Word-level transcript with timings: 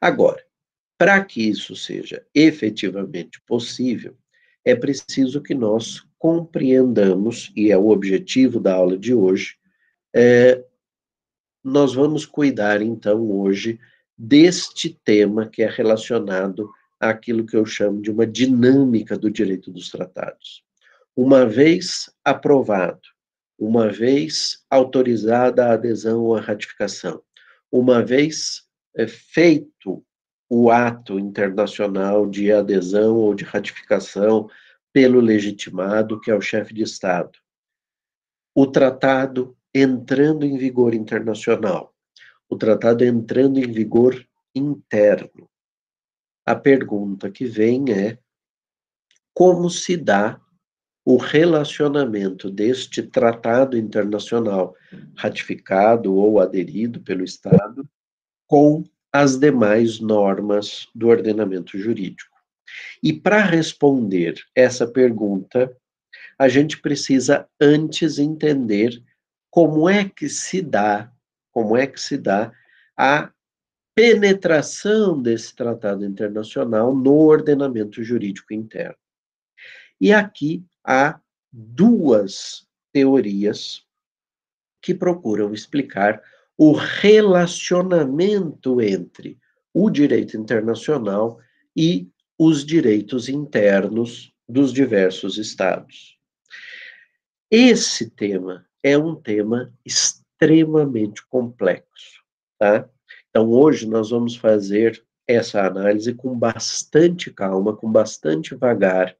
Agora, 0.00 0.42
para 0.98 1.22
que 1.24 1.48
isso 1.48 1.74
seja 1.74 2.24
efetivamente 2.34 3.40
possível, 3.46 4.16
é 4.64 4.74
preciso 4.74 5.42
que 5.42 5.54
nós 5.54 6.04
compreendamos, 6.18 7.52
e 7.54 7.70
é 7.70 7.76
o 7.76 7.88
objetivo 7.88 8.58
da 8.58 8.74
aula 8.74 8.96
de 8.96 9.14
hoje, 9.14 9.56
é, 10.14 10.64
nós 11.62 11.94
vamos 11.94 12.24
cuidar 12.24 12.80
então 12.80 13.30
hoje 13.30 13.78
deste 14.16 14.90
tema 15.04 15.46
que 15.46 15.62
é 15.62 15.68
relacionado 15.68 16.70
àquilo 16.98 17.44
que 17.44 17.56
eu 17.56 17.66
chamo 17.66 18.00
de 18.00 18.10
uma 18.10 18.26
dinâmica 18.26 19.18
do 19.18 19.30
direito 19.30 19.70
dos 19.70 19.90
tratados. 19.90 20.62
Uma 21.14 21.44
vez 21.44 22.10
aprovado, 22.24 23.08
uma 23.58 23.88
vez 23.88 24.64
autorizada 24.70 25.66
a 25.66 25.72
adesão 25.72 26.22
ou 26.22 26.36
a 26.36 26.40
ratificação, 26.40 27.22
uma 27.70 28.02
vez 28.02 28.62
é, 28.94 29.06
feito 29.06 30.04
o 30.48 30.70
ato 30.70 31.18
internacional 31.18 32.28
de 32.28 32.52
adesão 32.52 33.16
ou 33.16 33.34
de 33.34 33.44
ratificação 33.44 34.48
pelo 34.92 35.20
legitimado, 35.20 36.20
que 36.20 36.30
é 36.30 36.34
o 36.34 36.40
chefe 36.40 36.72
de 36.72 36.82
Estado. 36.82 37.38
O 38.54 38.66
tratado 38.66 39.56
entrando 39.74 40.46
em 40.46 40.56
vigor 40.56 40.94
internacional, 40.94 41.94
o 42.48 42.56
tratado 42.56 43.04
entrando 43.04 43.58
em 43.58 43.70
vigor 43.70 44.26
interno. 44.54 45.50
A 46.46 46.54
pergunta 46.54 47.30
que 47.30 47.44
vem 47.44 47.92
é: 47.92 48.18
como 49.34 49.68
se 49.68 49.96
dá 49.96 50.40
o 51.06 51.16
relacionamento 51.16 52.50
deste 52.50 53.00
tratado 53.00 53.78
internacional 53.78 54.74
ratificado 55.14 56.12
ou 56.12 56.40
aderido 56.40 57.00
pelo 57.00 57.22
Estado 57.22 57.88
com 58.44 58.82
as 59.12 59.38
demais 59.38 60.00
normas 60.00 60.88
do 60.92 61.06
ordenamento 61.06 61.78
jurídico. 61.78 62.36
E 63.00 63.12
para 63.12 63.40
responder 63.40 64.34
essa 64.52 64.84
pergunta, 64.84 65.72
a 66.36 66.48
gente 66.48 66.82
precisa 66.82 67.48
antes 67.60 68.18
entender 68.18 69.00
como 69.48 69.88
é 69.88 70.08
que 70.08 70.28
se 70.28 70.60
dá, 70.60 71.12
como 71.52 71.76
é 71.76 71.86
que 71.86 72.00
se 72.00 72.18
dá 72.18 72.52
a 72.96 73.30
penetração 73.94 75.22
desse 75.22 75.54
tratado 75.54 76.04
internacional 76.04 76.92
no 76.92 77.14
ordenamento 77.14 78.02
jurídico 78.02 78.52
interno. 78.52 78.96
E 80.00 80.12
aqui 80.12 80.64
há 80.86 81.20
duas 81.52 82.66
teorias 82.92 83.84
que 84.80 84.94
procuram 84.94 85.52
explicar 85.52 86.22
o 86.56 86.72
relacionamento 86.72 88.80
entre 88.80 89.38
o 89.74 89.90
direito 89.90 90.36
internacional 90.36 91.40
e 91.76 92.08
os 92.38 92.64
direitos 92.64 93.28
internos 93.28 94.32
dos 94.48 94.72
diversos 94.72 95.38
estados. 95.38 96.16
Esse 97.50 98.10
tema 98.10 98.66
é 98.82 98.96
um 98.96 99.14
tema 99.14 99.72
extremamente 99.84 101.26
complexo, 101.26 102.22
tá? 102.58 102.88
Então, 103.28 103.50
hoje 103.50 103.86
nós 103.86 104.10
vamos 104.10 104.36
fazer 104.36 105.04
essa 105.26 105.66
análise 105.66 106.14
com 106.14 106.38
bastante 106.38 107.30
calma, 107.30 107.76
com 107.76 107.90
bastante 107.90 108.54
vagar, 108.54 109.16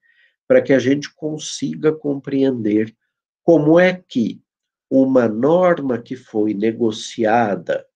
para 0.47 0.62
que 0.62 0.72
a 0.72 0.78
gente 0.78 1.12
consiga 1.14 1.92
compreender 1.92 2.94
como 3.42 3.78
é 3.78 3.94
que 3.94 4.41
uma 4.91 5.28
norma 5.28 6.00
que 6.00 6.16
foi 6.16 6.55
negociada, 6.55 7.86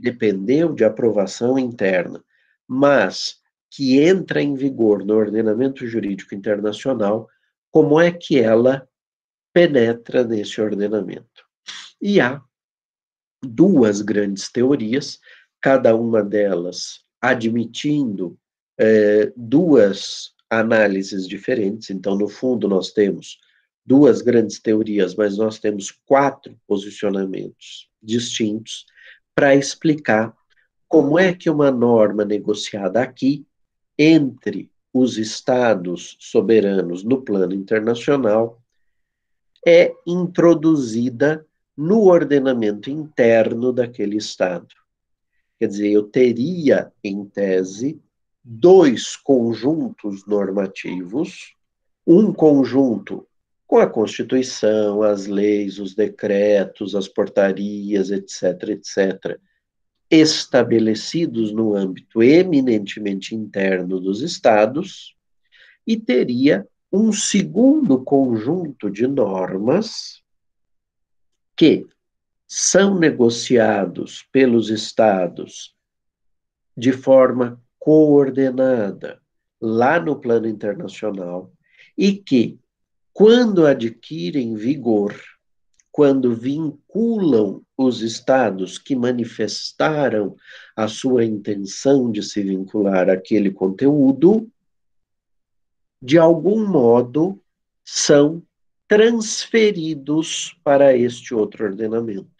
dependeu 0.00 0.72
de 0.72 0.84
aprovação 0.84 1.58
interna, 1.58 2.24
mas 2.66 3.40
que 3.70 4.00
entra 4.00 4.40
em 4.40 4.54
vigor 4.54 5.04
no 5.04 5.14
ordenamento 5.14 5.86
jurídico 5.86 6.34
internacional, 6.34 7.28
como 7.70 8.00
é 8.00 8.12
que 8.12 8.38
ela 8.38 8.88
penetra 9.52 10.24
nesse 10.24 10.60
ordenamento? 10.60 11.44
E 12.00 12.20
há 12.20 12.42
duas 13.42 14.02
grandes 14.02 14.50
teorias, 14.50 15.18
cada 15.60 15.94
uma 15.96 16.22
delas 16.22 17.04
admitindo 17.20 18.38
é, 18.78 19.32
duas 19.36 20.31
análises 20.52 21.26
diferentes. 21.26 21.88
Então, 21.88 22.14
no 22.14 22.28
fundo, 22.28 22.68
nós 22.68 22.90
temos 22.90 23.38
duas 23.86 24.20
grandes 24.20 24.60
teorias, 24.60 25.14
mas 25.14 25.38
nós 25.38 25.58
temos 25.58 25.90
quatro 25.90 26.54
posicionamentos 26.66 27.88
distintos 28.02 28.84
para 29.34 29.56
explicar 29.56 30.36
como 30.86 31.18
é 31.18 31.32
que 31.32 31.48
uma 31.48 31.70
norma 31.70 32.22
negociada 32.22 33.00
aqui 33.00 33.46
entre 33.98 34.70
os 34.92 35.16
estados 35.16 36.18
soberanos 36.20 37.02
no 37.02 37.22
plano 37.22 37.54
internacional 37.54 38.62
é 39.66 39.94
introduzida 40.06 41.46
no 41.74 42.02
ordenamento 42.08 42.90
interno 42.90 43.72
daquele 43.72 44.18
estado. 44.18 44.74
Quer 45.58 45.68
dizer, 45.68 45.92
eu 45.92 46.02
teria, 46.02 46.92
em 47.02 47.24
tese, 47.24 47.98
dois 48.44 49.16
conjuntos 49.16 50.26
normativos, 50.26 51.54
um 52.06 52.32
conjunto 52.32 53.26
com 53.66 53.78
a 53.78 53.86
Constituição, 53.86 55.02
as 55.02 55.26
leis, 55.26 55.78
os 55.78 55.94
decretos, 55.94 56.94
as 56.94 57.08
portarias, 57.08 58.10
etc., 58.10 58.68
etc., 58.70 59.40
estabelecidos 60.10 61.52
no 61.52 61.74
âmbito 61.74 62.22
eminentemente 62.22 63.34
interno 63.34 63.98
dos 63.98 64.20
Estados, 64.20 65.16
e 65.86 65.96
teria 65.96 66.66
um 66.92 67.12
segundo 67.12 68.04
conjunto 68.04 68.90
de 68.90 69.06
normas 69.06 70.22
que 71.56 71.86
são 72.46 72.98
negociados 72.98 74.26
pelos 74.30 74.68
Estados 74.68 75.74
de 76.76 76.92
forma 76.92 77.58
coordenada 77.82 79.20
lá 79.60 79.98
no 79.98 80.14
plano 80.14 80.46
internacional 80.46 81.52
e 81.98 82.12
que 82.12 82.60
quando 83.12 83.66
adquirem 83.66 84.54
vigor, 84.54 85.12
quando 85.90 86.32
vinculam 86.32 87.60
os 87.76 88.00
estados 88.00 88.78
que 88.78 88.94
manifestaram 88.94 90.36
a 90.76 90.86
sua 90.86 91.24
intenção 91.24 92.12
de 92.12 92.22
se 92.22 92.40
vincular 92.44 93.10
àquele 93.10 93.50
conteúdo, 93.50 94.48
de 96.00 96.18
algum 96.18 96.64
modo 96.64 97.42
são 97.84 98.44
transferidos 98.86 100.56
para 100.62 100.96
este 100.96 101.34
outro 101.34 101.64
ordenamento. 101.64 102.30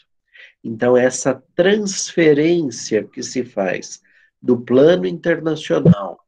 Então, 0.62 0.96
essa 0.96 1.42
transferência 1.56 3.02
que 3.02 3.24
se 3.24 3.44
faz 3.44 4.00
do 4.42 4.60
plano 4.60 5.06
internacional 5.06 6.26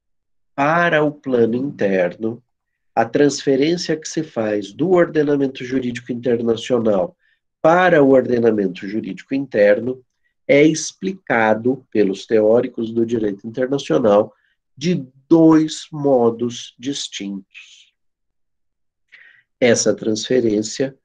para 0.54 1.02
o 1.02 1.10
plano 1.10 1.56
interno 1.56 2.42
a 2.94 3.04
transferência 3.04 3.96
que 3.96 4.08
se 4.08 4.22
faz 4.22 4.72
do 4.72 4.92
ordenamento 4.92 5.64
jurídico 5.64 6.12
internacional 6.12 7.16
para 7.60 8.02
o 8.02 8.10
ordenamento 8.10 8.86
jurídico 8.86 9.34
interno 9.34 10.04
é 10.46 10.62
explicado 10.62 11.84
pelos 11.90 12.26
teóricos 12.26 12.92
do 12.92 13.04
direito 13.04 13.46
internacional 13.46 14.32
de 14.76 15.06
dois 15.28 15.86
modos 15.90 16.74
distintos. 16.78 17.92
Essa 19.58 19.94
transferência 19.94 20.96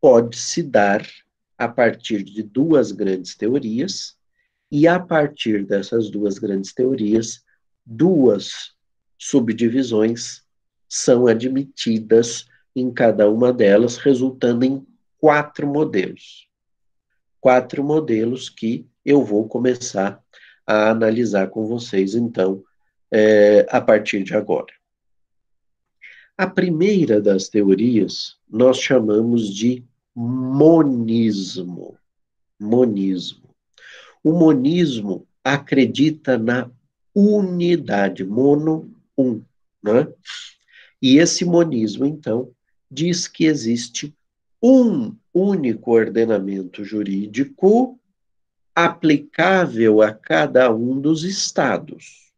pode 0.00 0.38
se 0.38 0.62
dar 0.62 1.06
a 1.58 1.68
partir 1.68 2.22
de 2.22 2.42
duas 2.42 2.92
grandes 2.92 3.36
teorias, 3.36 4.16
e 4.70 4.86
a 4.88 4.98
partir 4.98 5.64
dessas 5.64 6.10
duas 6.10 6.38
grandes 6.38 6.72
teorias, 6.72 7.42
duas 7.84 8.74
subdivisões 9.18 10.42
são 10.88 11.26
admitidas 11.26 12.46
em 12.74 12.92
cada 12.92 13.30
uma 13.30 13.52
delas, 13.52 13.96
resultando 13.96 14.64
em 14.64 14.86
quatro 15.18 15.66
modelos. 15.66 16.48
Quatro 17.40 17.82
modelos 17.82 18.48
que 18.48 18.86
eu 19.04 19.24
vou 19.24 19.48
começar 19.48 20.20
a 20.66 20.90
analisar 20.90 21.48
com 21.48 21.66
vocês, 21.66 22.14
então, 22.14 22.62
é, 23.10 23.66
a 23.70 23.80
partir 23.80 24.24
de 24.24 24.34
agora. 24.34 24.72
A 26.36 26.46
primeira 26.46 27.20
das 27.20 27.48
teorias 27.48 28.36
nós 28.48 28.78
chamamos 28.78 29.54
de 29.54 29.86
monismo. 30.14 31.96
Monismo. 32.60 33.46
O 34.26 34.32
monismo 34.32 35.24
acredita 35.44 36.36
na 36.36 36.68
unidade, 37.14 38.24
mono, 38.24 38.92
um, 39.16 39.40
né? 39.80 40.12
E 41.00 41.18
esse 41.18 41.44
monismo, 41.44 42.04
então, 42.04 42.50
diz 42.90 43.28
que 43.28 43.44
existe 43.44 44.12
um 44.60 45.14
único 45.32 45.92
ordenamento 45.92 46.84
jurídico 46.84 48.00
aplicável 48.74 50.02
a 50.02 50.12
cada 50.12 50.74
um 50.74 51.00
dos 51.00 51.22
estados. 51.22 52.32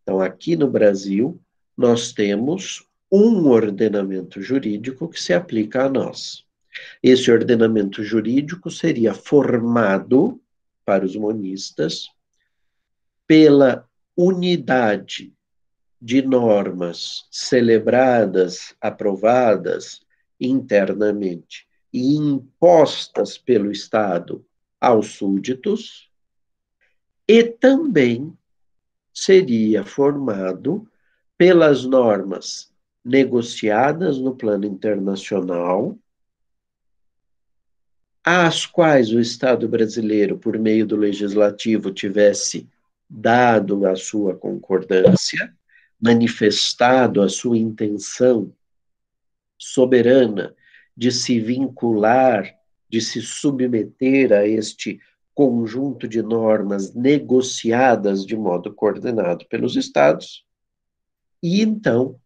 Então, 0.00 0.20
aqui 0.20 0.54
no 0.54 0.70
Brasil, 0.70 1.40
nós 1.76 2.12
temos 2.12 2.86
um 3.10 3.48
ordenamento 3.48 4.40
jurídico 4.40 5.08
que 5.08 5.20
se 5.20 5.32
aplica 5.32 5.86
a 5.86 5.88
nós. 5.88 6.45
Esse 7.02 7.30
ordenamento 7.30 8.02
jurídico 8.02 8.70
seria 8.70 9.14
formado 9.14 10.40
para 10.84 11.04
os 11.04 11.16
monistas 11.16 12.08
pela 13.26 13.88
unidade 14.16 15.32
de 16.00 16.22
normas 16.22 17.26
celebradas, 17.30 18.74
aprovadas 18.80 20.00
internamente 20.40 21.66
e 21.92 22.14
impostas 22.14 23.38
pelo 23.38 23.70
Estado 23.72 24.44
aos 24.80 25.14
súditos, 25.14 26.10
e 27.26 27.42
também 27.42 28.36
seria 29.12 29.84
formado 29.84 30.88
pelas 31.36 31.84
normas 31.84 32.72
negociadas 33.04 34.18
no 34.18 34.36
plano 34.36 34.66
internacional, 34.66 35.98
às 38.28 38.66
quais 38.66 39.12
o 39.12 39.20
Estado 39.20 39.68
brasileiro, 39.68 40.36
por 40.36 40.58
meio 40.58 40.84
do 40.84 40.96
legislativo, 40.96 41.92
tivesse 41.92 42.68
dado 43.08 43.86
a 43.86 43.94
sua 43.94 44.34
concordância, 44.34 45.54
manifestado 46.00 47.22
a 47.22 47.28
sua 47.28 47.56
intenção 47.56 48.52
soberana 49.56 50.52
de 50.96 51.12
se 51.12 51.38
vincular, 51.38 52.52
de 52.88 53.00
se 53.00 53.22
submeter 53.22 54.32
a 54.32 54.44
este 54.44 55.00
conjunto 55.32 56.08
de 56.08 56.20
normas 56.20 56.92
negociadas 56.94 58.26
de 58.26 58.36
modo 58.36 58.74
coordenado 58.74 59.46
pelos 59.46 59.76
Estados, 59.76 60.44
e 61.40 61.62
então 61.62 62.18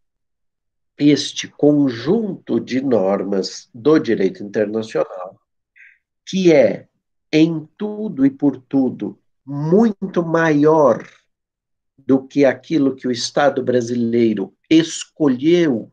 este 0.97 1.47
conjunto 1.47 2.58
de 2.58 2.81
normas 2.81 3.69
do 3.75 3.99
direito 3.99 4.43
internacional, 4.43 5.39
que 6.26 6.52
é 6.52 6.88
em 7.32 7.69
tudo 7.76 8.26
e 8.26 8.31
por 8.31 8.56
tudo 8.56 9.19
muito 9.44 10.25
maior 10.25 11.06
do 11.99 12.26
que 12.26 12.44
aquilo 12.44 12.94
que 12.94 13.06
o 13.06 13.12
Estado 13.12 13.62
brasileiro 13.62 14.55
escolheu 14.69 15.93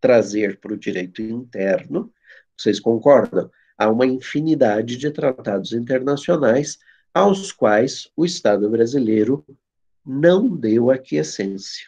trazer 0.00 0.58
para 0.58 0.74
o 0.74 0.76
direito 0.76 1.22
interno. 1.22 2.12
Vocês 2.56 2.80
concordam? 2.80 3.50
Há 3.78 3.90
uma 3.90 4.06
infinidade 4.06 4.96
de 4.96 5.10
tratados 5.10 5.72
internacionais 5.72 6.78
aos 7.12 7.52
quais 7.52 8.10
o 8.16 8.24
Estado 8.24 8.68
brasileiro 8.70 9.44
não 10.04 10.48
deu 10.48 10.90
aquiescência, 10.90 11.86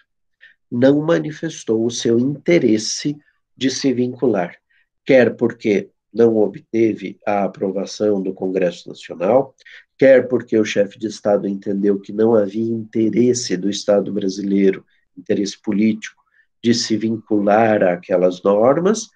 não 0.71 1.01
manifestou 1.01 1.85
o 1.85 1.91
seu 1.91 2.19
interesse 2.19 3.17
de 3.57 3.71
se 3.71 3.93
vincular, 3.93 4.57
quer 5.05 5.37
porque 5.37 5.91
não 6.13 6.37
obteve 6.39 7.19
a 7.27 7.45
aprovação 7.45 8.23
do 8.23 8.33
Congresso 8.33 8.89
Nacional, 8.89 9.55
quer 9.97 10.29
porque 10.29 10.57
o 10.59 10.65
chefe 10.65 10.99
de 10.99 11.07
Estado 11.07 11.47
entendeu 11.47 12.01
que 12.01 12.13
não 12.13 12.35
havia 12.35 12.73
interesse 12.73 13.57
do 13.57 13.69
Estado 13.69 14.13
brasileiro, 14.13 14.85
interesse 15.17 15.61
político, 15.61 16.23
de 16.63 16.75
se 16.75 16.97
vincular 16.97 17.83
àquelas 17.83 18.43
normas, 18.43 19.09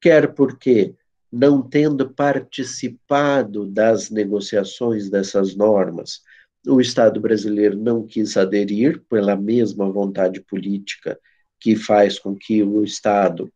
quer 0.00 0.34
porque, 0.34 0.94
não 1.30 1.62
tendo 1.62 2.10
participado 2.10 3.66
das 3.66 4.10
negociações 4.10 5.08
dessas 5.08 5.54
normas, 5.54 6.22
o 6.66 6.80
Estado 6.80 7.20
brasileiro 7.20 7.76
não 7.76 8.06
quis 8.06 8.36
aderir 8.36 9.02
pela 9.08 9.36
mesma 9.36 9.90
vontade 9.90 10.40
política 10.40 11.18
que 11.58 11.76
faz 11.76 12.18
com 12.18 12.34
que 12.34 12.62
o 12.62 12.82
Estado 12.82 13.50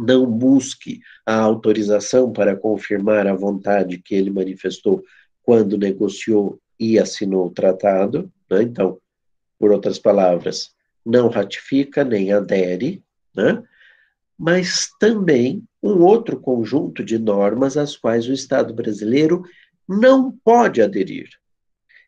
não 0.00 0.26
busque 0.26 1.00
a 1.26 1.36
autorização 1.36 2.32
para 2.32 2.56
confirmar 2.56 3.26
a 3.26 3.34
vontade 3.34 3.98
que 3.98 4.14
ele 4.14 4.30
manifestou 4.30 5.02
quando 5.42 5.76
negociou 5.76 6.58
e 6.78 6.98
assinou 6.98 7.46
o 7.46 7.50
tratado. 7.50 8.32
Né? 8.50 8.62
Então, 8.62 8.98
por 9.58 9.70
outras 9.70 9.98
palavras, 9.98 10.74
não 11.04 11.28
ratifica 11.28 12.02
nem 12.02 12.32
adere, 12.32 13.02
né? 13.34 13.62
mas 14.38 14.88
também 14.98 15.62
um 15.82 16.02
outro 16.02 16.40
conjunto 16.40 17.04
de 17.04 17.18
normas 17.18 17.76
às 17.76 17.96
quais 17.96 18.26
o 18.26 18.32
Estado 18.32 18.72
brasileiro 18.72 19.42
não 19.86 20.32
pode 20.32 20.80
aderir. 20.80 21.28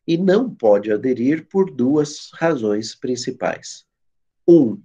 E 0.06 0.16
não 0.16 0.52
pode 0.52 0.90
aderir 0.90 1.46
por 1.48 1.70
duas 1.70 2.30
razões 2.32 2.94
principais. 2.94 3.84
Um, 4.48 4.80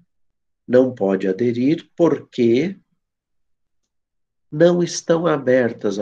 não 0.68 0.94
pode 0.94 1.27
aderir 1.27 1.89
porque 1.95 2.77
não 4.52 4.82
estão 4.82 5.28
abertas 5.28 5.98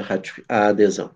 à 0.47 0.67
adesão. 0.67 1.11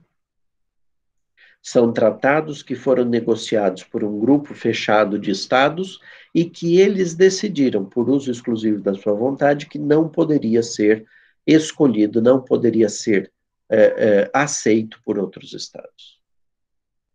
São 1.62 1.92
tratados 1.92 2.64
que 2.64 2.76
foram 2.76 3.04
negociados 3.04 3.84
por 3.84 4.04
um 4.04 4.20
grupo 4.20 4.54
fechado 4.54 5.20
de 5.20 5.30
estados 5.30 6.00
e 6.34 6.46
que 6.46 6.80
eles 6.80 7.14
decidiram, 7.16 7.84
por 7.84 8.10
uso 8.10 8.32
exclusivo 8.32 8.82
da 8.82 8.94
sua 8.94 9.14
vontade, 9.14 9.66
que 9.66 9.78
não 9.78 10.08
poderia 10.08 10.64
ser 10.64 11.06
escolhido, 11.46 12.22
não 12.22 12.42
poderia 12.42 12.88
ser 12.88 13.32
é, 13.70 13.78
é, 13.82 14.32
aceito 14.34 15.00
por 15.04 15.20
outros 15.20 15.54
estados. 15.54 16.20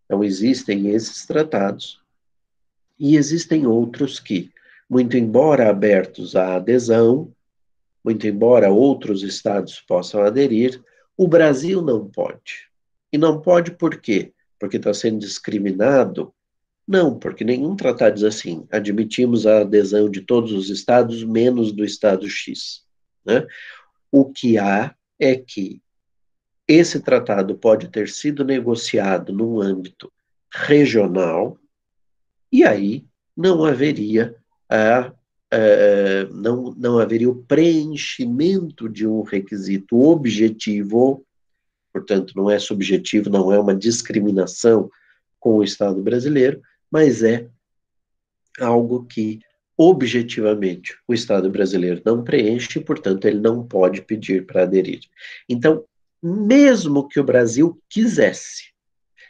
Então, 0.05 0.23
existem 0.23 0.91
esses 0.91 1.27
tratados 1.27 2.01
e 2.99 3.17
existem 3.17 3.67
outros 3.67 4.21
que, 4.21 4.53
muito 4.89 5.17
embora 5.17 5.71
abertos 5.71 6.37
à 6.37 6.57
adesão, 6.57 7.33
muito 8.05 8.27
embora 8.27 8.71
outros 8.71 9.23
estados 9.23 9.81
possam 9.81 10.23
aderir, 10.23 10.83
o 11.17 11.27
Brasil 11.27 11.81
não 11.81 12.07
pode. 12.09 12.69
E 13.13 13.17
não 13.17 13.41
pode 13.41 13.71
por 13.73 14.01
quê? 14.01 14.33
Porque 14.59 14.77
está 14.77 14.93
sendo 14.93 15.19
discriminado? 15.19 16.33
Não, 16.87 17.19
porque 17.19 17.45
nenhum 17.45 17.75
tratado 17.75 18.17
diz 18.17 18.25
assim. 18.25 18.67
Admitimos 18.71 19.47
a 19.47 19.61
adesão 19.61 20.11
de 20.11 20.21
todos 20.21 20.53
os 20.53 20.69
estados, 20.69 21.25
menos 21.25 21.73
do 21.73 21.85
estado 21.85 22.29
X. 22.29 22.85
Né? 23.25 23.47
O 24.13 24.31
que 24.31 24.59
há 24.59 24.95
é 25.19 25.37
que 25.37 25.81
esse 26.69 27.01
tratado 27.01 27.55
pode 27.55 27.89
ter 27.89 28.09
sido 28.09 28.45
negociado 28.45 29.33
num 29.33 29.61
âmbito 29.61 30.13
regional, 30.53 31.59
e 32.51 32.65
aí 32.65 33.05
não 33.37 33.65
haveria 33.65 34.37
a, 34.69 35.13
a, 35.55 36.33
não, 36.33 36.75
não 36.77 36.99
haveria 36.99 37.31
o 37.31 37.43
preenchimento 37.45 38.89
de 38.89 39.07
um 39.07 39.23
requisito 39.23 40.01
objetivo 40.01 41.25
portanto, 41.95 42.33
não 42.35 42.51
é 42.51 42.59
subjetivo, 42.59 43.31
não 43.31 43.53
é 43.53 43.59
uma 43.59 43.75
discriminação 43.75 44.91
com 45.39 45.59
o 45.59 45.63
Estado 45.63 46.03
brasileiro, 46.03 46.61
mas 46.91 47.23
é 47.23 47.49
algo 48.59 49.05
que 49.05 49.39
objetivamente 49.79 50.97
o 51.07 51.15
Estado 51.15 51.49
brasileiro 51.49 52.03
não 52.05 52.25
preenche, 52.25 52.81
portanto, 52.81 53.27
ele 53.27 53.39
não 53.39 53.65
pode 53.65 54.03
pedir 54.03 54.45
para 54.45 54.65
aderir. 54.65 55.01
Então, 55.49 55.85
mesmo 56.21 57.07
que 57.07 57.21
o 57.21 57.25
Brasil 57.25 57.81
quisesse 57.89 58.73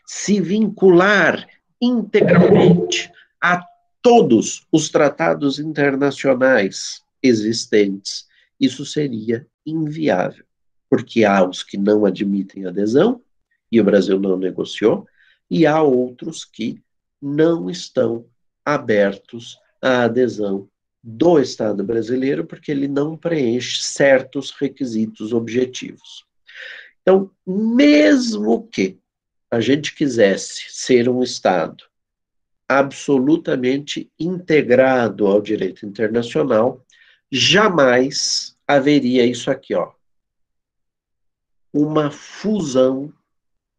se 0.06 0.40
vincular 0.40 1.46
integralmente 1.80 3.10
a 3.42 3.62
todos 4.04 4.64
os 4.70 4.88
tratados 4.88 5.58
internacionais 5.58 7.02
existentes, 7.20 8.28
isso 8.60 8.86
seria 8.86 9.44
inviável 9.66 10.44
porque 10.94 11.24
há 11.24 11.44
os 11.44 11.64
que 11.64 11.76
não 11.76 12.06
admitem 12.06 12.66
adesão, 12.66 13.20
e 13.70 13.80
o 13.80 13.84
Brasil 13.84 14.20
não 14.20 14.36
negociou, 14.36 15.08
e 15.50 15.66
há 15.66 15.82
outros 15.82 16.44
que 16.44 16.80
não 17.20 17.68
estão 17.68 18.26
abertos 18.64 19.58
à 19.82 20.04
adesão 20.04 20.68
do 21.02 21.40
Estado 21.40 21.82
brasileiro, 21.82 22.46
porque 22.46 22.70
ele 22.70 22.86
não 22.86 23.16
preenche 23.16 23.82
certos 23.82 24.52
requisitos 24.52 25.32
objetivos. 25.32 26.24
Então, 27.02 27.28
mesmo 27.44 28.68
que 28.68 28.96
a 29.50 29.58
gente 29.58 29.96
quisesse 29.96 30.66
ser 30.68 31.08
um 31.08 31.24
Estado 31.24 31.82
absolutamente 32.68 34.10
integrado 34.18 35.26
ao 35.26 35.40
direito 35.40 35.84
internacional, 35.86 36.84
jamais 37.30 38.56
haveria 38.66 39.26
isso 39.26 39.50
aqui, 39.50 39.74
ó, 39.74 39.92
uma 41.72 42.10
fusão 42.10 43.12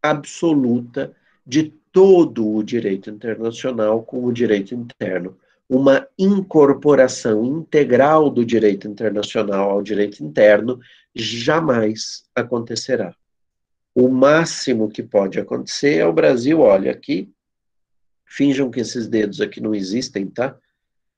absoluta 0.02 1.16
de 1.46 1.74
todo 1.92 2.56
o 2.56 2.64
direito 2.64 3.10
internacional 3.10 4.04
com 4.04 4.26
o 4.26 4.34
direito 4.34 4.76
interno, 4.76 5.38
uma 5.68 6.08
incorporação 6.20 7.44
integral 7.44 8.30
do 8.30 8.46
direito 8.46 8.88
internacional 8.88 9.72
ao 9.72 9.82
direito 9.82 10.24
interno 10.24 10.80
jamais 11.16 12.26
acontecerá. 12.36 13.16
O 13.96 14.10
máximo 14.10 14.90
que 14.90 15.02
pode 15.02 15.40
acontecer 15.40 16.00
é 16.00 16.06
o 16.06 16.12
Brasil, 16.14 16.60
olha 16.60 16.92
aqui, 16.92 17.34
finjam 18.36 18.70
que 18.70 18.80
esses 18.80 19.08
dedos 19.08 19.40
aqui 19.40 19.62
não 19.62 19.74
existem, 19.74 20.28
tá? 20.28 20.58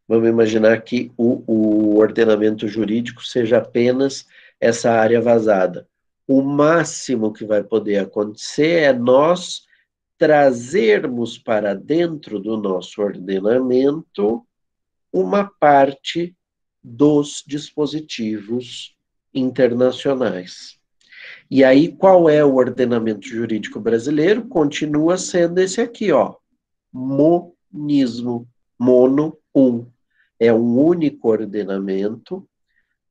Vamos 0.08 0.30
imaginar 0.30 0.82
que 0.82 1.12
o, 1.18 1.44
o 1.46 1.98
ordenamento 1.98 2.68
jurídico 2.68 3.26
seja 3.26 3.58
apenas 3.58 4.26
essa 4.60 4.92
área 4.92 5.20
vazada. 5.20 5.88
O 6.28 6.42
máximo 6.42 7.34
que 7.34 7.46
vai 7.46 7.64
poder 7.64 7.98
acontecer 7.98 8.84
é 8.84 8.94
nós 8.94 9.64
trazermos 10.18 11.38
para 11.38 11.74
dentro 11.74 12.40
do 12.40 12.58
nosso 12.58 13.02
ordenamento 13.02 14.46
uma 15.12 15.46
parte 15.60 16.36
dos 16.84 17.44
dispositivos 17.46 18.96
internacionais. 19.34 20.78
E 21.50 21.64
aí, 21.64 21.92
qual 21.92 22.30
é 22.30 22.44
o 22.44 22.56
ordenamento 22.56 23.28
jurídico 23.28 23.80
brasileiro? 23.80 24.48
Continua 24.48 25.18
sendo 25.18 25.60
esse 25.60 25.82
aqui, 25.82 26.12
ó. 26.12 26.36
Monismo. 26.92 28.48
Mono, 28.80 29.38
um. 29.54 29.88
É 30.40 30.54
um 30.54 30.80
único 30.80 31.30
ordenamento 31.30 32.48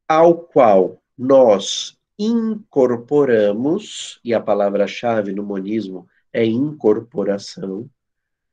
ao 0.08 0.38
qual 0.38 1.02
nós 1.18 1.96
incorporamos, 2.18 4.20
e 4.24 4.32
a 4.32 4.40
palavra-chave 4.40 5.32
no 5.32 5.42
monismo 5.42 6.08
é 6.32 6.44
incorporação, 6.44 7.90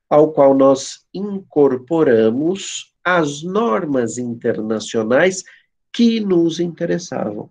ao 0.09 0.31
qual 0.31 0.53
nós 0.53 1.05
incorporamos 1.13 2.93
as 3.03 3.43
normas 3.43 4.17
internacionais 4.17 5.43
que 5.91 6.19
nos 6.19 6.59
interessavam. 6.59 7.49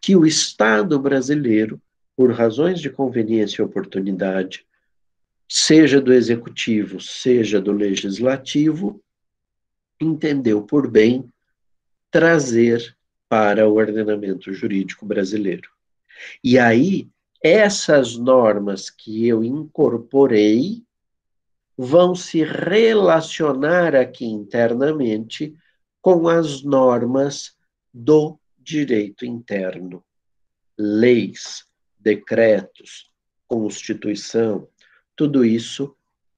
Que 0.00 0.14
o 0.14 0.24
Estado 0.24 0.98
brasileiro, 0.98 1.80
por 2.16 2.32
razões 2.32 2.80
de 2.80 2.88
conveniência 2.88 3.60
e 3.60 3.64
oportunidade, 3.64 4.64
seja 5.48 6.00
do 6.00 6.12
executivo, 6.12 7.00
seja 7.00 7.60
do 7.60 7.72
legislativo, 7.72 9.02
entendeu 10.00 10.62
por 10.62 10.90
bem 10.90 11.30
trazer 12.10 12.96
para 13.28 13.68
o 13.68 13.74
ordenamento 13.74 14.52
jurídico 14.52 15.04
brasileiro. 15.04 15.70
E 16.42 16.58
aí, 16.58 17.08
essas 17.42 18.16
normas 18.16 18.90
que 18.90 19.26
eu 19.26 19.44
incorporei 19.44 20.82
vão 21.76 22.14
se 22.14 22.42
relacionar 22.42 23.94
aqui 23.94 24.24
internamente 24.24 25.54
com 26.00 26.28
as 26.28 26.62
normas 26.62 27.54
do 27.92 28.38
direito 28.58 29.26
interno. 29.26 30.02
Leis, 30.78 31.66
decretos, 31.98 33.10
constituição, 33.46 34.68
tudo 35.16 35.44
isso 35.44 35.96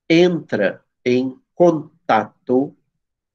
entra 0.08 0.82
em 1.04 1.38
contato 1.54 2.74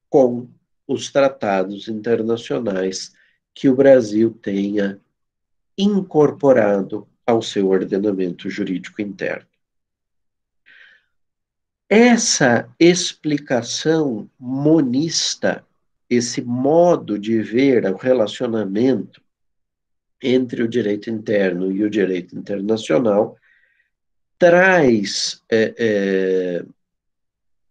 com 0.09 0.47
os 0.88 1.12
tratados 1.12 1.88
internacionais 1.88 3.13
que 3.53 3.69
o 3.69 3.75
Brasil 3.75 4.31
tenha 4.41 5.00
incorporado 5.77 7.07
ao 7.25 7.41
seu 7.41 7.69
ordenamento 7.69 8.50
jurídico 8.50 9.01
interno. 9.01 9.47
Essa 11.89 12.69
explicação 12.79 14.29
monista, 14.39 15.65
esse 16.09 16.41
modo 16.41 17.19
de 17.19 17.41
ver 17.41 17.85
o 17.85 17.95
relacionamento 17.95 19.21
entre 20.21 20.63
o 20.63 20.67
direito 20.67 21.09
interno 21.09 21.71
e 21.71 21.83
o 21.83 21.89
direito 21.89 22.38
internacional, 22.38 23.38
traz 24.38 25.42
é, 25.50 25.75
é, 25.78 26.66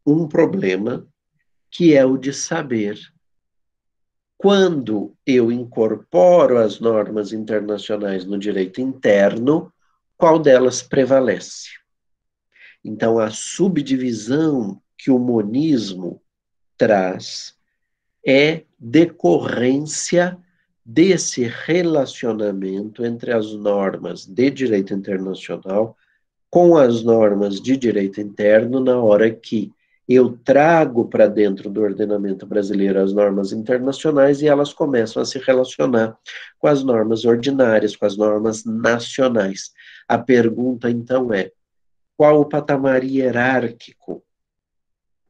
um 0.07 0.27
problema 0.27 1.07
que 1.71 1.95
é 1.95 2.05
o 2.05 2.17
de 2.17 2.33
saber 2.33 2.99
quando 4.37 5.15
eu 5.25 5.53
incorporo 5.53 6.59
as 6.59 6.81
normas 6.81 7.33
internacionais 7.33 8.25
no 8.25 8.37
direito 8.37 8.81
interno, 8.81 9.73
qual 10.17 10.39
delas 10.39 10.83
prevalece. 10.83 11.69
Então, 12.85 13.21
a 13.21 13.31
subdivisão 13.31 14.83
que 14.99 15.13
o 15.13 15.19
monismo 15.19 16.21
traz 16.77 17.55
é 18.27 18.65
decorrência 18.79 20.37
desse 20.85 21.45
relacionamento 21.45 23.05
entre 23.05 23.33
as 23.33 23.53
normas 23.53 24.27
de 24.27 24.51
direito 24.51 24.93
internacional 24.93 25.97
com 26.53 26.77
as 26.77 27.03
normas 27.03 27.59
de 27.59 27.79
direito 27.79 28.21
interno 28.21 28.79
na 28.79 29.01
hora 29.01 29.31
que 29.35 29.73
eu 30.07 30.37
trago 30.37 31.09
para 31.09 31.27
dentro 31.27 31.71
do 31.71 31.81
ordenamento 31.81 32.45
brasileiro 32.45 33.01
as 33.01 33.15
normas 33.15 33.53
internacionais 33.53 34.43
e 34.43 34.49
elas 34.49 34.71
começam 34.71 35.23
a 35.23 35.25
se 35.25 35.39
relacionar 35.39 36.15
com 36.59 36.67
as 36.67 36.85
normas 36.85 37.25
ordinárias, 37.25 37.97
com 37.97 38.05
as 38.05 38.19
normas 38.19 38.67
nacionais. 38.67 39.73
A 40.07 40.19
pergunta 40.19 40.91
então 40.91 41.33
é: 41.33 41.51
qual 42.19 42.39
o 42.39 42.45
patamar 42.45 43.03
hierárquico 43.03 44.23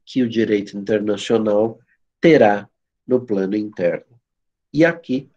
que 0.05 0.25
o 0.25 0.29
direito 0.29 0.77
internacional 0.77 1.79
terá 2.21 2.69
no 3.07 3.25
plano 3.25 3.55
interno. 3.55 4.21
E 4.73 4.85
aqui, 4.85 5.31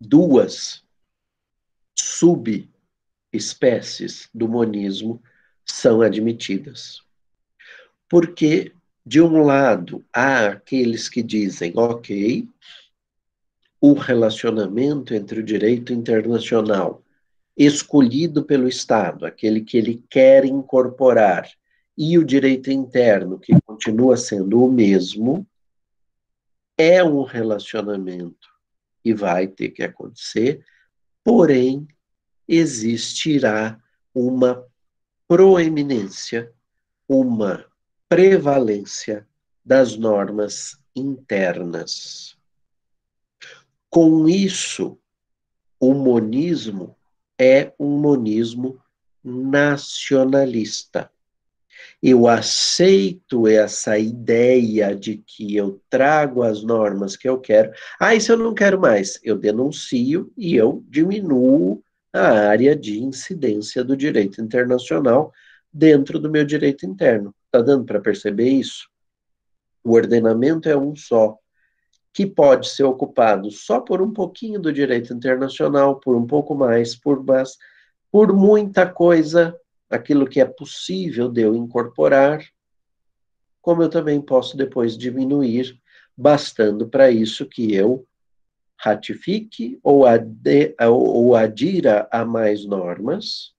duas 0.00 0.82
subespécies 3.30 4.28
do 4.34 4.48
monismo 4.48 5.22
são 5.64 6.02
admitidas. 6.02 7.00
Porque, 8.08 8.72
de 9.06 9.20
um 9.20 9.44
lado, 9.44 10.04
há 10.12 10.48
aqueles 10.48 11.08
que 11.08 11.22
dizem, 11.22 11.72
ok, 11.76 12.48
o 13.80 13.92
relacionamento 13.94 15.14
entre 15.14 15.40
o 15.40 15.44
direito 15.44 15.92
internacional 15.92 17.02
escolhido 17.56 18.44
pelo 18.44 18.68
Estado, 18.68 19.24
aquele 19.24 19.60
que 19.60 19.76
ele 19.76 20.02
quer 20.08 20.44
incorporar, 20.44 21.48
e 21.96 22.16
o 22.18 22.24
direito 22.24 22.70
interno, 22.70 23.38
que 23.38 23.52
continua 23.62 24.16
sendo 24.16 24.64
o 24.64 24.72
mesmo, 24.72 25.46
é 26.78 27.04
um 27.04 27.22
relacionamento 27.22 28.48
e 29.04 29.12
vai 29.12 29.46
ter 29.46 29.68
que 29.70 29.82
acontecer, 29.82 30.64
porém, 31.22 31.86
existirá 32.50 33.80
uma 34.12 34.66
proeminência, 35.28 36.52
uma 37.08 37.64
prevalência 38.08 39.24
das 39.64 39.96
normas 39.96 40.76
internas. 40.96 42.36
Com 43.88 44.28
isso, 44.28 44.98
o 45.78 45.94
monismo 45.94 46.96
é 47.38 47.72
um 47.78 48.00
monismo 48.00 48.82
nacionalista. 49.22 51.08
Eu 52.02 52.26
aceito 52.26 53.46
essa 53.46 53.96
ideia 53.96 54.96
de 54.96 55.18
que 55.18 55.54
eu 55.54 55.80
trago 55.88 56.42
as 56.42 56.64
normas 56.64 57.14
que 57.14 57.28
eu 57.28 57.38
quero. 57.38 57.72
Ah, 58.00 58.12
isso 58.12 58.32
eu 58.32 58.36
não 58.36 58.52
quero 58.54 58.80
mais. 58.80 59.20
Eu 59.22 59.38
denuncio 59.38 60.32
e 60.36 60.56
eu 60.56 60.84
diminuo 60.88 61.80
a 62.12 62.48
área 62.48 62.74
de 62.74 62.98
incidência 63.00 63.84
do 63.84 63.96
direito 63.96 64.40
internacional 64.40 65.32
dentro 65.72 66.18
do 66.18 66.30
meu 66.30 66.44
direito 66.44 66.84
interno. 66.84 67.34
Está 67.46 67.60
dando 67.62 67.84
para 67.84 68.00
perceber 68.00 68.48
isso? 68.48 68.88
O 69.82 69.92
ordenamento 69.92 70.68
é 70.68 70.76
um 70.76 70.94
só 70.94 71.38
que 72.12 72.26
pode 72.26 72.68
ser 72.68 72.84
ocupado 72.84 73.50
só 73.50 73.80
por 73.80 74.02
um 74.02 74.12
pouquinho 74.12 74.60
do 74.60 74.72
direito 74.72 75.12
internacional, 75.12 76.00
por 76.00 76.16
um 76.16 76.26
pouco 76.26 76.54
mais, 76.54 76.96
por, 76.96 77.24
mas, 77.24 77.56
por 78.10 78.32
muita 78.32 78.90
coisa, 78.90 79.56
aquilo 79.88 80.26
que 80.26 80.40
é 80.40 80.44
possível 80.44 81.28
de 81.28 81.42
eu 81.42 81.54
incorporar, 81.54 82.44
como 83.62 83.82
eu 83.82 83.88
também 83.88 84.20
posso 84.20 84.56
depois 84.56 84.98
diminuir, 84.98 85.78
bastando 86.16 86.88
para 86.88 87.10
isso 87.10 87.46
que 87.46 87.74
eu 87.74 88.06
ratifique 88.80 89.78
ou, 89.82 90.06
ade, 90.06 90.74
ou 90.88 91.36
adira 91.36 92.08
a 92.10 92.24
mais 92.24 92.64
normas, 92.64 93.52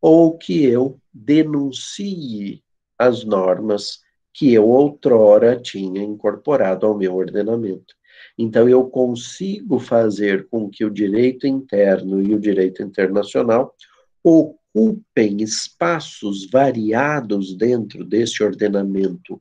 ou 0.00 0.38
que 0.38 0.64
eu 0.64 0.98
denuncie 1.12 2.64
as 2.98 3.24
normas 3.24 4.00
que 4.32 4.54
eu 4.54 4.66
outrora 4.68 5.60
tinha 5.60 6.02
incorporado 6.02 6.86
ao 6.86 6.96
meu 6.96 7.14
ordenamento. 7.14 7.94
Então, 8.38 8.66
eu 8.68 8.88
consigo 8.88 9.78
fazer 9.78 10.48
com 10.48 10.70
que 10.70 10.84
o 10.84 10.90
direito 10.90 11.46
interno 11.46 12.20
e 12.22 12.34
o 12.34 12.40
direito 12.40 12.82
internacional 12.82 13.74
ocupem 14.22 15.42
espaços 15.42 16.48
variados 16.50 17.54
dentro 17.54 18.04
desse 18.04 18.42
ordenamento 18.42 19.40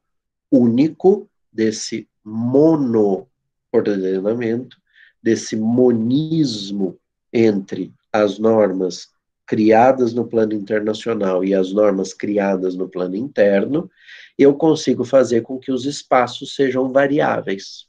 único, 0.51 1.29
desse 1.51 2.07
mono-ordenamento, 2.25 4.77
desse 5.21 5.55
monismo 5.55 6.97
entre 7.31 7.93
as 8.11 8.39
normas 8.39 9.09
criadas 9.45 10.13
no 10.13 10.27
plano 10.27 10.53
internacional 10.53 11.43
e 11.43 11.55
as 11.55 11.71
normas 11.71 12.13
criadas 12.13 12.75
no 12.75 12.89
plano 12.89 13.15
interno, 13.15 13.89
eu 14.37 14.53
consigo 14.53 15.05
fazer 15.05 15.41
com 15.41 15.57
que 15.57 15.71
os 15.71 15.85
espaços 15.85 16.53
sejam 16.53 16.91
variáveis, 16.91 17.87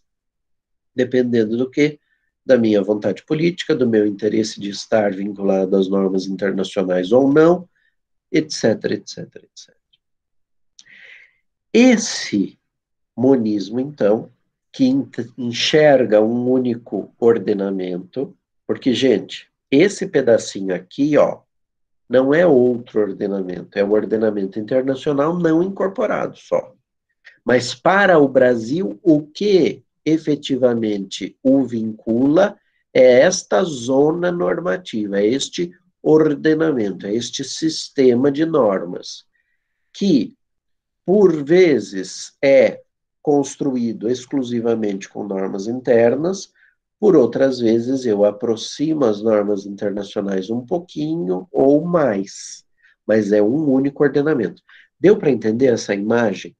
dependendo 0.95 1.57
do 1.57 1.69
que? 1.69 1.99
Da 2.47 2.57
minha 2.57 2.81
vontade 2.81 3.25
política, 3.25 3.75
do 3.75 3.89
meu 3.89 4.07
interesse 4.07 4.61
de 4.61 4.71
estar 4.71 5.13
vinculado 5.13 5.77
às 5.77 5.89
normas 5.89 6.27
internacionais 6.27 7.13
ou 7.13 7.31
não, 7.31 7.69
etc, 8.31 8.85
etc, 8.93 9.19
etc. 9.19 9.77
Esse 11.73 12.59
monismo, 13.17 13.81
então, 13.81 14.31
que 14.79 14.85
enxerga 15.37 16.21
um 16.21 16.49
único 16.49 17.13
ordenamento, 17.19 18.33
porque, 18.65 18.95
gente, 18.95 19.49
esse 19.69 20.07
pedacinho 20.07 20.73
aqui, 20.73 21.19
ó, 21.19 21.41
não 22.09 22.33
é 22.33 22.47
outro 22.47 23.01
ordenamento, 23.01 23.77
é 23.77 23.83
o 23.83 23.91
ordenamento 23.91 24.57
internacional 24.57 25.37
não 25.37 25.65
incorporado 25.65 26.37
só. 26.37 26.73
Mas 27.45 27.75
para 27.75 28.21
o 28.21 28.29
Brasil, 28.29 29.01
o 29.03 29.27
que 29.27 29.83
efetivamente 30.05 31.37
o 31.43 31.65
vincula 31.65 32.57
é 32.95 33.23
esta 33.23 33.65
zona 33.65 34.31
normativa, 34.31 35.19
é 35.19 35.27
este 35.27 35.73
ordenamento, 36.01 37.05
é 37.05 37.13
este 37.13 37.43
sistema 37.43 38.31
de 38.31 38.47
normas, 38.47 39.25
que, 39.93 40.37
por 41.05 41.43
vezes, 41.43 42.33
é 42.41 42.81
construído 43.29 44.09
exclusivamente 44.09 45.07
com 45.07 45.23
normas 45.23 45.67
internas, 45.67 46.51
por 46.99 47.15
outras 47.15 47.61
vezes 47.61 48.07
eu 48.07 48.25
aproximo 48.25 49.05
as 49.05 49.21
normas 49.21 49.67
internacionais 49.67 50.49
um 50.49 50.65
pouquinho 50.65 51.47
ou 51.53 51.85
mais, 51.85 52.65
mas 53.07 53.31
é 53.31 53.43
um 53.43 53.71
único 53.71 54.03
ordenamento. 54.03 54.63
Deu 54.99 55.19
para 55.19 55.31
entender 55.31 55.67
essa 55.67 55.95
imagem 55.95 56.57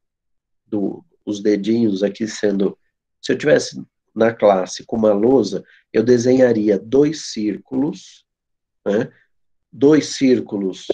dos 0.67 1.41
dedinhos 1.43 2.03
aqui 2.03 2.29
sendo. 2.29 2.77
Se 3.23 3.33
eu 3.33 3.39
tivesse 3.39 3.83
na 4.15 4.35
classe 4.35 4.85
com 4.85 4.97
uma 4.97 5.15
lousa, 5.15 5.65
eu 5.91 6.05
desenharia 6.05 6.79
dois 6.79 7.33
círculos, 7.33 8.27
né? 8.87 9.11
dois 9.73 10.09
círculos 10.09 10.87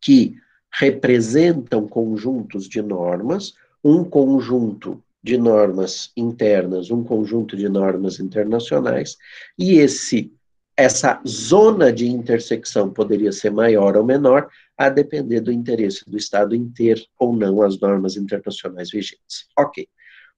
que 0.00 0.34
representam 0.72 1.86
conjuntos 1.86 2.68
de 2.68 2.82
normas, 2.82 3.54
um 3.86 4.02
conjunto 4.02 5.00
de 5.22 5.38
normas 5.38 6.10
internas, 6.16 6.90
um 6.90 7.04
conjunto 7.04 7.56
de 7.56 7.68
normas 7.68 8.18
internacionais, 8.18 9.16
e 9.56 9.74
esse 9.74 10.32
essa 10.76 11.22
zona 11.26 11.90
de 11.90 12.06
intersecção 12.06 12.90
poderia 12.92 13.32
ser 13.32 13.50
maior 13.50 13.96
ou 13.96 14.04
menor, 14.04 14.46
a 14.76 14.90
depender 14.90 15.40
do 15.40 15.50
interesse 15.50 16.04
do 16.06 16.18
Estado 16.18 16.54
em 16.54 16.68
ter 16.68 17.02
ou 17.18 17.34
não 17.34 17.62
as 17.62 17.80
normas 17.80 18.14
internacionais 18.16 18.90
vigentes. 18.90 19.46
Ok. 19.58 19.88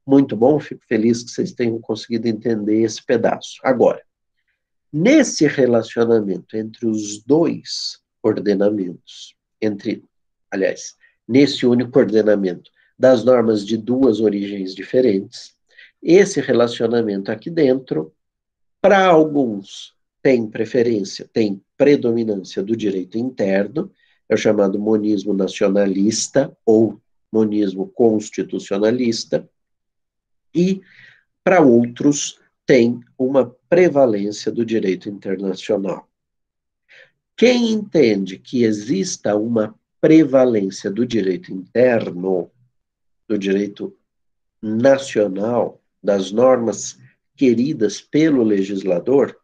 Muito 0.07 0.37
bom, 0.37 0.61
fico 0.61 0.85
feliz 0.87 1.25
que 1.25 1.31
vocês 1.31 1.51
tenham 1.51 1.81
conseguido 1.81 2.29
entender 2.29 2.83
esse 2.83 3.05
pedaço. 3.05 3.59
Agora, 3.65 4.01
nesse 4.93 5.49
relacionamento 5.49 6.57
entre 6.57 6.87
os 6.87 7.21
dois 7.25 7.99
ordenamentos, 8.23 9.35
entre, 9.61 10.05
aliás, 10.53 10.95
nesse 11.27 11.67
único 11.67 11.99
ordenamento 11.99 12.71
das 12.99 13.25
normas 13.25 13.65
de 13.65 13.77
duas 13.77 14.21
origens 14.21 14.75
diferentes. 14.75 15.55
Esse 16.03 16.41
relacionamento 16.41 17.31
aqui 17.31 17.51
dentro, 17.51 18.13
para 18.81 19.07
alguns, 19.07 19.95
tem 20.23 20.47
preferência, 20.47 21.29
tem 21.33 21.63
predominância 21.77 22.63
do 22.63 22.77
direito 22.77 23.17
interno, 23.17 23.91
é 24.29 24.35
o 24.35 24.39
chamado 24.39 24.79
monismo 24.79 25.33
nacionalista 25.33 26.55
ou 26.67 27.01
monismo 27.33 27.87
constitucionalista, 27.89 29.49
e 30.55 30.81
para 31.45 31.61
outros 31.61 32.41
tem 32.67 33.01
uma 33.17 33.55
prevalência 33.69 34.51
do 34.53 34.65
direito 34.65 35.09
internacional. 35.09 36.09
Quem 37.37 37.71
entende 37.71 38.39
que 38.39 38.65
exista 38.65 39.37
uma 39.37 39.75
prevalência 40.01 40.91
do 40.91 41.07
direito 41.07 41.53
interno 41.53 42.51
do 43.29 43.39
direito 43.39 43.97
nacional, 44.61 45.81
das 46.03 46.33
normas 46.33 46.99
queridas 47.37 48.01
pelo 48.01 48.43
legislador, 48.43 49.39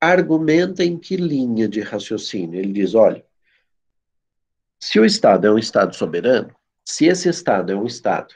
argumenta 0.00 0.84
em 0.84 0.98
que 0.98 1.16
linha 1.16 1.68
de 1.68 1.80
raciocínio? 1.80 2.58
Ele 2.58 2.72
diz: 2.72 2.94
olha, 2.94 3.24
se 4.80 4.98
o 4.98 5.04
Estado 5.04 5.46
é 5.46 5.50
um 5.50 5.58
Estado 5.58 5.94
soberano, 5.94 6.54
se 6.84 7.06
esse 7.06 7.28
Estado 7.28 7.72
é 7.72 7.76
um 7.76 7.86
Estado 7.86 8.34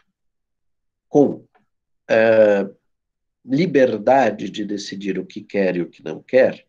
com 1.09 1.45
uh, 2.11 2.77
liberdade 3.45 4.51
de 4.51 4.65
decidir 4.65 5.19
o 5.19 5.27
que 5.27 5.41
quer 5.41 5.77
e 5.77 5.83
o 5.83 5.89
que 5.89 6.05
não 6.05 6.23
quer, 6.23 6.65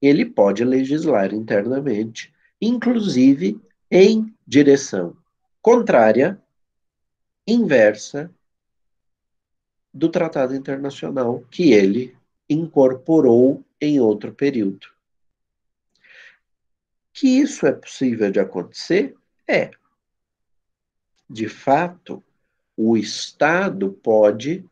ele 0.00 0.24
pode 0.24 0.64
legislar 0.64 1.32
internamente, 1.32 2.32
inclusive 2.60 3.60
em 3.90 4.34
direção 4.46 5.16
contrária 5.60 6.40
inversa 7.52 8.30
do 9.92 10.08
tratado 10.08 10.54
internacional 10.54 11.40
que 11.50 11.72
ele 11.72 12.16
incorporou 12.48 13.64
em 13.80 14.00
outro 14.00 14.32
período. 14.32 14.86
Que 17.12 17.28
isso 17.28 17.66
é 17.66 17.72
possível 17.72 18.30
de 18.30 18.40
acontecer? 18.40 19.14
É. 19.46 19.70
De 21.28 21.48
fato, 21.48 22.22
o 22.76 22.96
Estado 22.96 23.92
pode, 23.92 24.64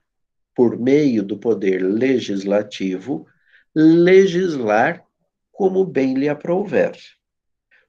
por 0.54 0.78
meio 0.78 1.22
do 1.22 1.38
poder 1.38 1.82
legislativo, 1.82 3.26
legislar 3.74 5.04
como 5.52 5.84
bem 5.84 6.14
lhe 6.14 6.28
aprouver. 6.28 6.98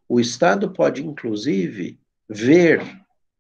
O 0.08 0.20
Estado 0.20 0.72
pode, 0.72 1.06
inclusive, 1.06 1.98
ver 2.28 2.82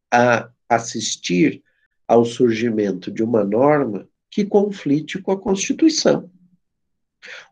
a 0.09 0.49
assistir 0.75 1.61
ao 2.07 2.23
surgimento 2.23 3.11
de 3.11 3.23
uma 3.23 3.43
norma 3.43 4.07
que 4.29 4.45
conflite 4.45 5.21
com 5.21 5.31
a 5.31 5.39
Constituição. 5.39 6.31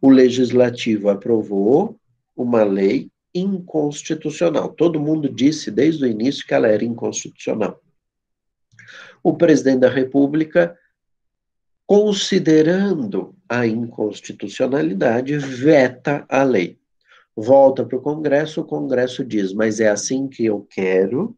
O 0.02 0.10
legislativo 0.10 1.10
aprovou 1.10 2.00
uma 2.36 2.64
lei 2.64 3.12
inconstitucional. 3.36 4.70
Todo 4.70 5.00
mundo 5.00 5.30
disse 5.30 5.70
desde 5.70 6.06
o 6.06 6.08
início 6.08 6.46
que 6.48 6.54
ela 6.54 6.68
era 6.68 6.84
inconstitucional. 6.84 7.82
O 9.22 9.36
presidente 9.36 9.82
da 9.82 9.90
República, 9.90 10.78
considerando 11.86 13.36
a 13.48 13.68
inconstitucionalidade, 13.68 15.38
veta 15.38 16.26
a 16.30 16.44
lei. 16.44 16.80
Volta 17.36 17.86
para 17.86 17.98
o 17.98 18.02
Congresso, 18.02 18.62
o 18.62 18.66
Congresso 18.66 19.24
diz: 19.24 19.54
Mas 19.54 19.80
é 19.80 19.90
assim 19.90 20.28
que 20.28 20.46
eu 20.46 20.66
quero, 20.70 21.38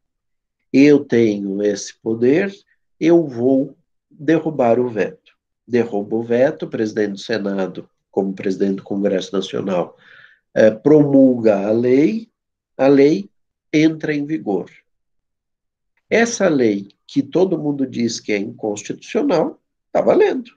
eu 0.72 1.04
tenho 1.04 1.62
esse 1.62 1.94
poder, 2.00 2.54
eu 3.00 3.26
vou 3.28 3.76
derrubar 4.10 4.80
o 4.80 4.90
veto. 4.90 5.34
Derruba 5.68 6.16
o 6.16 6.24
veto, 6.24 6.66
o 6.66 6.70
presidente 6.70 7.12
do 7.14 7.20
Senado, 7.20 7.90
como 8.10 8.34
presidente 8.34 8.78
do 8.78 8.84
Congresso 8.84 9.34
Nacional, 9.34 9.98
é, 10.54 10.70
promulga 10.70 11.68
a 11.68 11.72
lei, 11.72 12.30
a 12.78 12.88
lei 12.88 13.30
entra 13.72 14.14
em 14.14 14.26
vigor. 14.26 14.70
Essa 16.10 16.50
lei, 16.50 16.90
que 17.08 17.24
todo 17.24 17.58
mundo 17.58 17.88
diz 17.88 18.20
que 18.20 18.34
é 18.34 18.38
inconstitucional, 18.38 19.62
está 19.88 20.02
valendo. 20.02 20.52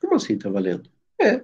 Como 0.00 0.14
assim 0.14 0.34
está 0.34 0.50
valendo? 0.50 0.90
É, 1.20 1.42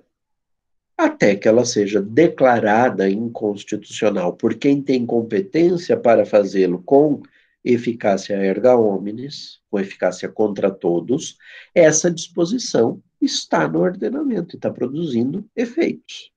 até 0.98 1.36
que 1.36 1.46
ela 1.46 1.64
seja 1.64 2.02
declarada 2.02 3.08
inconstitucional 3.08 4.32
por 4.32 4.56
quem 4.56 4.82
tem 4.82 5.06
competência 5.06 5.96
para 5.96 6.26
fazê-lo 6.26 6.82
com 6.82 7.22
eficácia 7.64 8.34
erga 8.34 8.76
omnes, 8.76 9.60
com 9.70 9.78
eficácia 9.78 10.28
contra 10.28 10.72
todos, 10.72 11.38
essa 11.72 12.10
disposição 12.10 13.00
está 13.20 13.68
no 13.68 13.80
ordenamento 13.80 14.54
e 14.54 14.58
está 14.58 14.72
produzindo 14.72 15.48
efeitos. 15.54 16.32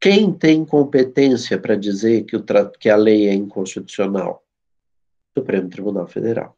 Quem 0.00 0.32
tem 0.32 0.64
competência 0.64 1.58
para 1.58 1.76
dizer 1.76 2.24
que, 2.24 2.36
o 2.36 2.44
que 2.78 2.88
a 2.88 2.96
lei 2.96 3.28
é 3.28 3.34
inconstitucional? 3.34 4.42
Supremo 5.36 5.68
Tribunal 5.68 6.06
Federal. 6.06 6.56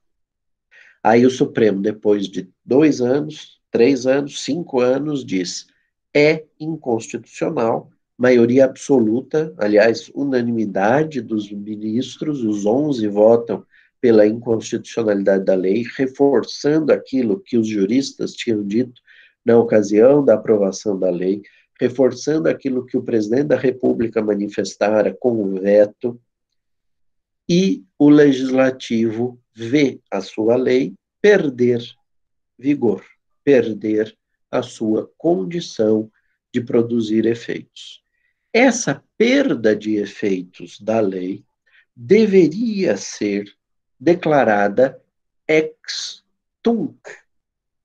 Aí 1.03 1.25
o 1.25 1.31
Supremo, 1.31 1.81
depois 1.81 2.29
de 2.29 2.49
dois 2.65 3.01
anos, 3.01 3.61
três 3.71 4.07
anos, 4.07 4.43
cinco 4.45 4.81
anos, 4.81 5.25
diz: 5.25 5.67
é 6.15 6.45
inconstitucional. 6.59 7.91
Maioria 8.17 8.67
absoluta, 8.67 9.55
aliás, 9.57 10.11
unanimidade 10.15 11.21
dos 11.21 11.51
ministros, 11.51 12.45
os 12.45 12.67
11 12.67 13.07
votam 13.09 13.65
pela 14.01 14.27
inconstitucionalidade 14.27 15.45
da 15.45 15.55
lei, 15.55 15.85
reforçando 15.97 16.93
aquilo 16.93 17.41
que 17.41 17.57
os 17.57 17.69
juristas 17.69 18.33
tinham 18.33 18.67
dito 18.67 19.01
na 19.45 19.59
ocasião 19.59 20.25
da 20.25 20.35
aprovação 20.35 20.99
da 20.99 21.11
lei, 21.11 21.43
reforçando 21.79 22.49
aquilo 22.49 22.85
que 22.85 22.97
o 22.97 23.03
presidente 23.03 23.45
da 23.45 23.57
República 23.57 24.23
manifestara 24.23 25.17
com 25.19 25.43
o 25.43 25.61
veto, 25.61 26.21
e 27.49 27.83
o 27.99 28.09
legislativo 28.09 29.41
vê 29.55 29.99
a 30.11 30.21
sua 30.21 30.57
lei 30.57 30.95
perder 31.21 31.83
vigor, 32.59 33.03
perder 33.43 34.17
a 34.51 34.63
sua 34.63 35.11
condição 35.17 36.11
de 36.53 36.61
produzir 36.61 37.27
efeitos. 37.27 38.03
Essa 38.53 39.05
perda 39.17 39.77
de 39.77 39.95
efeitos 39.97 40.81
da 40.81 40.99
lei 41.01 41.45
deveria 41.95 42.97
ser 42.97 43.45
declarada 43.99 45.01
ex 45.47 46.25
tunc, 46.63 46.99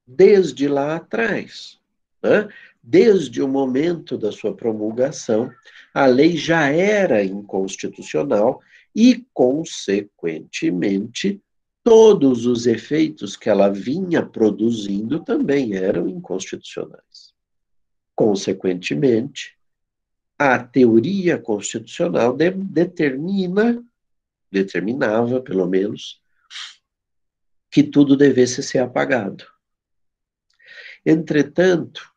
desde 0.07 0.67
lá 0.67 0.95
atrás. 0.95 1.79
Né? 2.21 2.47
Desde 2.81 3.41
o 3.41 3.47
momento 3.47 4.17
da 4.17 4.31
sua 4.31 4.55
promulgação, 4.55 5.51
a 5.93 6.05
lei 6.05 6.37
já 6.37 6.69
era 6.69 7.21
inconstitucional 7.23 8.61
e, 8.95 9.25
consequentemente, 9.33 11.41
todos 11.85 12.47
os 12.47 12.65
efeitos 12.65 13.37
que 13.37 13.47
ela 13.47 13.69
vinha 13.69 14.25
produzindo 14.25 15.23
também 15.23 15.75
eram 15.75 16.09
inconstitucionais. 16.09 17.31
Consequentemente, 18.15 19.55
a 20.35 20.57
teoria 20.57 21.37
constitucional 21.37 22.35
de, 22.35 22.49
determina, 22.49 23.85
determinava, 24.51 25.39
pelo 25.39 25.67
menos, 25.67 26.19
que 27.69 27.83
tudo 27.83 28.17
devesse 28.17 28.63
ser 28.63 28.79
apagado. 28.79 29.45
Entretanto, 31.05 32.11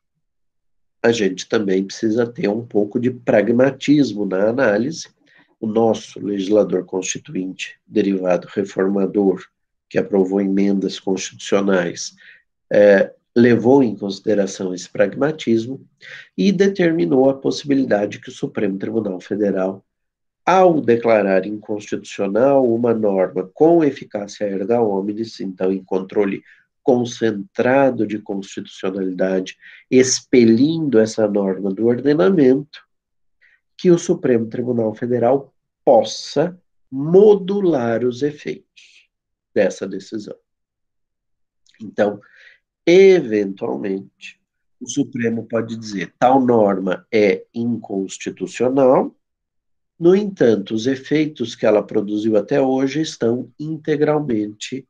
a 1.03 1.13
gente 1.13 1.47
também 1.47 1.85
precisa 1.85 2.27
ter 2.27 2.49
um 2.49 2.67
pouco 2.67 2.99
de 2.99 3.11
pragmatismo 3.11 4.25
na 4.25 4.49
análise. 4.49 5.11
O 5.61 5.67
nosso 5.67 6.19
legislador 6.25 6.87
constituinte, 6.87 7.79
derivado 7.87 8.49
reformador, 8.51 9.45
que 9.89 9.99
aprovou 9.99 10.41
emendas 10.41 11.01
constitucionais, 11.01 12.15
é, 12.71 13.13
levou 13.35 13.83
em 13.83 13.97
consideração 13.97 14.75
esse 14.75 14.89
pragmatismo 14.89 15.81
e 16.37 16.51
determinou 16.53 17.31
a 17.31 17.35
possibilidade 17.35 18.21
que 18.21 18.29
o 18.29 18.33
Supremo 18.33 18.79
Tribunal 18.79 19.21
Federal, 19.21 19.85
ao 20.45 20.81
declarar 20.81 21.47
inconstitucional 21.47 22.67
uma 22.67 22.93
norma 22.93 23.49
com 23.55 23.85
eficácia 23.85 24.45
erga 24.45 24.81
omnes, 24.81 25.41
então 25.41 25.73
em 25.73 25.85
controle 25.85 26.43
concentrado 26.83 28.07
de 28.07 28.19
constitucionalidade, 28.19 29.57
expelindo 29.91 30.99
essa 30.99 31.29
norma 31.29 31.71
do 31.71 31.87
ordenamento, 31.87 32.81
que 33.77 33.91
o 33.91 33.99
Supremo 33.99 34.47
Tribunal 34.47 34.95
Federal 34.95 35.53
possa 35.85 36.59
modular 36.91 38.05
os 38.05 38.23
efeitos 38.23 38.98
dessa 39.59 39.89
decisão. 39.89 40.37
Então, 41.83 42.21
eventualmente, 42.87 44.41
o 44.81 44.89
Supremo 44.89 45.49
pode 45.49 45.77
dizer 45.77 46.15
tal 46.17 46.41
norma 46.41 47.05
é 47.13 47.45
inconstitucional, 47.53 49.13
no 49.99 50.15
entanto, 50.15 50.75
os 50.75 50.87
efeitos 50.87 51.57
que 51.57 51.67
ela 51.67 51.83
produziu 51.83 52.37
até 52.37 52.63
hoje 52.63 53.01
estão 53.01 53.53
integralmente 53.59 54.87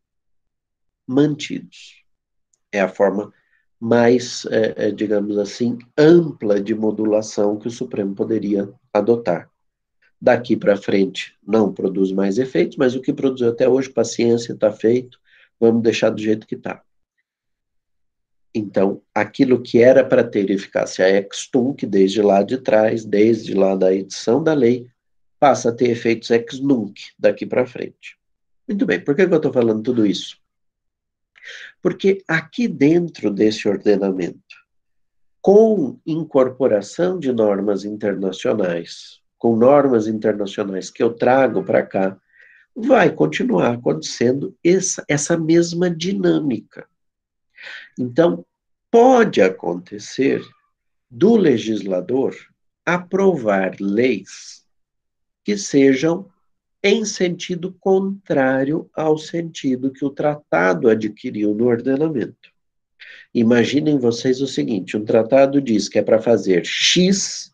mantidos. 1.07 2.05
É 2.71 2.83
a 2.83 2.91
forma 2.91 3.33
mais, 3.81 4.45
é, 4.51 4.91
digamos 4.91 5.39
assim, 5.39 5.79
ampla 5.97 6.61
de 6.61 6.75
modulação 6.75 7.59
que 7.59 7.69
o 7.69 7.71
Supremo 7.71 8.15
poderia 8.15 8.71
adotar. 8.93 9.51
Daqui 10.21 10.57
para 10.57 10.77
frente 10.77 11.35
não 11.47 11.73
produz 11.73 12.11
mais 12.11 12.39
efeitos, 12.39 12.77
mas 12.77 12.95
o 12.95 13.01
que 13.01 13.13
produziu 13.13 13.51
até 13.51 13.69
hoje, 13.69 13.89
paciência, 13.89 14.53
está 14.53 14.73
feito, 14.73 15.21
vamos 15.61 15.83
deixar 15.83 16.11
do 16.11 16.21
jeito 16.21 16.47
que 16.47 16.57
está. 16.57 16.83
Então, 18.55 19.01
aquilo 19.15 19.63
que 19.63 19.81
era 19.81 20.05
para 20.05 20.25
ter 20.25 20.51
eficácia 20.51 21.09
ex 21.09 21.47
tunc, 21.49 21.87
desde 21.87 22.21
lá 22.21 22.43
de 22.43 22.59
trás, 22.59 23.05
desde 23.05 23.55
lá 23.55 23.77
da 23.77 23.95
edição 23.95 24.43
da 24.43 24.55
lei, 24.55 24.89
passa 25.39 25.69
a 25.69 25.73
ter 25.73 25.91
efeitos 25.91 26.31
ex 26.31 26.59
nunc 26.59 26.99
daqui 27.19 27.47
para 27.47 27.67
frente. 27.67 28.19
Muito 28.67 28.85
bem, 28.85 29.01
por 29.01 29.15
que, 29.15 29.27
que 29.27 29.33
eu 29.33 29.37
estou 29.37 29.53
falando 29.53 29.83
tudo 29.83 30.05
isso? 30.05 30.37
Porque 31.81 32.23
aqui 32.27 32.67
dentro 32.67 33.31
desse 33.31 33.69
ordenamento, 33.69 34.57
com 35.41 35.99
incorporação 36.05 37.19
de 37.19 37.33
normas 37.33 37.85
internacionais, 37.85 39.18
com 39.39 39.57
normas 39.57 40.07
internacionais 40.07 40.91
que 40.91 41.03
eu 41.03 41.13
trago 41.15 41.63
para 41.63 41.85
cá, 41.85 42.17
vai 42.75 43.11
continuar 43.11 43.75
acontecendo 43.75 44.55
essa, 44.63 45.05
essa 45.09 45.37
mesma 45.37 45.91
dinâmica. 45.91 46.87
Então, 47.99 48.45
pode 48.91 49.41
acontecer 49.41 50.43
do 51.11 51.37
legislador 51.37 52.35
aprovar 52.85 53.77
leis 53.81 54.65
que 55.45 55.57
sejam 55.57 56.29
em 56.83 57.05
sentido 57.05 57.75
contrário 57.81 58.89
ao 58.95 59.19
sentido 59.19 59.91
que 59.91 60.05
o 60.05 60.11
tratado 60.11 60.89
adquiriu 60.89 61.55
no 61.55 61.67
ordenamento. 61.67 62.51
Imaginem 63.35 63.99
vocês 63.99 64.41
o 64.41 64.47
seguinte: 64.47 64.97
um 64.97 65.05
tratado 65.05 65.61
diz 65.61 65.89
que 65.89 65.99
é 65.99 66.03
para 66.03 66.21
fazer 66.21 66.65
X, 66.65 67.53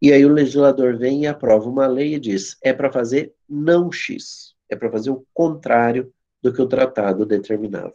e 0.00 0.12
aí 0.12 0.24
o 0.24 0.32
legislador 0.32 0.96
vem 0.96 1.22
e 1.22 1.26
aprova 1.26 1.68
uma 1.68 1.86
lei 1.86 2.14
e 2.14 2.20
diz 2.20 2.56
é 2.62 2.72
para 2.72 2.90
fazer 2.90 3.34
não 3.48 3.92
X, 3.92 4.54
é 4.68 4.74
para 4.74 4.90
fazer 4.90 5.10
o 5.10 5.26
contrário 5.34 6.12
do 6.42 6.52
que 6.52 6.62
o 6.62 6.66
tratado 6.66 7.26
determinava. 7.26 7.92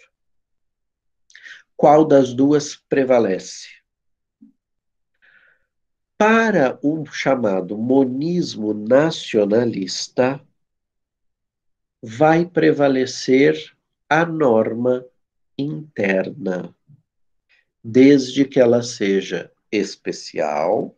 Qual 1.76 2.06
das 2.06 2.34
duas 2.34 2.76
prevalece? 2.76 3.70
Para 6.18 6.80
o 6.82 7.06
chamado 7.06 7.78
monismo 7.78 8.74
nacionalista, 8.74 10.40
vai 12.02 12.46
prevalecer 12.46 13.76
a 14.08 14.26
norma 14.26 15.04
interna, 15.58 16.74
desde 17.84 18.46
que 18.46 18.60
ela 18.60 18.84
seja 18.84 19.52
especial 19.72 20.96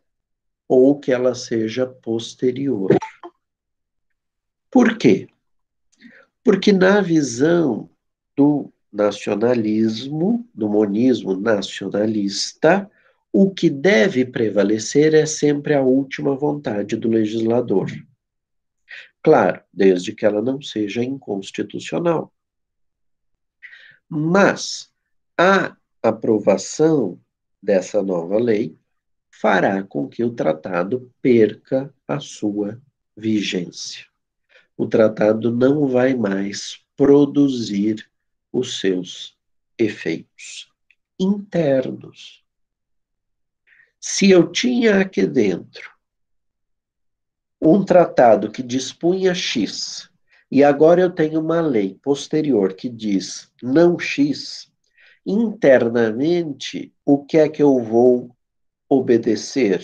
ou 0.68 1.00
que 1.00 1.12
ela 1.12 1.34
seja 1.34 1.86
posterior. 1.86 2.96
Por 4.70 4.98
quê? 4.98 5.28
Porque 6.44 6.72
na 6.72 7.02
visão 7.02 7.90
do 8.36 8.72
nacionalismo, 8.92 10.48
do 10.54 10.70
monismo 10.70 11.36
nacionalista, 11.36 12.90
o 13.32 13.52
que 13.52 13.70
deve 13.70 14.26
prevalecer 14.26 15.14
é 15.14 15.26
sempre 15.26 15.74
a 15.74 15.82
última 15.82 16.36
vontade 16.36 16.96
do 16.96 17.10
legislador. 17.10 17.92
Claro, 19.22 19.62
desde 19.74 20.14
que 20.14 20.26
ela 20.26 20.42
não 20.42 20.62
seja 20.62 21.04
inconstitucional. 21.04 22.34
Mas 24.10 24.90
a 25.38 25.76
aprovação 26.02 27.20
dessa 27.62 28.02
nova 28.02 28.38
lei 28.38 28.78
fará 29.40 29.84
com 29.84 30.08
que 30.08 30.24
o 30.24 30.32
tratado 30.32 31.12
perca 31.22 31.94
a 32.08 32.20
sua 32.20 32.82
vigência. 33.16 34.06
O 34.76 34.88
tratado 34.88 35.52
não 35.52 35.88
vai 35.88 36.16
mais 36.16 36.80
produzir 36.96 38.10
os 38.52 38.80
seus 38.80 39.38
efeitos 39.78 40.72
internos. 41.20 42.44
Se 44.00 44.30
eu 44.32 44.52
tinha 44.52 45.02
aqui 45.02 45.28
dentro 45.28 45.92
um 47.62 47.84
tratado 47.84 48.52
que 48.52 48.64
dispunha 48.64 49.36
X, 49.36 50.10
e 50.50 50.64
agora 50.64 51.02
eu 51.02 51.12
tenho 51.12 51.42
uma 51.42 51.62
lei 51.62 51.94
posterior 52.02 52.74
que 52.74 52.90
diz 52.90 53.52
não 53.62 54.00
X, 54.00 54.72
internamente, 55.26 56.94
o 57.06 57.24
que 57.24 57.38
é 57.38 57.50
que 57.50 57.62
eu 57.62 57.80
vou 57.80 58.37
obedecer? 58.90 59.84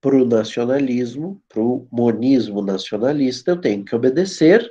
Para 0.00 0.16
o 0.16 0.26
nacionalismo, 0.26 1.42
para 1.48 1.62
o 1.62 1.88
monismo 1.90 2.60
nacionalista, 2.60 3.52
eu 3.52 3.60
tenho 3.60 3.84
que 3.84 3.94
obedecer 3.94 4.70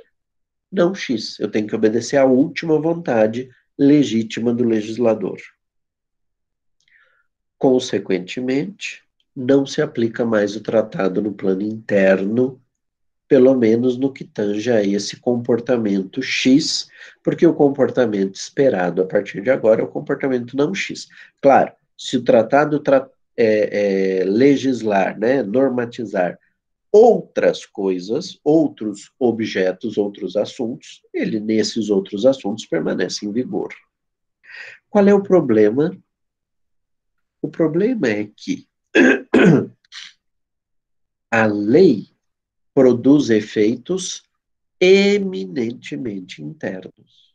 não 0.74 0.92
X, 0.92 1.38
eu 1.38 1.48
tenho 1.48 1.68
que 1.68 1.76
obedecer 1.76 2.16
à 2.16 2.24
última 2.24 2.78
vontade 2.80 3.48
legítima 3.78 4.52
do 4.52 4.64
legislador. 4.64 5.38
Consequentemente, 7.56 9.02
não 9.34 9.64
se 9.64 9.80
aplica 9.80 10.24
mais 10.24 10.56
o 10.56 10.60
tratado 10.60 11.22
no 11.22 11.32
plano 11.32 11.62
interno 11.62 12.60
pelo 13.26 13.54
menos 13.54 13.96
no 13.96 14.12
que 14.12 14.22
tange 14.22 14.70
a 14.70 14.82
esse 14.82 15.16
comportamento 15.16 16.22
X, 16.22 16.88
porque 17.22 17.46
o 17.46 17.54
comportamento 17.54 18.34
esperado 18.34 19.00
a 19.02 19.06
partir 19.06 19.40
de 19.42 19.50
agora 19.50 19.80
é 19.80 19.84
o 19.84 19.88
comportamento 19.88 20.56
não 20.56 20.74
X. 20.74 21.08
Claro, 21.40 21.72
se 21.96 22.16
o 22.18 22.22
tratado 22.22 22.78
tra 22.80 23.08
é, 23.36 24.20
é, 24.20 24.24
legislar, 24.24 25.18
né, 25.18 25.42
normatizar 25.42 26.38
outras 26.92 27.66
coisas, 27.66 28.38
outros 28.44 29.12
objetos, 29.18 29.98
outros 29.98 30.36
assuntos, 30.36 31.02
ele, 31.12 31.40
nesses 31.40 31.90
outros 31.90 32.24
assuntos, 32.24 32.66
permanece 32.66 33.26
em 33.26 33.32
vigor. 33.32 33.74
Qual 34.88 35.06
é 35.08 35.12
o 35.12 35.22
problema? 35.22 35.96
O 37.42 37.48
problema 37.48 38.08
é 38.08 38.30
que 38.36 38.68
a 41.30 41.46
lei 41.46 42.06
produz 42.72 43.28
efeitos 43.28 44.22
eminentemente 44.80 46.42
internos. 46.42 47.34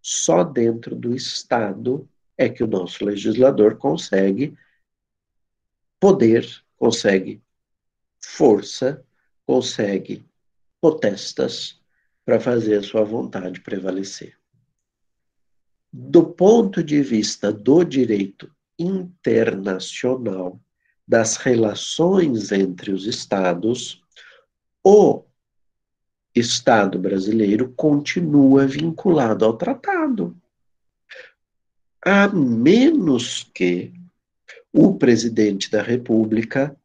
Só 0.00 0.44
dentro 0.44 0.94
do 0.94 1.14
Estado 1.14 2.08
é 2.38 2.48
que 2.48 2.62
o 2.62 2.68
nosso 2.68 3.04
legislador 3.04 3.76
consegue 3.76 4.56
poder, 6.04 6.46
consegue 6.76 7.42
força, 8.22 9.02
consegue 9.46 10.28
potestas 10.78 11.80
para 12.26 12.38
fazer 12.38 12.76
a 12.76 12.82
sua 12.82 13.02
vontade 13.02 13.62
prevalecer. 13.62 14.38
Do 15.90 16.26
ponto 16.26 16.82
de 16.82 17.00
vista 17.00 17.50
do 17.50 17.82
direito 17.82 18.54
internacional, 18.78 20.60
das 21.08 21.38
relações 21.38 22.52
entre 22.52 22.92
os 22.92 23.06
estados, 23.06 24.02
o 24.84 25.24
Estado 26.34 26.98
brasileiro 26.98 27.72
continua 27.74 28.66
vinculado 28.66 29.42
ao 29.42 29.56
tratado. 29.56 30.36
A 32.04 32.28
menos 32.28 33.50
que 33.54 33.93
o 34.76 34.92
presidente 34.98 35.70
da 35.70 35.80
República, 35.80 36.76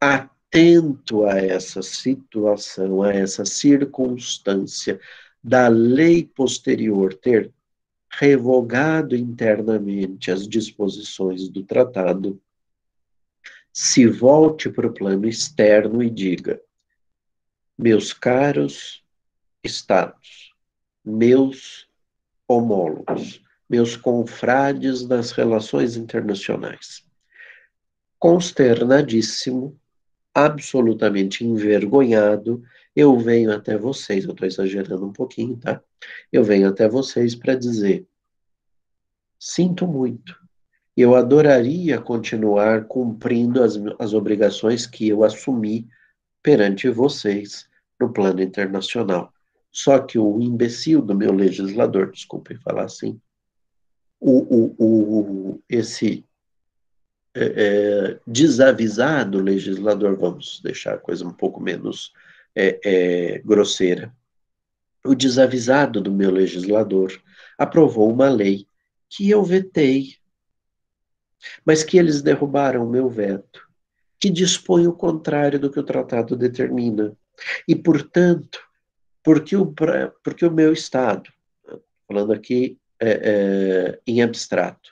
atento 0.00 1.24
a 1.24 1.38
essa 1.38 1.82
situação, 1.82 3.02
a 3.02 3.12
essa 3.12 3.44
circunstância 3.44 5.00
da 5.42 5.66
lei 5.66 6.24
posterior 6.24 7.12
ter 7.14 7.52
revogado 8.08 9.16
internamente 9.16 10.30
as 10.30 10.46
disposições 10.46 11.48
do 11.48 11.64
tratado, 11.64 12.40
se 13.72 14.06
volte 14.06 14.70
para 14.70 14.86
o 14.86 14.94
plano 14.94 15.26
externo 15.26 16.00
e 16.00 16.08
diga: 16.08 16.62
meus 17.76 18.12
caros 18.12 19.02
estados, 19.64 20.54
meus 21.04 21.88
homólogos, 22.46 23.42
meus 23.68 23.96
confrades 23.96 25.04
das 25.04 25.32
relações 25.32 25.96
internacionais. 25.96 27.04
Consternadíssimo, 28.22 29.76
absolutamente 30.32 31.44
envergonhado, 31.44 32.62
eu 32.94 33.18
venho 33.18 33.52
até 33.52 33.76
vocês, 33.76 34.24
eu 34.24 34.30
estou 34.30 34.46
exagerando 34.46 35.04
um 35.04 35.12
pouquinho, 35.12 35.56
tá? 35.56 35.82
Eu 36.30 36.44
venho 36.44 36.68
até 36.68 36.88
vocês 36.88 37.34
para 37.34 37.56
dizer: 37.56 38.06
sinto 39.40 39.88
muito, 39.88 40.38
eu 40.96 41.16
adoraria 41.16 42.00
continuar 42.00 42.84
cumprindo 42.84 43.60
as, 43.60 43.74
as 43.98 44.14
obrigações 44.14 44.86
que 44.86 45.08
eu 45.08 45.24
assumi 45.24 45.88
perante 46.40 46.88
vocês 46.88 47.68
no 47.98 48.12
plano 48.12 48.40
internacional. 48.40 49.34
Só 49.72 49.98
que 49.98 50.16
o 50.16 50.40
imbecil 50.40 51.02
do 51.02 51.12
meu 51.12 51.32
legislador, 51.32 52.12
desculpem 52.12 52.56
falar 52.58 52.84
assim, 52.84 53.20
o, 54.20 54.38
o, 54.38 54.74
o, 54.78 55.62
esse 55.68 56.24
é, 57.34 57.44
é, 57.44 58.20
desavisado 58.26 59.40
legislador, 59.40 60.16
vamos 60.16 60.60
deixar 60.62 60.94
a 60.94 60.98
coisa 60.98 61.26
um 61.26 61.32
pouco 61.32 61.60
menos 61.60 62.12
é, 62.54 62.80
é, 62.84 63.38
grosseira, 63.38 64.14
o 65.04 65.14
desavisado 65.14 66.00
do 66.00 66.12
meu 66.12 66.30
legislador 66.30 67.12
aprovou 67.58 68.10
uma 68.10 68.28
lei 68.28 68.66
que 69.08 69.28
eu 69.28 69.42
vetei, 69.42 70.16
mas 71.64 71.82
que 71.82 71.98
eles 71.98 72.22
derrubaram 72.22 72.86
o 72.86 72.90
meu 72.90 73.08
veto, 73.08 73.66
que 74.18 74.30
dispõe 74.30 74.86
o 74.86 74.92
contrário 74.92 75.58
do 75.58 75.70
que 75.70 75.80
o 75.80 75.82
tratado 75.82 76.36
determina. 76.36 77.16
E, 77.66 77.74
portanto, 77.74 78.60
porque 79.24 79.56
o, 79.56 79.74
porque 80.22 80.46
o 80.46 80.50
meu 80.50 80.72
Estado, 80.72 81.30
falando 82.06 82.32
aqui 82.32 82.78
é, 83.00 83.10
é, 83.10 84.00
em 84.06 84.22
abstrato, 84.22 84.91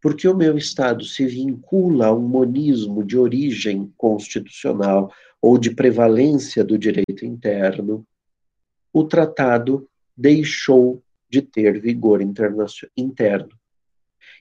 porque 0.00 0.28
o 0.28 0.36
meu 0.36 0.56
Estado 0.56 1.04
se 1.04 1.26
vincula 1.26 2.06
a 2.06 2.14
um 2.14 2.26
monismo 2.26 3.04
de 3.04 3.18
origem 3.18 3.92
constitucional 3.96 5.12
ou 5.40 5.58
de 5.58 5.70
prevalência 5.70 6.64
do 6.64 6.78
direito 6.78 7.24
interno, 7.24 8.06
o 8.92 9.04
tratado 9.04 9.88
deixou 10.16 11.02
de 11.28 11.42
ter 11.42 11.80
vigor 11.80 12.20
interno. 12.22 13.48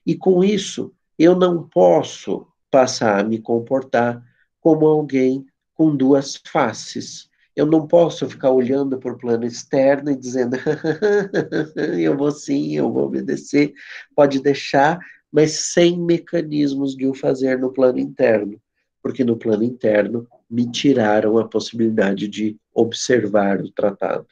E 0.06 0.16
com 0.16 0.44
isso, 0.44 0.94
eu 1.18 1.36
não 1.36 1.68
posso 1.68 2.48
passar 2.70 3.20
a 3.20 3.24
me 3.24 3.40
comportar 3.40 4.24
como 4.60 4.86
alguém 4.86 5.46
com 5.74 5.96
duas 5.96 6.42
faces. 6.48 7.30
Eu 7.56 7.66
não 7.66 7.88
posso 7.88 8.30
ficar 8.30 8.52
olhando 8.52 8.98
para 8.98 9.14
o 9.14 9.18
plano 9.18 9.46
externo 9.46 10.12
e 10.12 10.16
dizendo, 10.16 10.58
eu 11.98 12.18
vou 12.18 12.32
sim, 12.32 12.76
eu 12.76 12.92
vou 12.92 13.06
obedecer, 13.06 13.74
pode 14.16 14.42
deixar, 14.42 15.00
mas 15.32 15.52
sem 15.52 16.00
mecanismos 16.00 16.96
de 16.96 17.08
o 17.08 17.14
fazer 17.14 17.60
no 17.60 17.72
plano 17.72 18.00
interno, 18.00 18.62
porque 19.02 19.24
no 19.24 19.38
plano 19.38 19.64
interno 19.64 20.28
me 20.50 20.70
tiraram 20.70 21.38
a 21.38 21.48
possibilidade 21.48 22.28
de 22.28 22.58
observar 22.74 23.62
o 23.62 23.72
tratado. 23.72 24.28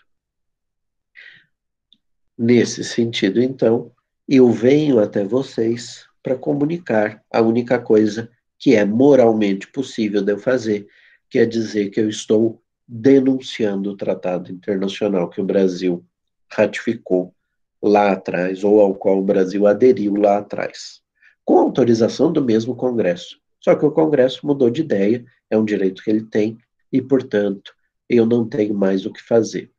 Nesse 2.38 2.84
sentido, 2.84 3.42
então, 3.42 3.92
eu 4.28 4.50
venho 4.52 5.00
até 5.00 5.24
vocês 5.24 6.06
para 6.22 6.36
comunicar 6.36 7.24
a 7.32 7.42
única 7.42 7.78
coisa 7.78 8.30
que 8.58 8.76
é 8.76 8.86
moralmente 8.86 9.68
possível 9.68 10.22
de 10.22 10.32
eu 10.32 10.38
fazer, 10.38 10.88
que 11.30 11.38
é 11.38 11.46
dizer 11.46 11.90
que 11.90 12.00
eu 12.00 12.08
estou 12.08 12.62
denunciando 12.88 13.92
o 13.92 13.98
tratado 13.98 14.52
internacional 14.52 15.30
que 15.30 15.42
o 15.42 15.46
Brasil 15.46 16.06
ratificou 16.50 17.36
lá 17.84 18.14
atrás, 18.14 18.64
ou 18.64 18.80
ao 18.80 18.96
qual 18.96 19.20
o 19.20 19.24
Brasil 19.24 19.68
aderiu 19.68 20.16
lá 20.16 20.38
atrás, 20.38 21.02
com 21.44 21.60
autorização 21.60 22.32
do 22.32 22.42
mesmo 22.42 22.76
Congresso. 22.76 23.38
Só 23.60 23.76
que 23.76 23.86
o 23.86 23.92
Congresso 23.92 24.48
mudou 24.48 24.70
de 24.70 24.82
ideia, 24.82 25.26
é 25.50 25.58
um 25.58 25.66
direito 25.66 26.02
que 26.02 26.10
ele 26.10 26.24
tem, 26.24 26.58
e, 26.92 27.02
portanto, 27.02 27.74
eu 28.08 28.26
não 28.26 28.48
tenho 28.48 28.74
mais 28.74 29.06
o 29.06 29.12
que 29.12 29.22
fazer. 29.22 29.70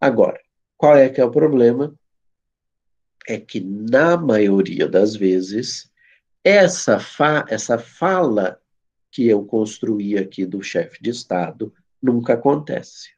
Agora, 0.00 0.40
qual 0.76 0.96
é 0.96 1.08
que 1.08 1.20
é 1.20 1.24
o 1.24 1.30
problema? 1.30 1.94
É 3.28 3.38
que, 3.38 3.60
na 3.60 4.16
maioria 4.16 4.88
das 4.88 5.14
vezes, 5.14 5.90
essa, 6.42 6.98
fa 6.98 7.44
essa 7.48 7.78
fala 7.78 8.60
que 9.12 9.28
eu 9.28 9.44
construí 9.44 10.18
aqui 10.18 10.44
do 10.44 10.60
chefe 10.60 11.00
de 11.00 11.10
Estado 11.10 11.72
nunca 12.02 12.32
acontece. 12.32 13.10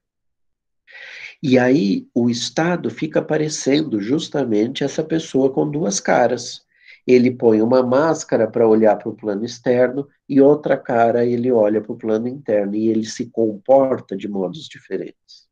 E 1.46 1.58
aí 1.58 2.08
o 2.14 2.30
Estado 2.30 2.88
fica 2.88 3.20
parecendo 3.20 4.00
justamente 4.00 4.82
essa 4.82 5.04
pessoa 5.04 5.52
com 5.52 5.70
duas 5.70 6.00
caras. 6.00 6.62
Ele 7.06 7.30
põe 7.30 7.60
uma 7.60 7.82
máscara 7.82 8.50
para 8.50 8.66
olhar 8.66 8.96
para 8.96 9.10
o 9.10 9.14
plano 9.14 9.44
externo 9.44 10.08
e 10.26 10.40
outra 10.40 10.74
cara 10.78 11.22
ele 11.22 11.52
olha 11.52 11.82
para 11.82 11.92
o 11.92 11.98
plano 11.98 12.28
interno 12.28 12.74
e 12.74 12.88
ele 12.88 13.04
se 13.04 13.26
comporta 13.26 14.16
de 14.16 14.26
modos 14.26 14.66
diferentes. 14.66 15.46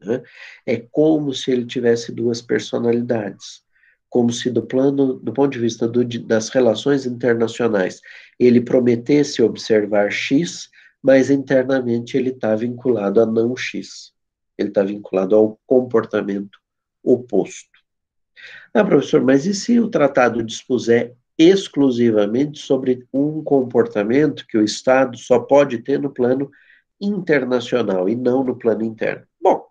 Né? 0.00 0.22
É 0.64 0.78
como 0.78 1.34
se 1.34 1.50
ele 1.50 1.66
tivesse 1.66 2.10
duas 2.10 2.40
personalidades 2.40 3.62
como 4.08 4.32
se 4.32 4.48
do 4.48 4.62
plano, 4.62 5.14
do 5.14 5.32
ponto 5.32 5.52
de 5.52 5.58
vista 5.58 5.86
do, 5.86 6.04
das 6.20 6.48
relações 6.48 7.04
internacionais, 7.04 8.00
ele 8.38 8.60
prometesse 8.60 9.42
observar 9.42 10.10
X, 10.10 10.70
mas 11.02 11.30
internamente 11.30 12.16
ele 12.16 12.30
está 12.30 12.54
vinculado 12.54 13.20
a 13.20 13.26
não 13.26 13.54
X. 13.56 14.13
Ele 14.58 14.68
está 14.68 14.82
vinculado 14.82 15.34
ao 15.34 15.58
comportamento 15.66 16.58
oposto. 17.02 17.70
Ah, 18.72 18.84
professor, 18.84 19.22
mas 19.22 19.46
e 19.46 19.54
se 19.54 19.78
o 19.78 19.88
tratado 19.88 20.42
dispuser 20.42 21.14
exclusivamente 21.38 22.60
sobre 22.60 23.06
um 23.12 23.42
comportamento 23.42 24.46
que 24.46 24.56
o 24.56 24.64
Estado 24.64 25.16
só 25.18 25.38
pode 25.38 25.78
ter 25.78 26.00
no 26.00 26.10
plano 26.10 26.50
internacional 27.00 28.08
e 28.08 28.14
não 28.14 28.44
no 28.44 28.56
plano 28.56 28.84
interno? 28.84 29.26
Bom, 29.40 29.66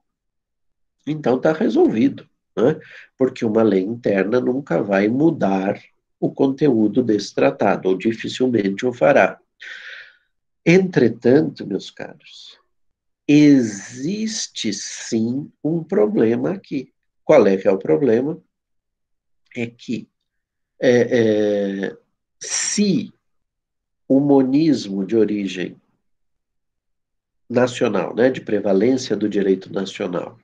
então 1.08 1.38
está 1.38 1.54
resolvido 1.54 2.28
né? 2.56 2.80
porque 3.18 3.46
uma 3.46 3.64
lei 3.64 3.82
interna 3.82 4.40
nunca 4.40 4.82
vai 4.82 5.08
mudar 5.08 5.80
o 6.20 6.32
conteúdo 6.32 7.04
desse 7.04 7.34
tratado, 7.34 7.90
ou 7.90 7.98
dificilmente 7.98 8.86
o 8.86 8.94
fará. 8.94 9.40
Entretanto, 10.66 11.68
meus 11.68 11.92
caros, 11.92 12.58
existe 13.28 14.74
sim 14.74 15.52
um 15.64 15.84
problema 15.84 16.52
aqui. 16.52 16.94
Qual 17.24 17.48
é 17.48 17.56
que 17.58 17.68
é 17.68 17.72
o 17.72 17.78
problema? 17.78 18.42
É 19.56 19.68
que 19.68 20.10
é, 20.80 20.90
é, 20.90 21.98
se 22.40 23.14
o 24.08 24.20
monismo 24.20 25.06
de 25.06 25.16
origem 25.16 25.80
nacional, 27.50 28.16
né, 28.16 28.30
de 28.30 28.42
prevalência 28.42 29.16
do 29.16 29.30
direito 29.30 29.72
nacional, 29.72 30.38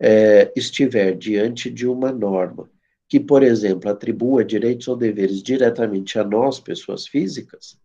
é, 0.00 0.52
estiver 0.56 1.16
diante 1.16 1.70
de 1.70 1.86
uma 1.86 2.10
norma 2.10 2.68
que, 3.08 3.20
por 3.20 3.42
exemplo, 3.42 3.88
atribua 3.88 4.44
direitos 4.44 4.88
ou 4.88 4.96
deveres 4.96 5.42
diretamente 5.42 6.18
a 6.18 6.24
nós, 6.24 6.58
pessoas 6.58 7.06
físicas, 7.06 7.78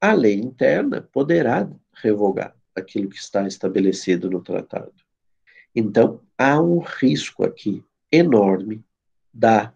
a 0.00 0.14
lei 0.14 0.34
interna 0.34 1.02
poderá 1.12 1.70
revogar 1.92 2.57
aquilo 2.78 3.08
que 3.08 3.16
está 3.16 3.46
estabelecido 3.46 4.30
no 4.30 4.40
tratado. 4.40 4.92
Então, 5.74 6.20
há 6.36 6.60
um 6.60 6.78
risco 6.78 7.44
aqui 7.44 7.84
enorme 8.10 8.82
da 9.32 9.72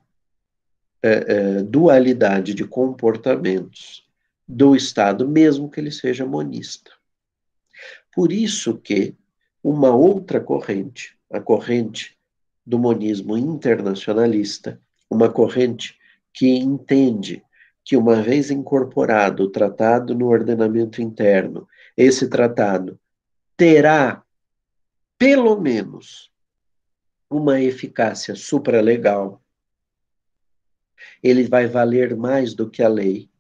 é, 1.02 1.10
é, 1.10 1.62
dualidade 1.62 2.54
de 2.54 2.64
comportamentos 2.64 4.06
do 4.46 4.74
Estado, 4.74 5.28
mesmo 5.28 5.70
que 5.70 5.80
ele 5.80 5.90
seja 5.90 6.24
monista. 6.24 6.90
Por 8.14 8.32
isso 8.32 8.76
que 8.78 9.14
uma 9.62 9.94
outra 9.94 10.40
corrente, 10.40 11.16
a 11.30 11.40
corrente 11.40 12.16
do 12.64 12.78
monismo 12.78 13.36
internacionalista, 13.36 14.80
uma 15.08 15.30
corrente 15.30 15.96
que 16.32 16.48
entende 16.48 17.42
que, 17.84 17.96
uma 17.96 18.22
vez 18.22 18.50
incorporado 18.50 19.44
o 19.44 19.50
tratado 19.50 20.14
no 20.14 20.28
ordenamento 20.28 21.02
interno, 21.02 21.66
esse 21.96 22.28
tratado 22.28 22.98
terá, 23.56 24.24
pelo 25.18 25.60
menos, 25.60 26.32
uma 27.30 27.60
eficácia 27.60 28.34
supralegal. 28.34 29.42
Ele 31.22 31.44
vai 31.44 31.66
valer 31.66 32.16
mais 32.16 32.54
do 32.54 32.68
que 32.68 32.82
a 32.82 32.88
lei. 32.88 33.30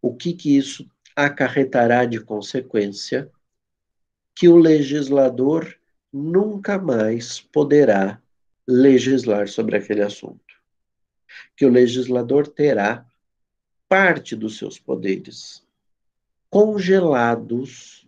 O 0.00 0.14
que, 0.14 0.32
que 0.32 0.56
isso 0.56 0.88
acarretará 1.14 2.04
de 2.04 2.20
consequência? 2.20 3.30
Que 4.34 4.48
o 4.48 4.56
legislador 4.56 5.78
nunca 6.12 6.78
mais 6.78 7.40
poderá 7.40 8.20
legislar 8.66 9.48
sobre 9.48 9.76
aquele 9.76 10.02
assunto. 10.02 10.40
Que 11.56 11.66
o 11.66 11.70
legislador 11.70 12.48
terá 12.48 13.06
parte 13.88 14.34
dos 14.34 14.56
seus 14.56 14.78
poderes 14.78 15.64
congelados 16.50 18.06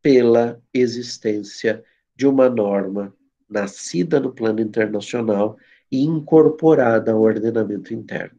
pela 0.00 0.60
existência 0.72 1.84
de 2.16 2.26
uma 2.26 2.48
norma 2.48 3.14
nascida 3.48 4.18
no 4.18 4.32
plano 4.32 4.60
internacional 4.60 5.56
e 5.92 6.02
incorporada 6.02 7.12
ao 7.12 7.20
ordenamento 7.20 7.92
interno. 7.92 8.38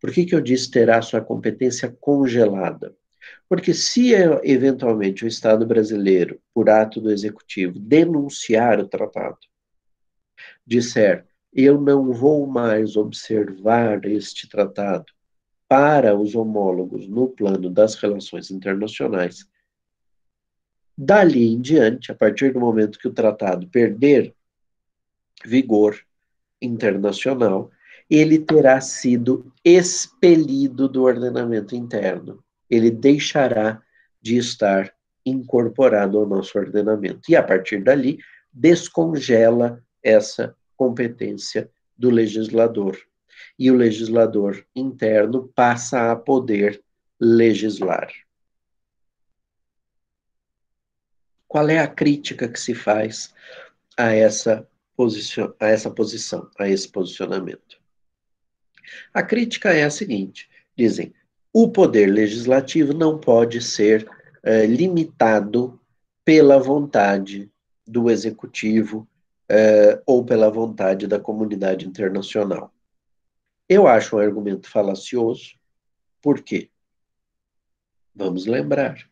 Por 0.00 0.10
que, 0.10 0.24
que 0.24 0.34
eu 0.34 0.40
disse 0.40 0.70
terá 0.70 1.00
sua 1.00 1.20
competência 1.20 1.94
congelada? 2.00 2.94
Porque 3.48 3.72
se 3.72 4.12
eventualmente 4.42 5.24
o 5.24 5.28
Estado 5.28 5.64
brasileiro, 5.64 6.40
por 6.52 6.68
ato 6.68 7.00
do 7.00 7.12
executivo, 7.12 7.78
denunciar 7.78 8.80
o 8.80 8.88
tratado, 8.88 9.38
disser 10.66 11.24
eu 11.54 11.78
não 11.78 12.12
vou 12.12 12.46
mais 12.46 12.96
observar 12.96 14.04
este 14.06 14.48
tratado 14.48 15.12
para 15.72 16.14
os 16.14 16.34
homólogos 16.34 17.08
no 17.08 17.28
plano 17.28 17.70
das 17.70 17.94
relações 17.94 18.50
internacionais, 18.50 19.48
dali 20.94 21.50
em 21.50 21.62
diante, 21.62 22.12
a 22.12 22.14
partir 22.14 22.52
do 22.52 22.60
momento 22.60 22.98
que 22.98 23.08
o 23.08 23.12
tratado 23.14 23.66
perder 23.68 24.34
vigor 25.42 25.98
internacional, 26.60 27.70
ele 28.10 28.38
terá 28.38 28.82
sido 28.82 29.50
expelido 29.64 30.90
do 30.90 31.04
ordenamento 31.04 31.74
interno. 31.74 32.44
Ele 32.68 32.90
deixará 32.90 33.80
de 34.20 34.36
estar 34.36 34.92
incorporado 35.24 36.18
ao 36.18 36.26
nosso 36.26 36.58
ordenamento. 36.58 37.30
E 37.30 37.34
a 37.34 37.42
partir 37.42 37.82
dali, 37.82 38.18
descongela 38.52 39.82
essa 40.02 40.54
competência 40.76 41.70
do 41.96 42.10
legislador. 42.10 42.98
E 43.62 43.70
o 43.70 43.76
legislador 43.76 44.66
interno 44.74 45.46
passa 45.54 46.10
a 46.10 46.16
poder 46.16 46.82
legislar. 47.20 48.12
Qual 51.46 51.68
é 51.68 51.78
a 51.78 51.86
crítica 51.86 52.48
que 52.48 52.58
se 52.58 52.74
faz 52.74 53.32
a 53.96 54.10
essa, 54.10 54.68
posição, 54.96 55.54
a 55.60 55.68
essa 55.68 55.88
posição, 55.88 56.50
a 56.58 56.68
esse 56.68 56.88
posicionamento? 56.88 57.80
A 59.14 59.22
crítica 59.22 59.72
é 59.72 59.84
a 59.84 59.90
seguinte: 59.90 60.50
dizem, 60.76 61.14
o 61.52 61.70
poder 61.70 62.06
legislativo 62.06 62.92
não 62.92 63.16
pode 63.16 63.60
ser 63.60 64.10
é, 64.42 64.66
limitado 64.66 65.80
pela 66.24 66.58
vontade 66.58 67.48
do 67.86 68.10
executivo 68.10 69.06
é, 69.48 70.02
ou 70.04 70.24
pela 70.24 70.50
vontade 70.50 71.06
da 71.06 71.20
comunidade 71.20 71.86
internacional. 71.86 72.71
Eu 73.68 73.86
acho 73.86 74.16
um 74.16 74.18
argumento 74.18 74.68
falacioso, 74.68 75.58
por 76.20 76.42
quê? 76.42 76.70
Vamos 78.14 78.46
lembrar, 78.46 79.08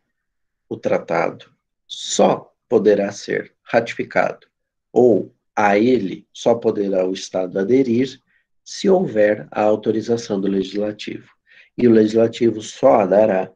o 0.69 0.77
tratado 0.77 1.51
só 1.87 2.53
poderá 2.69 3.11
ser 3.11 3.53
ratificado 3.63 4.47
ou 4.91 5.33
a 5.55 5.77
ele 5.77 6.27
só 6.31 6.55
poderá 6.55 7.05
o 7.05 7.13
Estado 7.13 7.59
aderir 7.59 8.21
se 8.63 8.89
houver 8.89 9.47
a 9.51 9.61
autorização 9.61 10.39
do 10.39 10.47
legislativo. 10.47 11.29
E 11.77 11.87
o 11.87 11.91
legislativo 11.91 12.61
só 12.61 13.01
a 13.01 13.05
dará 13.05 13.51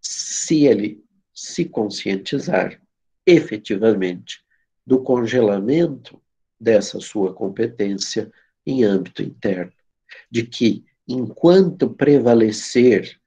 se 0.00 0.66
ele 0.66 1.04
se 1.34 1.64
conscientizar 1.64 2.80
efetivamente 3.26 4.44
do 4.86 5.02
congelamento 5.02 6.20
dessa 6.58 7.00
sua 7.00 7.32
competência 7.32 8.30
em 8.66 8.84
âmbito 8.84 9.22
interno, 9.22 9.72
de 10.30 10.44
que 10.44 10.84
enquanto 11.06 11.90
prevalecer 11.90 13.18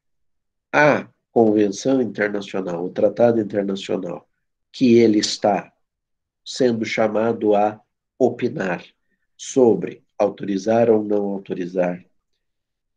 a 0.72 1.08
convenção 1.32 2.02
internacional, 2.02 2.86
o 2.86 2.90
tratado 2.90 3.40
internacional, 3.40 4.28
que 4.72 4.96
ele 4.96 5.20
está 5.20 5.72
sendo 6.46 6.86
chamado 6.86 7.56
a 7.56 7.80
opinar 8.18 8.84
sobre 9.38 10.04
autorizar 10.18 10.90
ou 10.90 11.04
não 11.04 11.26
autorizar, 11.26 12.04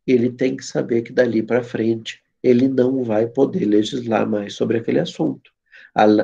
ele 0.05 0.31
tem 0.31 0.55
que 0.55 0.63
saber 0.63 1.01
que 1.01 1.11
dali 1.11 1.43
para 1.43 1.63
frente 1.63 2.21
ele 2.41 2.67
não 2.67 3.03
vai 3.03 3.27
poder 3.27 3.65
legislar 3.65 4.27
mais 4.27 4.53
sobre 4.53 4.77
aquele 4.77 4.99
assunto. 4.99 5.51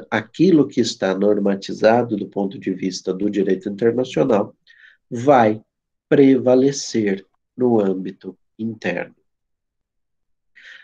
Aquilo 0.10 0.67
que 0.67 0.80
está 0.80 1.13
normatizado 1.15 2.15
do 2.15 2.28
ponto 2.28 2.60
de 2.60 2.71
vista 2.71 3.13
do 3.13 3.30
direito 3.30 3.67
internacional 3.67 4.56
vai 5.10 5.62
prevalecer 6.08 7.26
no 7.56 7.80
âmbito 7.80 8.38
interno. 8.58 9.16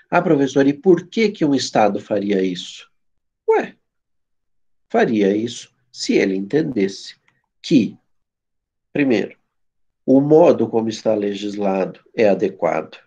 Ah, 0.10 0.22
professor, 0.22 0.66
e 0.68 0.74
por 0.74 1.08
que 1.08 1.30
que 1.30 1.46
um 1.46 1.54
Estado 1.54 2.00
faria 2.00 2.42
isso? 2.42 2.90
Ué, 3.48 3.76
faria 4.90 5.36
isso 5.36 5.74
se 5.92 6.14
ele 6.14 6.36
entendesse 6.36 7.16
que, 7.62 7.98
primeiro, 8.92 9.38
o 10.06 10.20
modo 10.20 10.68
como 10.68 10.90
está 10.90 11.14
legislado 11.14 12.00
é 12.16 12.28
adequado. 12.28 12.98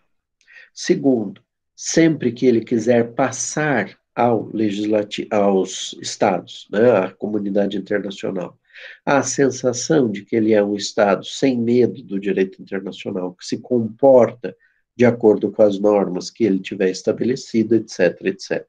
Segundo, 0.73 1.43
sempre 1.75 2.31
que 2.31 2.47
ele 2.47 2.65
quiser 2.65 3.13
passar 3.15 3.99
ao 4.15 4.49
legislativo, 4.53 5.29
aos 5.35 5.95
estados, 5.95 6.69
né, 6.71 6.91
à 6.93 7.11
comunidade 7.11 7.77
internacional, 7.77 8.57
a 9.05 9.23
sensação 9.23 10.11
de 10.11 10.25
que 10.25 10.37
ele 10.37 10.53
é 10.53 10.63
um 10.63 10.75
estado 10.75 11.25
sem 11.25 11.59
medo 11.59 12.03
do 12.03 12.19
direito 12.19 12.61
internacional, 12.61 13.35
que 13.35 13.47
se 13.47 13.59
comporta 13.59 14.57
de 14.97 15.05
acordo 15.05 15.51
com 15.51 15.63
as 15.63 15.79
normas 15.79 16.31
que 16.31 16.45
ele 16.45 16.59
tiver 16.59 16.91
estabelecido, 16.91 17.75
etc, 17.75 18.21
etc. 18.27 18.67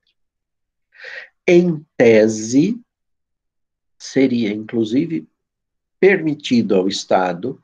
Em 1.48 1.86
tese, 1.98 2.80
seria 3.98 4.52
inclusive 4.52 5.28
permitido 6.00 6.76
ao 6.76 6.88
Estado 6.88 7.62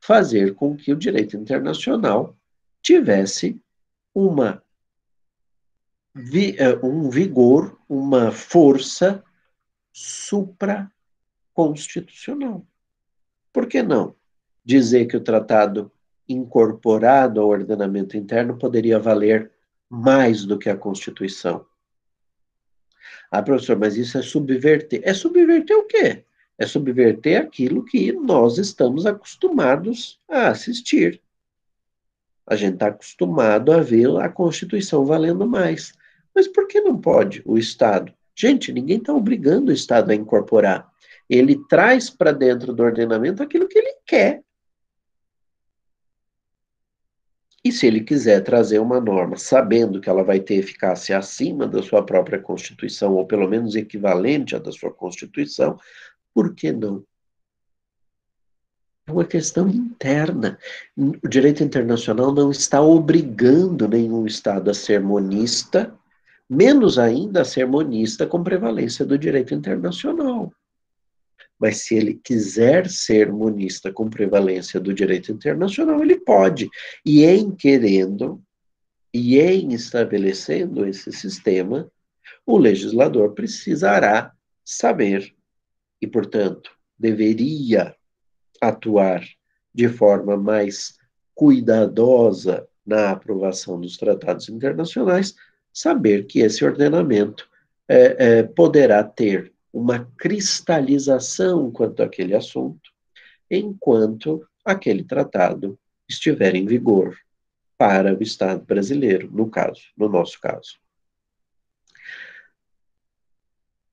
fazer 0.00 0.54
com 0.54 0.76
que 0.76 0.92
o 0.92 0.96
direito 0.96 1.36
internacional 1.36 2.36
tivesse 2.82 3.60
uma 4.14 4.62
eh, 6.14 6.78
um 6.82 7.08
vigor, 7.08 7.78
uma 7.88 8.30
força 8.30 9.24
supraconstitucional. 11.52 12.66
Por 13.52 13.66
que 13.66 13.82
não 13.82 14.14
dizer 14.64 15.06
que 15.06 15.16
o 15.16 15.20
tratado 15.20 15.90
incorporado 16.28 17.40
ao 17.40 17.48
ordenamento 17.48 18.16
interno 18.16 18.56
poderia 18.56 18.98
valer 18.98 19.50
mais 19.88 20.44
do 20.44 20.58
que 20.58 20.70
a 20.70 20.76
Constituição? 20.76 21.66
Ah, 23.30 23.42
professor, 23.42 23.76
mas 23.78 23.96
isso 23.96 24.18
é 24.18 24.22
subverter. 24.22 25.00
É 25.04 25.12
subverter 25.12 25.76
o 25.76 25.86
quê? 25.86 26.24
É 26.58 26.66
subverter 26.66 27.40
aquilo 27.40 27.84
que 27.84 28.12
nós 28.12 28.58
estamos 28.58 29.06
acostumados 29.06 30.20
a 30.28 30.48
assistir. 30.48 31.20
A 32.46 32.56
gente 32.56 32.74
está 32.74 32.88
acostumado 32.88 33.72
a 33.72 33.80
ver 33.80 34.08
a 34.16 34.28
Constituição 34.28 35.04
valendo 35.04 35.46
mais. 35.46 35.92
Mas 36.34 36.46
por 36.48 36.66
que 36.66 36.80
não 36.80 36.98
pode 36.98 37.42
o 37.44 37.58
Estado? 37.58 38.12
Gente, 38.34 38.72
ninguém 38.72 38.98
está 38.98 39.12
obrigando 39.12 39.70
o 39.70 39.74
Estado 39.74 40.10
a 40.10 40.14
incorporar. 40.14 40.91
Ele 41.28 41.56
traz 41.68 42.10
para 42.10 42.32
dentro 42.32 42.72
do 42.72 42.82
ordenamento 42.82 43.42
aquilo 43.42 43.68
que 43.68 43.78
ele 43.78 43.94
quer. 44.06 44.42
E 47.64 47.70
se 47.70 47.86
ele 47.86 48.00
quiser 48.00 48.42
trazer 48.42 48.80
uma 48.80 49.00
norma 49.00 49.36
sabendo 49.36 50.00
que 50.00 50.08
ela 50.08 50.24
vai 50.24 50.40
ter 50.40 50.54
eficácia 50.54 51.16
acima 51.16 51.66
da 51.66 51.80
sua 51.80 52.04
própria 52.04 52.40
Constituição, 52.40 53.14
ou 53.14 53.24
pelo 53.24 53.48
menos 53.48 53.76
equivalente 53.76 54.56
à 54.56 54.58
da 54.58 54.72
sua 54.72 54.92
Constituição, 54.92 55.78
por 56.34 56.54
que 56.54 56.72
não? 56.72 57.04
É 59.06 59.12
uma 59.12 59.24
questão 59.24 59.68
interna. 59.68 60.58
O 60.96 61.28
direito 61.28 61.62
internacional 61.62 62.32
não 62.32 62.50
está 62.50 62.80
obrigando 62.80 63.88
nenhum 63.88 64.26
Estado 64.26 64.70
a 64.70 64.74
ser 64.74 65.00
monista, 65.00 65.94
menos 66.48 66.98
ainda 66.98 67.42
a 67.42 67.44
ser 67.44 67.66
monista 67.66 68.26
com 68.26 68.42
prevalência 68.42 69.04
do 69.04 69.16
direito 69.16 69.54
internacional. 69.54 70.52
Mas 71.62 71.84
se 71.84 71.94
ele 71.94 72.14
quiser 72.14 72.90
ser 72.90 73.30
monista 73.30 73.92
com 73.92 74.10
prevalência 74.10 74.80
do 74.80 74.92
direito 74.92 75.30
internacional, 75.30 76.02
ele 76.02 76.18
pode. 76.18 76.68
E 77.06 77.24
em 77.24 77.52
querendo, 77.52 78.42
e 79.14 79.38
em 79.38 79.72
estabelecendo 79.72 80.84
esse 80.84 81.12
sistema, 81.12 81.88
o 82.44 82.58
legislador 82.58 83.32
precisará 83.32 84.32
saber 84.64 85.32
e, 86.00 86.06
portanto, 86.08 86.72
deveria 86.98 87.94
atuar 88.60 89.22
de 89.72 89.88
forma 89.88 90.36
mais 90.36 90.96
cuidadosa 91.32 92.66
na 92.84 93.12
aprovação 93.12 93.80
dos 93.80 93.96
tratados 93.96 94.48
internacionais, 94.48 95.36
saber 95.72 96.26
que 96.26 96.40
esse 96.40 96.64
ordenamento 96.64 97.48
é, 97.88 98.16
é, 98.18 98.42
poderá 98.42 99.04
ter 99.04 99.51
uma 99.72 100.04
cristalização 100.18 101.70
quanto 101.70 102.02
àquele 102.02 102.34
assunto, 102.34 102.90
enquanto 103.50 104.46
aquele 104.64 105.02
tratado 105.02 105.78
estiver 106.08 106.54
em 106.54 106.66
vigor 106.66 107.16
para 107.78 108.16
o 108.16 108.22
Estado 108.22 108.64
brasileiro, 108.64 109.30
no 109.32 109.50
caso, 109.50 109.82
no 109.96 110.08
nosso 110.08 110.40
caso. 110.40 110.78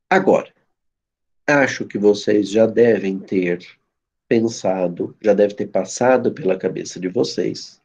Agora, 0.10 0.54
acho 1.48 1.86
que 1.86 1.98
vocês 1.98 2.50
já 2.50 2.66
devem 2.66 3.20
ter 3.20 3.66
pensado, 4.28 5.16
já 5.22 5.34
deve 5.34 5.56
ter 5.56 5.68
passado 5.68 6.32
pela 6.32 6.58
cabeça 6.58 7.00
de 7.00 7.08
vocês, 7.08 7.79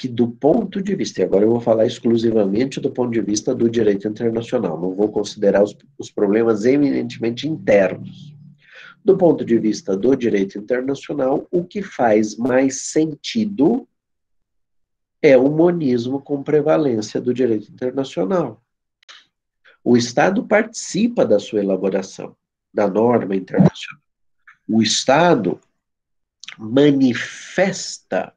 que 0.00 0.08
do 0.08 0.28
ponto 0.28 0.80
de 0.80 0.94
vista, 0.94 1.20
e 1.20 1.24
agora 1.24 1.44
eu 1.44 1.50
vou 1.50 1.60
falar 1.60 1.84
exclusivamente 1.84 2.80
do 2.80 2.90
ponto 2.90 3.12
de 3.12 3.20
vista 3.20 3.54
do 3.54 3.68
direito 3.68 4.08
internacional, 4.08 4.80
não 4.80 4.94
vou 4.94 5.12
considerar 5.12 5.62
os, 5.62 5.76
os 5.98 6.10
problemas 6.10 6.64
eminentemente 6.64 7.46
internos. 7.46 8.34
Do 9.04 9.14
ponto 9.18 9.44
de 9.44 9.58
vista 9.58 9.94
do 9.94 10.16
direito 10.16 10.56
internacional, 10.56 11.46
o 11.50 11.62
que 11.62 11.82
faz 11.82 12.34
mais 12.38 12.80
sentido 12.84 13.86
é 15.20 15.36
o 15.36 15.50
monismo 15.50 16.18
com 16.18 16.42
prevalência 16.42 17.20
do 17.20 17.34
direito 17.34 17.70
internacional. 17.70 18.64
O 19.84 19.98
Estado 19.98 20.46
participa 20.46 21.26
da 21.26 21.38
sua 21.38 21.60
elaboração, 21.60 22.34
da 22.72 22.88
norma 22.88 23.36
internacional. 23.36 24.02
O 24.66 24.80
Estado 24.80 25.60
manifesta 26.58 28.32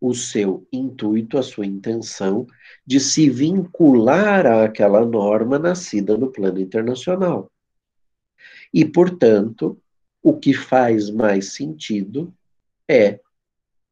o 0.00 0.14
seu 0.14 0.66
intuito, 0.72 1.36
a 1.36 1.42
sua 1.42 1.66
intenção 1.66 2.46
de 2.86 2.98
se 2.98 3.28
vincular 3.28 4.46
àquela 4.46 5.04
norma 5.04 5.58
nascida 5.58 6.16
no 6.16 6.30
plano 6.30 6.58
internacional. 6.58 7.50
E, 8.72 8.84
portanto, 8.84 9.78
o 10.22 10.38
que 10.38 10.54
faz 10.54 11.10
mais 11.10 11.52
sentido 11.52 12.32
é 12.88 13.20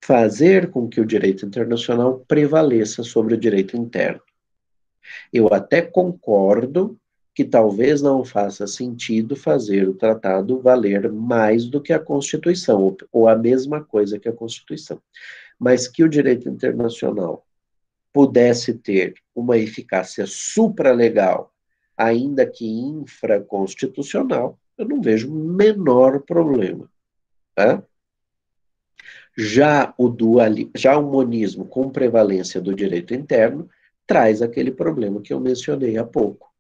fazer 0.03 0.71
com 0.71 0.89
que 0.89 1.01
o 1.01 1.07
direito 1.07 1.45
internacional 1.45 2.25
prevaleça 2.27 3.03
sobre 3.03 3.35
o 3.35 3.39
direito 3.39 3.77
interno. 3.77 4.23
Eu 5.33 5.53
até 5.53 5.83
concordo 5.83 6.99
que 7.35 7.45
talvez 7.45 8.03
não 8.03 8.25
faça 8.25 8.67
sentido 8.67 9.37
fazer 9.37 9.89
o 9.89 9.95
tratado 9.95 10.61
valer 10.61 11.11
mais 11.13 11.67
do 11.67 11.81
que 11.81 11.93
a 11.93 11.99
Constituição, 11.99 12.97
ou 13.13 13.29
a 13.29 13.37
mesma 13.37 13.83
coisa 13.83 14.19
que 14.19 14.29
a 14.29 14.33
Constituição 14.33 15.01
mas 15.59 15.89
que 15.89 16.05
o 16.05 16.09
direito 16.09 16.49
internacional 16.49 17.47
pudesse 18.13 18.75
ter 18.75 19.15
uma 19.35 19.59
eficácia 19.59 20.25
supralegal, 20.27 21.53
ainda 21.97 22.47
que 22.47 22.67
infraconstitucional, 22.67 24.59
eu 24.77 24.87
não 24.87 25.01
vejo 25.01 25.33
menor 25.33 26.21
problema. 26.21 26.91
Tá? 27.55 27.83
Já 29.37 29.95
o 29.99 30.09
duali, 30.09 30.71
já 30.75 30.97
o 30.97 31.03
monismo 31.03 31.65
com 31.65 31.91
prevalência 31.91 32.61
do 32.61 32.75
direito 32.75 33.15
interno 33.15 33.69
traz 34.07 34.41
aquele 34.41 34.71
problema 34.71 35.21
que 35.21 35.33
eu 35.33 35.41
mencionei 35.41 35.99
há 35.99 36.05
pouco. 36.05 36.53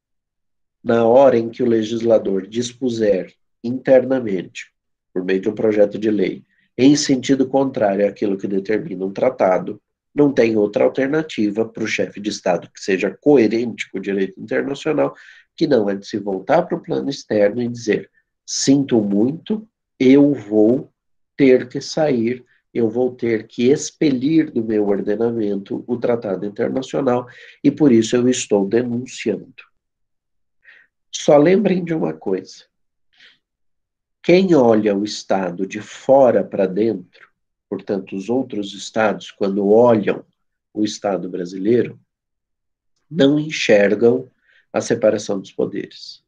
Na 0.82 1.06
hora 1.06 1.38
em 1.38 1.48
que 1.48 1.62
o 1.62 1.66
legislador 1.66 2.46
dispuser 2.46 3.34
internamente, 3.64 4.72
por 5.12 5.24
meio 5.24 5.40
de 5.40 5.48
um 5.48 5.54
projeto 5.54 5.98
de 5.98 6.10
lei, 6.10 6.44
em 6.78 6.94
sentido 6.94 7.48
contrário 7.48 8.06
àquilo 8.06 8.38
que 8.38 8.46
determina 8.46 9.04
um 9.04 9.12
tratado, 9.12 9.82
não 10.14 10.32
tem 10.32 10.56
outra 10.56 10.84
alternativa 10.84 11.68
para 11.68 11.82
o 11.82 11.88
chefe 11.88 12.20
de 12.20 12.30
Estado 12.30 12.70
que 12.72 12.80
seja 12.80 13.10
coerente 13.20 13.90
com 13.90 13.98
o 13.98 14.00
direito 14.00 14.40
internacional, 14.40 15.12
que 15.56 15.66
não 15.66 15.90
é 15.90 15.96
de 15.96 16.06
se 16.06 16.18
voltar 16.18 16.62
para 16.62 16.78
o 16.78 16.80
plano 16.80 17.10
externo 17.10 17.60
e 17.60 17.68
dizer: 17.68 18.08
sinto 18.46 19.02
muito, 19.02 19.68
eu 19.98 20.32
vou 20.32 20.92
ter 21.36 21.68
que 21.68 21.80
sair, 21.80 22.44
eu 22.72 22.88
vou 22.88 23.12
ter 23.12 23.48
que 23.48 23.70
expelir 23.70 24.52
do 24.52 24.64
meu 24.64 24.86
ordenamento 24.86 25.84
o 25.86 25.96
tratado 25.96 26.46
internacional 26.46 27.26
e 27.62 27.72
por 27.72 27.90
isso 27.90 28.14
eu 28.14 28.28
estou 28.28 28.66
denunciando. 28.66 29.52
Só 31.12 31.36
lembrem 31.36 31.84
de 31.84 31.92
uma 31.92 32.12
coisa: 32.12 32.67
quem 34.28 34.54
olha 34.54 34.94
o 34.94 35.04
Estado 35.04 35.66
de 35.66 35.80
fora 35.80 36.44
para 36.44 36.66
dentro, 36.66 37.30
portanto, 37.66 38.14
os 38.14 38.28
outros 38.28 38.74
Estados, 38.74 39.30
quando 39.30 39.70
olham 39.70 40.22
o 40.74 40.84
Estado 40.84 41.30
brasileiro, 41.30 41.98
não 43.10 43.40
enxergam 43.40 44.30
a 44.70 44.82
separação 44.82 45.40
dos 45.40 45.50
poderes. 45.50 46.22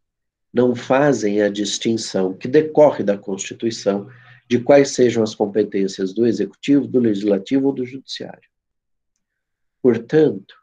Não 0.51 0.75
fazem 0.75 1.43
a 1.43 1.51
distinção 1.51 2.33
que 2.33 2.49
decorre 2.49 3.05
da 3.05 3.19
Constituição 3.19 4.09
de 4.49 4.59
quais 4.59 4.93
sejam 4.95 5.23
as 5.23 5.35
competências 5.35 6.15
do 6.15 6.27
Executivo, 6.27 6.87
do 6.87 7.01
Legislativo 7.01 7.67
ou 7.67 7.75
do 7.75 7.85
Judiciário. 7.85 8.49
Portanto, 9.83 10.55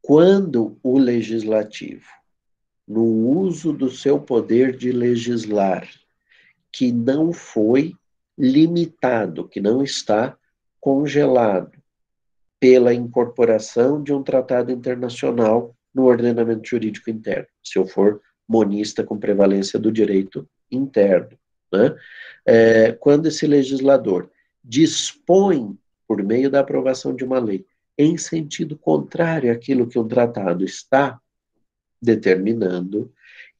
quando 0.00 0.78
o 0.82 0.96
Legislativo, 0.98 2.08
no 2.88 3.04
uso 3.04 3.70
do 3.70 3.90
seu 3.90 4.18
poder 4.18 4.74
de 4.74 4.92
legislar, 4.92 5.86
que 6.74 6.90
não 6.90 7.32
foi 7.32 7.94
limitado, 8.36 9.48
que 9.48 9.60
não 9.60 9.80
está 9.80 10.36
congelado 10.80 11.78
pela 12.58 12.92
incorporação 12.92 14.02
de 14.02 14.12
um 14.12 14.24
tratado 14.24 14.72
internacional 14.72 15.72
no 15.94 16.06
ordenamento 16.06 16.68
jurídico 16.68 17.10
interno, 17.10 17.46
se 17.62 17.78
eu 17.78 17.86
for 17.86 18.20
monista 18.48 19.04
com 19.04 19.16
prevalência 19.16 19.78
do 19.78 19.92
direito 19.92 20.48
interno. 20.68 21.38
Né? 21.72 21.96
É, 22.44 22.92
quando 22.92 23.26
esse 23.26 23.46
legislador 23.46 24.28
dispõe, 24.62 25.78
por 26.08 26.24
meio 26.24 26.50
da 26.50 26.58
aprovação 26.58 27.14
de 27.14 27.24
uma 27.24 27.38
lei, 27.38 27.64
em 27.96 28.18
sentido 28.18 28.76
contrário 28.76 29.52
àquilo 29.52 29.86
que 29.86 29.98
um 29.98 30.08
tratado 30.08 30.64
está 30.64 31.20
determinando, 32.02 33.12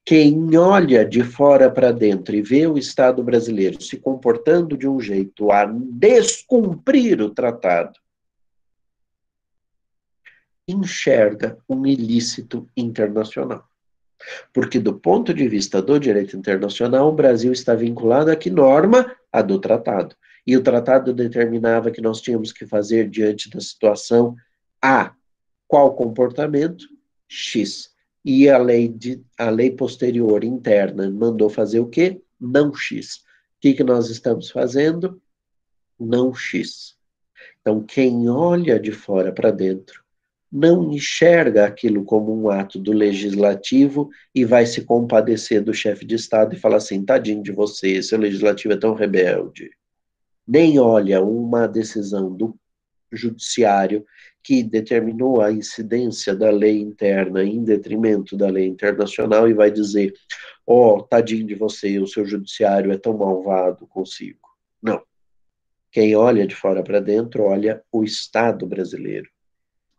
quem 0.04 0.54
olha 0.56 1.04
de 1.04 1.24
fora 1.24 1.70
para 1.70 1.90
dentro 1.90 2.34
e 2.36 2.42
vê 2.42 2.66
o 2.66 2.76
Estado 2.76 3.22
brasileiro 3.22 3.80
se 3.82 3.96
comportando 3.96 4.76
de 4.76 4.86
um 4.86 5.00
jeito 5.00 5.50
a 5.50 5.64
descumprir 5.64 7.22
o 7.22 7.30
tratado, 7.30 7.98
enxerga 10.68 11.56
um 11.66 11.86
ilícito 11.86 12.68
internacional. 12.76 13.66
Porque, 14.52 14.78
do 14.78 14.94
ponto 14.94 15.32
de 15.32 15.48
vista 15.48 15.80
do 15.80 15.98
direito 15.98 16.36
internacional, 16.36 17.08
o 17.08 17.12
Brasil 17.12 17.52
está 17.52 17.74
vinculado 17.74 18.30
a 18.30 18.36
que 18.36 18.50
norma? 18.50 19.14
A 19.32 19.42
do 19.42 19.58
tratado. 19.58 20.14
E 20.46 20.56
o 20.56 20.62
tratado 20.62 21.12
determinava 21.12 21.90
que 21.90 22.00
nós 22.00 22.20
tínhamos 22.20 22.52
que 22.52 22.66
fazer 22.66 23.08
diante 23.08 23.50
da 23.50 23.60
situação 23.60 24.36
A. 24.80 25.14
Qual 25.66 25.94
comportamento? 25.94 26.86
X 27.26 27.93
e 28.24 28.48
a 28.48 28.56
lei, 28.56 28.88
de, 28.88 29.22
a 29.38 29.50
lei 29.50 29.70
posterior 29.70 30.42
interna 30.44 31.10
mandou 31.10 31.50
fazer 31.50 31.80
o 31.80 31.88
quê? 31.88 32.20
Não 32.40 32.74
X. 32.74 33.16
O 33.16 33.20
que, 33.60 33.74
que 33.74 33.84
nós 33.84 34.08
estamos 34.08 34.50
fazendo? 34.50 35.20
Não 35.98 36.34
X. 36.34 36.96
Então, 37.60 37.82
quem 37.82 38.28
olha 38.28 38.80
de 38.80 38.92
fora 38.92 39.32
para 39.32 39.50
dentro 39.50 40.02
não 40.50 40.92
enxerga 40.92 41.66
aquilo 41.66 42.04
como 42.04 42.32
um 42.32 42.48
ato 42.48 42.78
do 42.78 42.92
legislativo 42.92 44.08
e 44.32 44.44
vai 44.44 44.64
se 44.64 44.82
compadecer 44.82 45.60
do 45.60 45.74
chefe 45.74 46.06
de 46.06 46.14
Estado 46.14 46.54
e 46.54 46.58
falar 46.58 46.76
assim: 46.76 47.04
tadinho 47.04 47.42
de 47.42 47.50
você, 47.50 48.00
seu 48.02 48.18
legislativo 48.18 48.72
é 48.72 48.76
tão 48.76 48.94
rebelde. 48.94 49.70
Nem 50.46 50.78
olha 50.78 51.22
uma 51.22 51.66
decisão 51.66 52.32
do 52.32 52.56
judiciário 53.16 54.04
que 54.42 54.62
determinou 54.62 55.40
a 55.40 55.50
incidência 55.50 56.36
da 56.36 56.50
lei 56.50 56.80
interna 56.80 57.42
em 57.42 57.64
detrimento 57.64 58.36
da 58.36 58.48
lei 58.48 58.66
internacional 58.66 59.48
e 59.48 59.54
vai 59.54 59.70
dizer: 59.70 60.12
ó, 60.66 60.96
oh, 60.96 61.02
tadinho 61.02 61.46
de 61.46 61.54
você, 61.54 61.98
o 61.98 62.06
seu 62.06 62.26
judiciário 62.26 62.92
é 62.92 62.98
tão 62.98 63.16
malvado 63.16 63.86
consigo. 63.86 64.40
Não. 64.82 65.02
Quem 65.90 66.14
olha 66.14 66.46
de 66.46 66.54
fora 66.54 66.82
para 66.82 67.00
dentro 67.00 67.44
olha 67.44 67.82
o 67.90 68.04
Estado 68.04 68.66
brasileiro. 68.66 69.28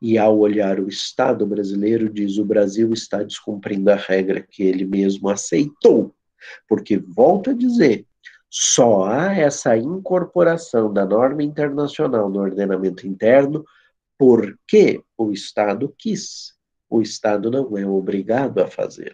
E 0.01 0.17
ao 0.17 0.37
olhar 0.37 0.79
o 0.79 0.87
Estado 0.87 1.47
brasileiro, 1.47 2.09
diz: 2.09 2.37
o 2.37 2.45
Brasil 2.45 2.93
está 2.93 3.23
descumprindo 3.23 3.89
a 3.89 3.95
regra 3.95 4.41
que 4.41 4.61
ele 4.61 4.85
mesmo 4.85 5.29
aceitou. 5.29 6.13
Porque, 6.67 6.97
volto 6.97 7.49
a 7.49 7.53
dizer, 7.53 8.05
só 8.49 9.05
há 9.05 9.33
essa 9.35 9.75
incorporação 9.77 10.91
da 10.93 11.05
norma 11.05 11.43
internacional 11.43 12.29
no 12.29 12.39
ordenamento 12.39 13.07
interno 13.07 13.65
porque 14.17 15.03
o 15.17 15.31
Estado 15.31 15.93
quis. 15.97 16.53
O 16.89 17.01
Estado 17.01 17.51
não 17.51 17.77
é 17.77 17.85
obrigado 17.85 18.59
a 18.59 18.67
fazê-lo. 18.67 19.13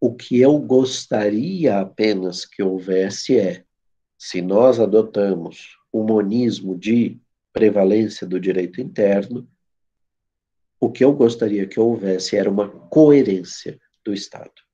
O 0.00 0.14
que 0.14 0.40
eu 0.40 0.58
gostaria 0.58 1.80
apenas 1.80 2.44
que 2.44 2.62
houvesse 2.62 3.38
é, 3.38 3.64
se 4.16 4.40
nós 4.40 4.78
adotamos 4.78 5.76
o 5.92 6.04
monismo 6.04 6.78
de 6.78 7.20
prevalência 7.52 8.26
do 8.26 8.38
direito 8.38 8.80
interno, 8.80 9.48
o 10.80 10.90
que 10.90 11.04
eu 11.04 11.12
gostaria 11.12 11.66
que 11.66 11.80
houvesse 11.80 12.36
era 12.36 12.48
uma 12.48 12.68
coerência 12.68 13.80
do 14.04 14.14
Estado. 14.14 14.67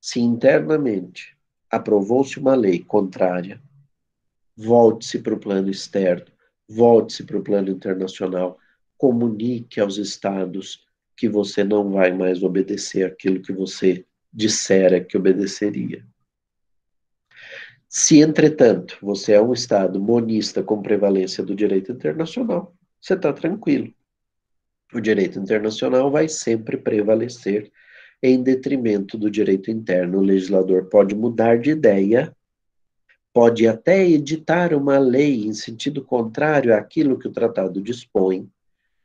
Se 0.00 0.20
internamente 0.20 1.36
aprovou-se 1.70 2.38
uma 2.38 2.54
lei 2.54 2.82
contrária, 2.82 3.60
volte-se 4.56 5.18
para 5.20 5.34
o 5.34 5.38
plano 5.38 5.70
externo 5.70 6.26
volte-se 6.70 7.24
para 7.24 7.36
o 7.36 7.42
plano 7.42 7.68
internacional, 7.68 8.56
comunique 8.96 9.80
aos 9.80 9.98
estados 9.98 10.86
que 11.16 11.28
você 11.28 11.64
não 11.64 11.90
vai 11.90 12.12
mais 12.12 12.42
obedecer 12.42 13.04
aquilo 13.04 13.42
que 13.42 13.52
você 13.52 14.06
dissera 14.32 15.02
que 15.02 15.16
obedeceria. 15.16 16.06
Se, 17.88 18.20
entretanto, 18.20 18.96
você 19.02 19.32
é 19.32 19.42
um 19.42 19.52
Estado 19.52 20.00
monista 20.00 20.62
com 20.62 20.80
prevalência 20.80 21.42
do 21.42 21.56
direito 21.56 21.90
internacional, 21.90 22.72
você 23.00 23.14
está 23.14 23.32
tranquilo. 23.32 23.92
O 24.94 25.00
direito 25.00 25.40
internacional 25.40 26.08
vai 26.10 26.28
sempre 26.28 26.76
prevalecer 26.76 27.72
em 28.22 28.42
detrimento 28.42 29.16
do 29.16 29.30
direito 29.30 29.70
interno. 29.70 30.18
O 30.18 30.22
legislador 30.22 30.86
pode 30.86 31.14
mudar 31.14 31.58
de 31.58 31.70
ideia 31.70 32.34
pode 33.32 33.66
até 33.66 34.06
editar 34.06 34.74
uma 34.74 34.98
lei 34.98 35.46
em 35.46 35.54
sentido 35.54 36.04
contrário 36.04 36.74
àquilo 36.74 37.18
que 37.18 37.26
o 37.28 37.32
tratado 37.32 37.80
dispõe, 37.80 38.46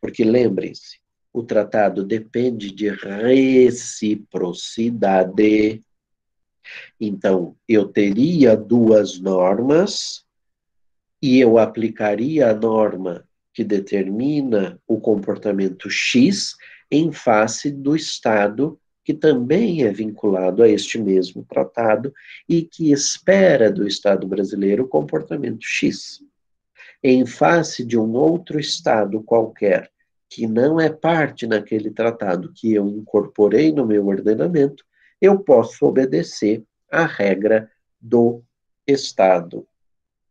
porque 0.01 0.23
lembrem-se, 0.23 0.99
o 1.31 1.43
tratado 1.43 2.03
depende 2.03 2.71
de 2.71 2.89
reciprocidade. 2.89 5.83
Então, 6.99 7.55
eu 7.67 7.87
teria 7.87 8.57
duas 8.57 9.19
normas 9.19 10.25
e 11.21 11.39
eu 11.39 11.59
aplicaria 11.59 12.49
a 12.49 12.53
norma 12.53 13.27
que 13.53 13.63
determina 13.63 14.79
o 14.87 14.99
comportamento 14.99 15.87
X 15.89 16.55
em 16.89 17.11
face 17.11 17.69
do 17.69 17.95
Estado 17.95 18.79
que 19.05 19.13
também 19.13 19.83
é 19.83 19.91
vinculado 19.91 20.63
a 20.63 20.67
este 20.67 20.99
mesmo 20.99 21.45
tratado 21.45 22.11
e 22.49 22.63
que 22.63 22.91
espera 22.91 23.71
do 23.71 23.87
Estado 23.87 24.27
brasileiro 24.27 24.83
o 24.83 24.87
comportamento 24.87 25.63
X. 25.63 26.23
Em 27.03 27.23
face 27.23 27.85
de 27.85 27.99
um 27.99 28.13
outro 28.13 28.59
Estado 28.59 29.21
qualquer 29.21 29.91
que 30.27 30.47
não 30.47 30.81
é 30.81 30.89
parte 30.89 31.45
naquele 31.45 31.91
tratado 31.91 32.51
que 32.51 32.73
eu 32.73 32.87
incorporei 32.87 33.71
no 33.71 33.85
meu 33.85 34.07
ordenamento, 34.07 34.83
eu 35.21 35.39
posso 35.39 35.85
obedecer 35.85 36.63
à 36.91 37.05
regra 37.05 37.69
do 38.01 38.41
Estado 38.87 39.67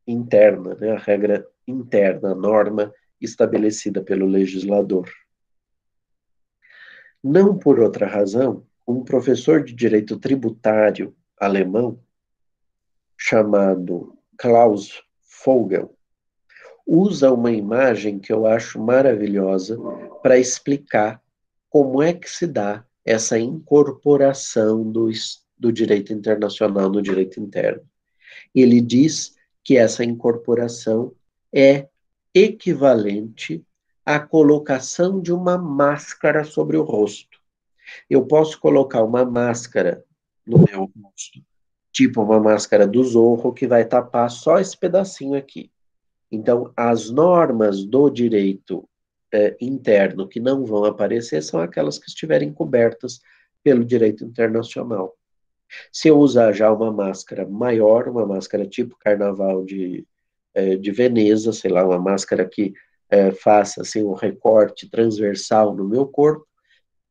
interna, 0.07 0.75
né, 0.75 0.91
a 0.91 0.99
regra 0.99 1.47
interna, 1.67 2.33
a 2.33 2.35
norma 2.35 2.93
estabelecida 3.21 4.03
pelo 4.03 4.27
legislador. 4.27 5.09
Não 7.25 7.57
por 7.57 7.81
outra 7.81 8.07
razão, 8.07 8.67
um 8.87 9.03
professor 9.03 9.65
de 9.65 9.73
direito 9.73 10.19
tributário 10.19 11.17
alemão, 11.41 11.99
chamado 13.17 14.15
Klaus 14.37 15.03
Vogel, 15.43 15.97
usa 16.87 17.33
uma 17.33 17.51
imagem 17.51 18.19
que 18.19 18.31
eu 18.31 18.47
acho 18.47 18.79
maravilhosa 18.79 19.79
para 20.23 20.37
explicar 20.37 21.23
como 21.71 22.03
é 22.03 22.13
que 22.13 22.29
se 22.29 22.47
dá 22.47 22.85
essa 23.03 23.39
incorporação 23.39 24.93
do, 24.93 25.09
do 25.59 25.73
direito 25.73 26.13
internacional 26.13 26.91
no 26.91 27.01
direito 27.01 27.41
interno. 27.41 27.83
Ele 28.55 28.83
diz 28.83 29.35
que 29.63 29.79
essa 29.79 30.05
incorporação 30.05 31.15
é 31.51 31.89
equivalente 32.35 33.65
a 34.05 34.21
colocação 34.21 35.21
de 35.21 35.33
uma 35.33 35.57
máscara 35.57 36.45
sobre 36.45 36.77
o 36.77 36.83
rosto. 36.83 37.39
Eu 38.09 38.27
posso 38.27 38.61
colocar 38.61 39.03
uma 39.03 39.25
máscara 39.25 40.05
no 40.47 40.59
meu 40.59 40.91
rosto, 41.03 41.41
tipo 41.93 42.23
uma 42.23 42.41
máscara 42.41 42.87
do 42.87 43.03
Zorro, 43.03 43.53
que 43.53 43.67
vai 43.67 43.85
tapar 43.85 44.31
só 44.31 44.59
esse 44.59 44.77
pedacinho 44.77 45.35
aqui. 45.37 45.71
Então, 46.31 46.73
as 46.77 47.11
normas 47.11 47.85
do 47.85 48.11
direito 48.11 48.89
é, 49.33 49.57
interno 49.61 50.29
que 50.29 50.41
não 50.41 50.65
vão 50.65 50.85
aparecer 50.85 51.43
são 51.43 51.61
aquelas 51.61 51.99
que 51.99 52.09
estiverem 52.09 52.53
cobertas 52.53 53.21
pelo 53.63 53.85
direito 53.85 54.25
internacional. 54.25 55.17
Se 55.91 56.09
eu 56.09 56.19
usar 56.19 56.53
já 56.53 56.71
uma 56.73 56.93
máscara 56.93 57.47
maior, 57.47 58.09
uma 58.09 58.27
máscara 58.27 58.67
tipo 58.67 58.97
carnaval 58.99 59.65
de, 59.65 60.07
é, 60.53 60.77
de 60.77 60.91
Veneza, 60.91 61.53
sei 61.53 61.71
lá, 61.71 61.85
uma 61.85 61.99
máscara 61.99 62.45
que 62.45 62.75
é, 63.11 63.31
faça 63.31 63.83
assim, 63.83 64.03
um 64.03 64.15
recorte 64.15 64.89
transversal 64.89 65.75
no 65.75 65.89
meu 65.89 66.07
corpo, 66.07 66.47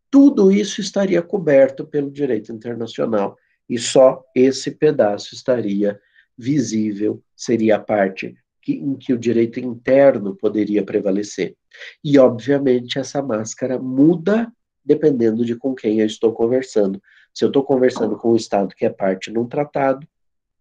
tudo 0.10 0.52
isso 0.52 0.82
estaria 0.82 1.22
coberto 1.22 1.86
pelo 1.86 2.12
direito 2.12 2.52
internacional 2.52 3.38
e 3.70 3.80
só 3.80 4.24
esse 4.36 4.72
pedaço 4.72 5.34
estaria 5.34 6.00
visível, 6.38 7.22
seria 7.36 7.78
a 7.78 7.80
parte 7.80 8.36
que, 8.62 8.74
em 8.74 8.96
que 8.96 9.14
o 9.14 9.18
direito 9.18 9.60
interno 9.60 10.36
poderia 10.36 10.84
prevalecer. 10.84 11.56
E, 12.04 12.18
obviamente, 12.20 13.00
essa 13.00 13.22
máscara 13.22 13.80
muda 13.80 14.52
dependendo 14.84 15.46
de 15.46 15.56
com 15.56 15.74
quem 15.74 16.00
eu 16.00 16.06
estou 16.06 16.34
conversando. 16.34 17.02
Se 17.34 17.44
eu 17.44 17.48
estou 17.48 17.64
conversando 17.64 18.18
com 18.18 18.34
um 18.34 18.36
Estado 18.36 18.76
que 18.76 18.86
é 18.86 18.90
parte 18.90 19.32
num 19.32 19.48
tratado, 19.48 20.06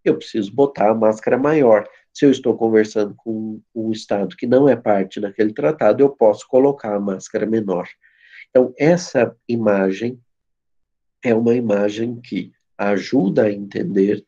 eu 0.05 0.17
preciso 0.17 0.53
botar 0.53 0.91
a 0.91 0.95
máscara 0.95 1.37
maior. 1.37 1.87
Se 2.13 2.27
eu 2.27 2.31
estou 2.31 2.57
conversando 2.57 3.15
com 3.15 3.61
um 3.75 3.91
Estado 3.91 4.37
que 4.37 4.47
não 4.47 4.69
é 4.69 4.77
parte 4.77 5.21
daquele 5.21 5.53
tratado, 5.53 6.03
eu 6.03 6.11
posso 6.11 6.47
colocar 6.47 6.95
a 6.95 7.01
máscara 7.01 7.47
menor. 7.47 7.89
Então, 8.51 8.75
essa 8.77 9.35
imagem 9.49 10.21
é 11.23 11.35
uma 11.35 11.55
imagem 11.55 12.21
que 12.21 12.53
ajuda 12.77 13.45
a 13.45 13.53
entender 13.53 14.25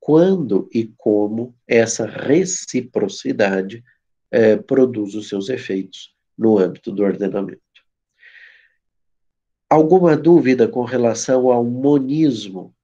quando 0.00 0.68
e 0.72 0.92
como 0.96 1.54
essa 1.66 2.06
reciprocidade 2.06 3.84
é, 4.30 4.56
produz 4.56 5.14
os 5.14 5.28
seus 5.28 5.48
efeitos 5.48 6.14
no 6.36 6.58
âmbito 6.58 6.90
do 6.90 7.04
ordenamento. 7.04 7.62
Alguma 9.70 10.16
dúvida 10.16 10.66
com 10.68 10.82
relação 10.82 11.50
ao 11.50 11.64
monismo 11.64 12.74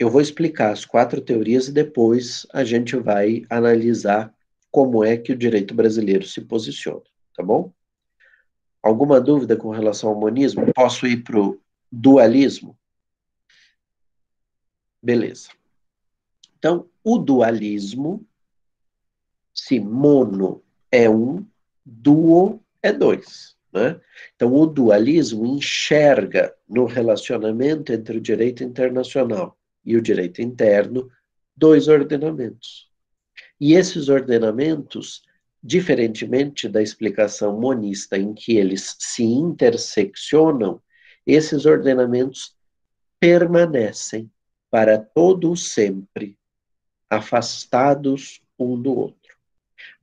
eu 0.00 0.08
vou 0.08 0.22
explicar 0.22 0.72
as 0.72 0.86
quatro 0.86 1.20
teorias 1.20 1.68
e 1.68 1.72
depois 1.72 2.46
a 2.54 2.64
gente 2.64 2.96
vai 2.96 3.44
analisar 3.50 4.34
como 4.70 5.04
é 5.04 5.14
que 5.14 5.30
o 5.30 5.36
direito 5.36 5.74
brasileiro 5.74 6.26
se 6.26 6.40
posiciona, 6.40 7.02
tá 7.36 7.42
bom? 7.42 7.70
Alguma 8.82 9.20
dúvida 9.20 9.58
com 9.58 9.68
relação 9.68 10.08
ao 10.08 10.18
monismo? 10.18 10.72
Posso 10.72 11.06
ir 11.06 11.22
para 11.22 11.38
o 11.38 11.60
dualismo? 11.92 12.78
Beleza. 15.02 15.50
Então, 16.58 16.88
o 17.04 17.18
dualismo, 17.18 18.26
se 19.52 19.78
mono 19.78 20.62
é 20.90 21.10
um, 21.10 21.46
duo 21.84 22.58
é 22.82 22.90
dois. 22.90 23.54
Né? 23.70 24.00
Então, 24.34 24.54
o 24.54 24.64
dualismo 24.64 25.44
enxerga 25.44 26.54
no 26.66 26.86
relacionamento 26.86 27.92
entre 27.92 28.16
o 28.16 28.20
direito 28.20 28.64
internacional 28.64 29.59
e 29.84 29.96
o 29.96 30.02
direito 30.02 30.42
interno 30.42 31.10
dois 31.56 31.88
ordenamentos. 31.88 32.88
E 33.60 33.74
esses 33.74 34.08
ordenamentos, 34.08 35.22
diferentemente 35.62 36.68
da 36.68 36.82
explicação 36.82 37.60
monista, 37.60 38.16
em 38.16 38.32
que 38.32 38.56
eles 38.56 38.96
se 38.98 39.22
interseccionam, 39.22 40.80
esses 41.26 41.66
ordenamentos 41.66 42.56
permanecem 43.18 44.30
para 44.70 44.98
todo 44.98 45.50
o 45.52 45.56
sempre, 45.56 46.38
afastados 47.08 48.40
um 48.58 48.80
do 48.80 48.96
outro. 48.96 49.36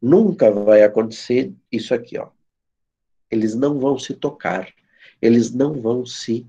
Nunca 0.02 0.52
vai 0.52 0.84
acontecer 0.84 1.54
isso 1.72 1.94
aqui, 1.94 2.18
ó. 2.18 2.30
Eles 3.32 3.56
não 3.56 3.80
vão 3.80 3.98
se 3.98 4.14
tocar, 4.14 4.72
eles 5.22 5.52
não 5.52 5.82
vão 5.82 6.06
se 6.06 6.46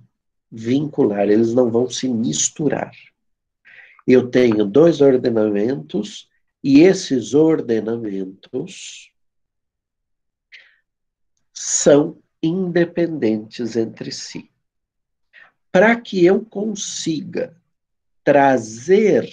vincular, 0.50 1.28
eles 1.28 1.54
não 1.54 1.70
vão 1.70 1.88
se 1.88 2.08
misturar. 2.08 2.92
Eu 4.10 4.30
tenho 4.30 4.64
dois 4.64 5.02
ordenamentos 5.02 6.30
e 6.64 6.80
esses 6.80 7.34
ordenamentos 7.34 9.12
são 11.52 12.18
independentes 12.42 13.76
entre 13.76 14.10
si. 14.10 14.50
Para 15.70 16.00
que 16.00 16.24
eu 16.24 16.42
consiga 16.42 17.54
trazer 18.24 19.28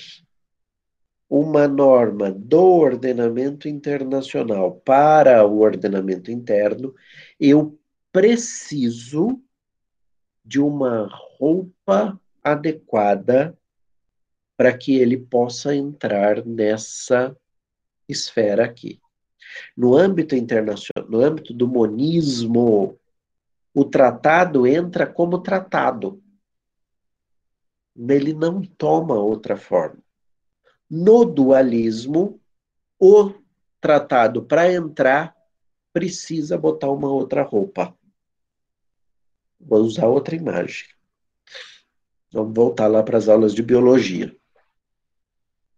uma 1.30 1.69
norma 1.69 2.30
do 2.30 2.61
ordenamento 2.61 3.69
internacional 3.69 4.73
para 4.82 5.47
o 5.47 5.61
ordenamento 5.61 6.30
interno, 6.30 6.93
eu 7.39 7.80
preciso 8.11 9.41
de 10.43 10.59
uma 10.59 11.07
roupa 11.39 12.19
adequada 12.43 13.57
para 14.58 14.76
que 14.78 14.95
ele 14.95 15.18
possa 15.18 15.76
entrar 15.76 16.45
nessa 16.45 17.36
esfera 18.08 18.66
aqui. 18.66 18.99
No 19.76 19.95
âmbito 19.95 20.36
internacional, 20.36 21.10
no 21.10 21.20
âmbito 21.20 21.53
do 21.53 21.68
monismo, 21.68 22.99
o 23.74 23.86
tratado 23.86 24.66
entra 24.66 25.06
como 25.06 25.39
tratado. 25.39 26.22
Ele 27.97 28.34
não 28.34 28.62
toma 28.62 29.16
outra 29.16 29.58
forma. 29.58 30.01
No 30.89 31.26
dualismo, 31.26 32.39
o 32.99 33.34
tratado, 33.82 34.43
para 34.43 34.72
entrar, 34.72 35.36
precisa 35.91 36.58
botar 36.58 36.89
uma 36.89 37.10
outra 37.10 37.43
roupa. 37.43 37.95
Vou 39.60 39.82
usar 39.82 40.08
outra 40.08 40.36
imagem. 40.36 40.88
Vamos 42.32 42.53
voltar 42.53 42.88
lá 42.88 43.01
para 43.01 43.18
as 43.18 43.30
aulas 43.30 43.53
de 43.53 43.64
biologia. 43.64 44.36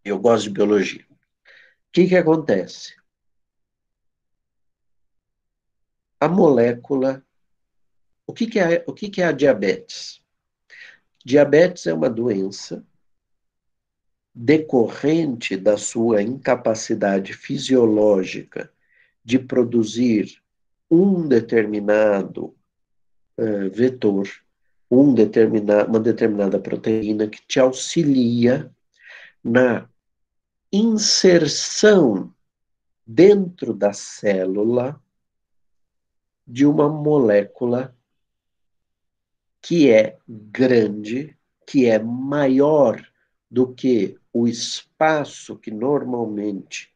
Eu 0.08 0.20
gosto 0.20 0.46
de 0.46 0.52
biologia. 0.52 1.06
O 1.10 1.92
que, 1.92 2.08
que 2.08 2.16
acontece? 2.16 2.96
A 6.20 6.28
molécula. 6.28 7.24
O 8.26 8.34
que, 8.34 8.48
que, 8.48 8.60
é, 8.60 8.84
o 8.88 8.94
que, 8.94 9.10
que 9.10 9.22
é 9.22 9.26
a 9.26 9.32
diabetes? 9.32 10.22
Diabetes 11.24 11.88
é 11.88 11.94
uma 11.94 12.10
doença 12.10 12.86
decorrente 14.34 15.58
da 15.58 15.78
sua 15.78 16.22
incapacidade 16.22 17.34
fisiológica 17.34 18.72
de 19.24 19.40
produzir 19.40 20.42
um 20.90 21.28
determinado 21.28 22.56
uh, 23.38 23.70
vetor, 23.74 24.30
um 24.90 25.14
determina, 25.14 25.86
uma 25.86 26.00
determinada 26.00 26.60
proteína 26.60 27.28
que 27.28 27.42
te 27.46 27.60
auxilia 27.60 28.72
na 29.44 29.90
inserção 30.78 32.34
dentro 33.06 33.74
da 33.74 33.94
célula 33.94 35.02
de 36.46 36.66
uma 36.66 36.88
molécula 36.88 37.96
que 39.62 39.90
é 39.90 40.18
grande, 40.28 41.38
que 41.66 41.86
é 41.86 42.00
maior 42.00 43.06
do 43.50 43.74
que 43.74 44.18
o 44.32 44.48
espaço 44.48 45.58
que 45.58 45.72
normalmente 45.72 46.94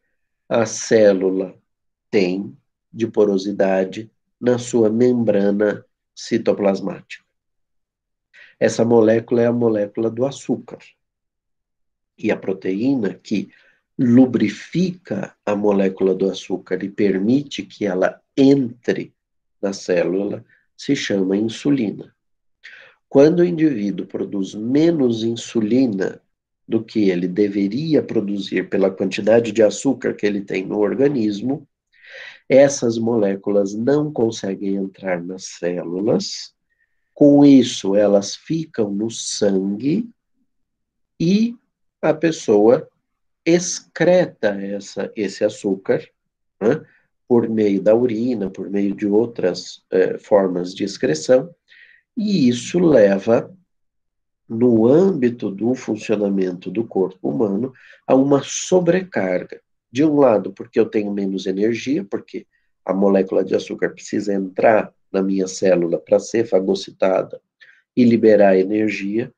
a 0.48 0.66
célula 0.66 1.58
tem 2.10 2.56
de 2.92 3.08
porosidade 3.08 4.12
na 4.40 4.58
sua 4.58 4.90
membrana 4.90 5.86
citoplasmática. 6.14 7.26
Essa 8.60 8.86
molécula 8.86 9.42
é 9.42 9.48
a 9.48 9.54
molécula 9.54 10.10
do 10.10 10.26
açúcar. 10.26 10.80
E 12.18 12.32
a 12.32 12.38
proteína 12.38 13.16
que 13.16 13.52
lubrifica 14.02 15.36
a 15.46 15.56
molécula 15.56 16.16
do 16.16 16.28
açúcar 16.28 16.84
e 16.84 16.90
permite 16.90 17.62
que 17.62 17.86
ela 17.86 18.20
entre 18.36 19.14
na 19.62 19.74
célula 19.74 20.44
se 20.76 20.96
chama 20.96 21.38
insulina. 21.38 22.12
Quando 23.08 23.42
o 23.42 23.46
indivíduo 23.46 24.08
produz 24.08 24.56
menos 24.56 25.24
insulina 25.24 26.20
do 26.68 26.84
que 26.84 27.12
ele 27.12 27.28
deveria 27.28 28.02
produzir 28.02 28.70
pela 28.70 28.90
quantidade 28.90 29.52
de 29.52 29.62
açúcar 29.62 30.16
que 30.16 30.26
ele 30.26 30.42
tem 30.42 30.66
no 30.66 30.80
organismo, 30.80 31.68
essas 32.50 32.98
moléculas 32.98 33.76
não 33.76 34.12
conseguem 34.12 34.78
entrar 34.78 35.22
nas 35.22 35.46
células, 35.46 36.56
com 37.14 37.46
isso 37.46 37.96
elas 37.96 38.36
ficam 38.36 38.90
no 38.90 39.12
sangue 39.12 40.10
e 41.20 41.56
a 42.02 42.16
pessoa 42.16 42.90
excreta 43.46 44.50
essa, 44.62 45.12
esse 45.16 45.44
açúcar 45.44 46.08
né, 46.62 46.84
por 47.28 47.50
meio 47.50 47.82
da 47.82 47.96
urina, 47.96 48.50
por 48.50 48.70
meio 48.70 48.94
de 48.94 49.08
outras 49.08 49.84
eh, 49.92 50.18
formas 50.18 50.76
de 50.76 50.84
excreção, 50.84 51.54
e 52.16 52.50
isso 52.50 52.80
leva 52.80 53.52
no 54.48 54.86
âmbito 54.86 55.50
do 55.50 55.74
funcionamento 55.74 56.70
do 56.70 56.86
corpo 56.86 57.30
humano, 57.30 57.72
a 58.06 58.14
uma 58.14 58.42
sobrecarga. 58.44 59.62
De 59.90 60.04
um 60.04 60.18
lado, 60.18 60.52
porque 60.52 60.78
eu 60.78 60.86
tenho 60.86 61.12
menos 61.12 61.46
energia, 61.46 62.04
porque 62.04 62.46
a 62.84 62.94
molécula 62.94 63.46
de 63.46 63.56
açúcar 63.56 63.92
precisa 63.92 64.34
entrar 64.34 64.94
na 65.12 65.22
minha 65.22 65.48
célula 65.48 65.98
para 65.98 66.20
ser 66.20 66.46
fagocitada 66.46 67.42
e 67.96 68.04
liberar 68.04 68.58
energia. 68.58 69.34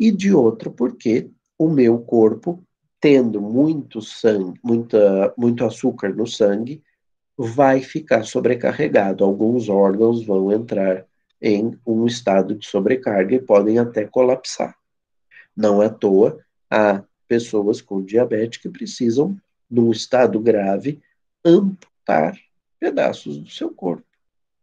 E 0.00 0.10
de 0.10 0.32
outro, 0.32 0.70
porque 0.70 1.30
o 1.58 1.68
meu 1.68 1.98
corpo, 1.98 2.62
tendo 3.00 3.40
muito 3.40 4.00
sangue, 4.00 4.58
muita, 4.62 5.34
muito 5.36 5.64
açúcar 5.64 6.14
no 6.14 6.26
sangue, 6.26 6.82
vai 7.36 7.80
ficar 7.80 8.24
sobrecarregado. 8.24 9.24
Alguns 9.24 9.68
órgãos 9.68 10.24
vão 10.24 10.52
entrar 10.52 11.04
em 11.40 11.78
um 11.86 12.06
estado 12.06 12.54
de 12.54 12.66
sobrecarga 12.66 13.34
e 13.34 13.40
podem 13.40 13.78
até 13.78 14.04
colapsar. 14.04 14.76
Não 15.56 15.80
à 15.80 15.88
toa, 15.88 16.38
há 16.70 17.02
pessoas 17.26 17.80
com 17.80 18.02
diabetes 18.02 18.60
que 18.60 18.68
precisam, 18.68 19.36
num 19.70 19.90
estado 19.90 20.40
grave, 20.40 21.00
amputar 21.44 22.36
pedaços 22.80 23.38
do 23.38 23.50
seu 23.50 23.70
corpo, 23.70 24.06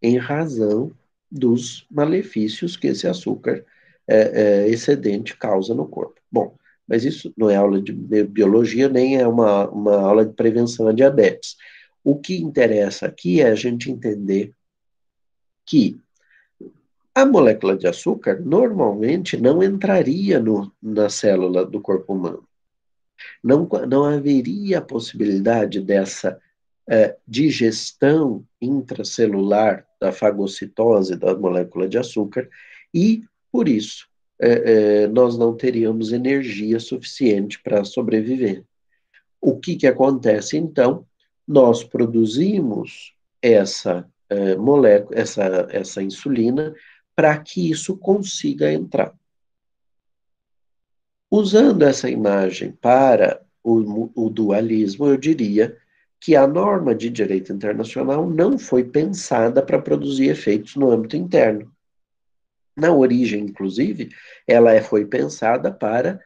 em 0.01 0.17
razão 0.17 0.91
dos 1.31 1.85
malefícios 1.91 2.75
que 2.75 2.87
esse 2.87 3.07
açúcar 3.07 3.63
é, 4.07 4.17
é, 4.65 4.69
excedente 4.69 5.37
causa 5.37 5.73
no 5.73 5.87
corpo. 5.87 6.19
Bom, 6.31 6.55
mas 6.87 7.03
isso 7.03 7.33
não 7.35 7.49
é 7.49 7.55
aula 7.55 7.81
de 7.81 7.91
biologia, 7.91 8.87
nem 8.87 9.17
é 9.17 9.27
uma, 9.27 9.67
uma 9.69 9.95
aula 9.95 10.25
de 10.25 10.33
prevenção 10.33 10.87
à 10.87 10.93
diabetes. 10.93 11.55
O 12.03 12.19
que 12.19 12.37
interessa 12.37 13.07
aqui 13.07 13.41
é 13.41 13.47
a 13.47 13.55
gente 13.55 13.91
entender 13.91 14.53
que 15.65 15.99
a 17.13 17.25
molécula 17.25 17.77
de 17.77 17.87
açúcar 17.87 18.39
normalmente 18.41 19.37
não 19.37 19.63
entraria 19.63 20.39
no, 20.39 20.71
na 20.81 21.09
célula 21.09 21.65
do 21.65 21.81
corpo 21.81 22.13
humano. 22.13 22.47
Não, 23.43 23.67
não 23.87 24.03
haveria 24.03 24.79
a 24.79 24.81
possibilidade 24.81 25.79
dessa 25.79 26.39
é, 26.87 27.15
digestão 27.27 28.45
intracelular 28.61 29.87
da 29.99 30.11
fagocitose 30.11 31.15
da 31.15 31.35
molécula 31.35 31.87
de 31.87 31.97
açúcar 31.97 32.47
e, 32.93 33.23
por 33.51 33.67
isso, 33.67 34.07
é, 34.39 35.03
é, 35.03 35.07
nós 35.07 35.37
não 35.37 35.55
teríamos 35.55 36.11
energia 36.11 36.79
suficiente 36.79 37.61
para 37.61 37.83
sobreviver. 37.83 38.63
O 39.41 39.59
que, 39.59 39.75
que 39.75 39.87
acontece 39.87 40.57
então? 40.57 41.05
Nós 41.47 41.83
produzimos 41.83 43.13
essa 43.41 44.09
molécula, 44.57 45.19
essa, 45.19 45.67
essa 45.69 46.01
insulina, 46.01 46.73
para 47.15 47.37
que 47.37 47.69
isso 47.69 47.95
consiga 47.95 48.73
entrar. 48.73 49.13
Usando 51.29 51.83
essa 51.83 52.09
imagem 52.09 52.71
para 52.71 53.39
o, 53.63 54.09
o 54.15 54.29
dualismo, 54.29 55.05
eu 55.07 55.17
diria 55.17 55.77
que 56.19 56.35
a 56.35 56.47
norma 56.47 56.95
de 56.95 57.09
direito 57.09 57.53
internacional 57.53 58.29
não 58.29 58.57
foi 58.57 58.83
pensada 58.83 59.61
para 59.61 59.81
produzir 59.81 60.29
efeitos 60.29 60.75
no 60.75 60.89
âmbito 60.89 61.15
interno. 61.15 61.71
Na 62.75 62.93
origem, 62.93 63.41
inclusive, 63.41 64.09
ela 64.45 64.73
é, 64.73 64.81
foi 64.81 65.05
pensada 65.05 65.71
para 65.71 66.19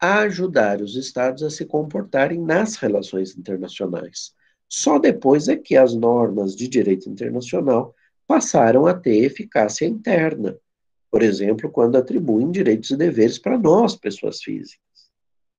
ajudar 0.00 0.80
os 0.80 0.96
estados 0.96 1.42
a 1.42 1.50
se 1.50 1.66
comportarem 1.66 2.40
nas 2.40 2.76
relações 2.76 3.36
internacionais. 3.36 4.32
Só 4.66 4.98
depois 4.98 5.48
é 5.48 5.56
que 5.56 5.76
as 5.76 5.94
normas 5.94 6.56
de 6.56 6.68
direito 6.68 7.08
internacional 7.10 7.94
passaram 8.26 8.86
a 8.86 8.94
ter 8.94 9.24
eficácia 9.24 9.84
interna. 9.84 10.56
Por 11.10 11.22
exemplo, 11.22 11.68
quando 11.70 11.96
atribuem 11.96 12.50
direitos 12.50 12.90
e 12.90 12.96
deveres 12.96 13.38
para 13.38 13.58
nós, 13.58 13.96
pessoas 13.96 14.40
físicas. 14.40 14.80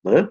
Né? 0.03 0.27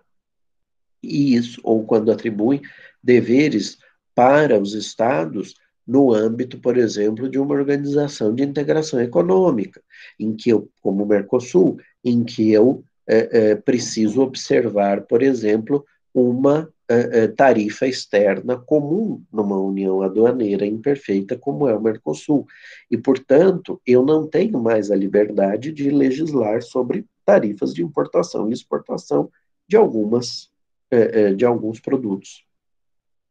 E 1.02 1.36
isso, 1.36 1.60
ou 1.62 1.84
quando 1.84 2.10
atribuem 2.10 2.62
deveres 3.02 3.78
para 4.14 4.58
os 4.58 4.74
estados 4.74 5.54
no 5.86 6.12
âmbito, 6.12 6.58
por 6.58 6.76
exemplo, 6.76 7.28
de 7.28 7.38
uma 7.38 7.54
organização 7.54 8.34
de 8.34 8.42
integração 8.42 9.00
econômica, 9.00 9.82
em 10.18 10.34
que 10.34 10.50
eu, 10.50 10.68
como 10.80 11.04
o 11.04 11.06
Mercosul, 11.06 11.78
em 12.04 12.22
que 12.24 12.52
eu 12.52 12.84
é, 13.06 13.50
é, 13.50 13.54
preciso 13.54 14.20
observar, 14.20 15.02
por 15.02 15.22
exemplo, 15.22 15.84
uma 16.14 16.68
é, 16.88 17.22
é, 17.22 17.28
tarifa 17.28 17.86
externa 17.86 18.56
comum 18.56 19.22
numa 19.32 19.58
união 19.58 20.02
aduaneira 20.02 20.66
imperfeita 20.66 21.36
como 21.36 21.68
é 21.68 21.74
o 21.74 21.80
Mercosul. 21.80 22.46
E, 22.90 22.96
portanto, 22.96 23.80
eu 23.86 24.04
não 24.04 24.26
tenho 24.26 24.60
mais 24.60 24.90
a 24.90 24.96
liberdade 24.96 25.72
de 25.72 25.90
legislar 25.90 26.62
sobre 26.62 27.06
tarifas 27.24 27.72
de 27.72 27.82
importação 27.82 28.48
e 28.48 28.52
exportação 28.52 29.30
de 29.68 29.76
algumas 29.76 30.50
é, 30.90 31.20
é, 31.20 31.32
de 31.32 31.44
alguns 31.44 31.78
produtos 31.78 32.44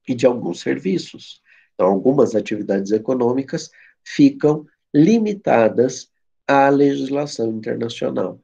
e 0.08 0.16
de 0.16 0.26
alguns 0.26 0.62
serviços. 0.62 1.42
Então, 1.80 1.88
algumas 1.88 2.36
atividades 2.36 2.92
econômicas 2.92 3.72
ficam 4.04 4.66
limitadas 4.94 6.10
à 6.46 6.68
legislação 6.68 7.54
internacional. 7.54 8.38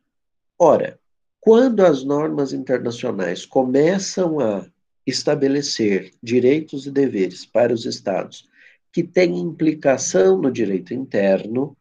Ora, 0.58 0.98
quando 1.42 1.82
as 1.82 2.02
normas 2.02 2.54
internacionais 2.54 3.46
começam 3.46 4.40
a 4.40 4.66
estabelecer 5.06 6.14
direitos 6.24 6.88
e 6.88 6.92
deveres 6.92 7.46
para 7.46 7.74
os 7.74 7.86
Estados 7.86 8.48
que 8.90 9.04
têm 9.04 9.38
implicação 9.38 10.38
no 10.38 10.50
direito 10.50 10.94
interno, 10.94 11.76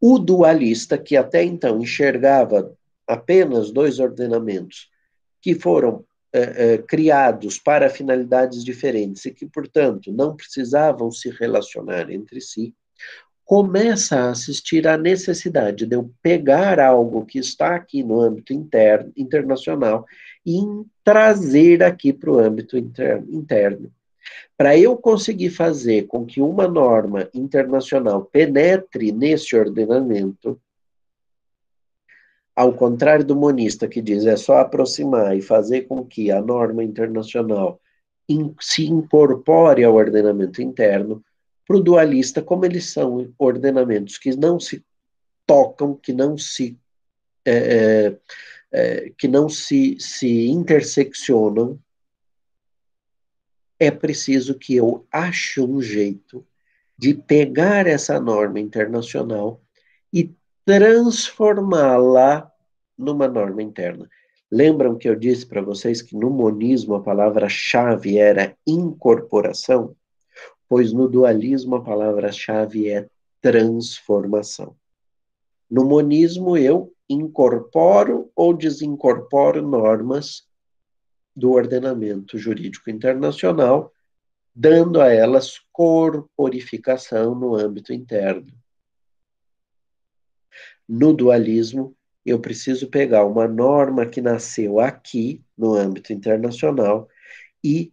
o 0.00 0.16
dualista, 0.16 0.96
que 0.96 1.16
até 1.16 1.42
então 1.42 1.82
enxergava 1.82 2.72
apenas 3.04 3.72
dois 3.72 3.98
ordenamentos 3.98 4.88
que 5.42 5.56
foram 5.56 6.04
é, 6.32 6.74
é, 6.74 6.78
criados 6.78 7.58
para 7.58 7.90
finalidades 7.90 8.64
diferentes 8.64 9.24
e 9.24 9.32
que, 9.32 9.46
portanto, 9.46 10.12
não 10.12 10.36
precisavam 10.36 11.10
se 11.10 11.28
relacionar 11.30 12.10
entre 12.10 12.40
si, 12.40 12.74
começa 13.44 14.16
a 14.16 14.30
assistir 14.30 14.86
à 14.86 14.96
necessidade 14.96 15.84
de 15.84 15.96
eu 15.96 16.08
pegar 16.22 16.78
algo 16.78 17.26
que 17.26 17.40
está 17.40 17.74
aqui 17.74 18.04
no 18.04 18.20
âmbito 18.20 18.52
interno, 18.52 19.12
internacional 19.16 20.06
e 20.46 20.60
trazer 21.02 21.82
aqui 21.82 22.12
para 22.12 22.30
o 22.30 22.38
âmbito 22.38 22.78
interno. 22.78 23.92
Para 24.56 24.78
eu 24.78 24.96
conseguir 24.96 25.50
fazer 25.50 26.06
com 26.06 26.24
que 26.24 26.40
uma 26.40 26.68
norma 26.68 27.28
internacional 27.34 28.24
penetre 28.24 29.10
nesse 29.10 29.56
ordenamento, 29.56 30.60
ao 32.60 32.74
contrário 32.74 33.24
do 33.24 33.34
monista 33.34 33.88
que 33.88 34.02
diz 34.02 34.26
é 34.26 34.36
só 34.36 34.58
aproximar 34.58 35.34
e 35.34 35.40
fazer 35.40 35.82
com 35.88 36.04
que 36.04 36.30
a 36.30 36.42
norma 36.42 36.84
internacional 36.84 37.80
in, 38.28 38.54
se 38.60 38.84
incorpore 38.84 39.82
ao 39.82 39.94
ordenamento 39.94 40.60
interno, 40.60 41.24
para 41.66 41.78
o 41.78 41.80
dualista, 41.80 42.42
como 42.42 42.66
eles 42.66 42.90
são 42.90 43.32
ordenamentos 43.38 44.18
que 44.18 44.36
não 44.36 44.60
se 44.60 44.84
tocam, 45.46 45.94
que 45.94 46.12
não 46.12 46.36
se 46.36 46.78
é, 47.46 47.54
é, 47.54 48.18
é, 48.70 49.12
que 49.16 49.26
não 49.26 49.48
se, 49.48 49.96
se 49.98 50.48
interseccionam, 50.48 51.80
é 53.78 53.90
preciso 53.90 54.54
que 54.58 54.76
eu 54.76 55.06
ache 55.10 55.62
um 55.62 55.80
jeito 55.80 56.46
de 56.98 57.14
pegar 57.14 57.86
essa 57.86 58.20
norma 58.20 58.60
internacional 58.60 59.62
e 60.12 60.34
transformá-la 60.66 62.49
numa 63.00 63.26
norma 63.26 63.62
interna. 63.62 64.08
Lembram 64.50 64.96
que 64.96 65.08
eu 65.08 65.16
disse 65.16 65.46
para 65.46 65.62
vocês 65.62 66.02
que 66.02 66.16
no 66.16 66.30
monismo 66.30 66.94
a 66.94 67.02
palavra-chave 67.02 68.18
era 68.18 68.56
incorporação? 68.66 69.96
pois 70.70 70.92
no 70.92 71.08
dualismo 71.08 71.74
a 71.74 71.82
palavra-chave 71.82 72.88
é 72.88 73.08
transformação. 73.42 74.76
No 75.68 75.84
monismo, 75.84 76.56
eu 76.56 76.94
incorporo 77.08 78.30
ou 78.36 78.54
desincorporo 78.54 79.66
normas 79.66 80.46
do 81.34 81.50
ordenamento 81.50 82.38
jurídico 82.38 82.88
internacional, 82.88 83.92
dando 84.54 85.00
a 85.00 85.12
elas 85.12 85.58
corporificação 85.72 87.34
no 87.34 87.56
âmbito 87.56 87.92
interno. 87.92 88.52
No 90.88 91.12
dualismo, 91.12 91.96
eu 92.24 92.38
preciso 92.38 92.88
pegar 92.88 93.24
uma 93.24 93.48
norma 93.48 94.06
que 94.06 94.20
nasceu 94.20 94.78
aqui, 94.78 95.42
no 95.56 95.74
âmbito 95.74 96.12
internacional, 96.12 97.08
e 97.62 97.92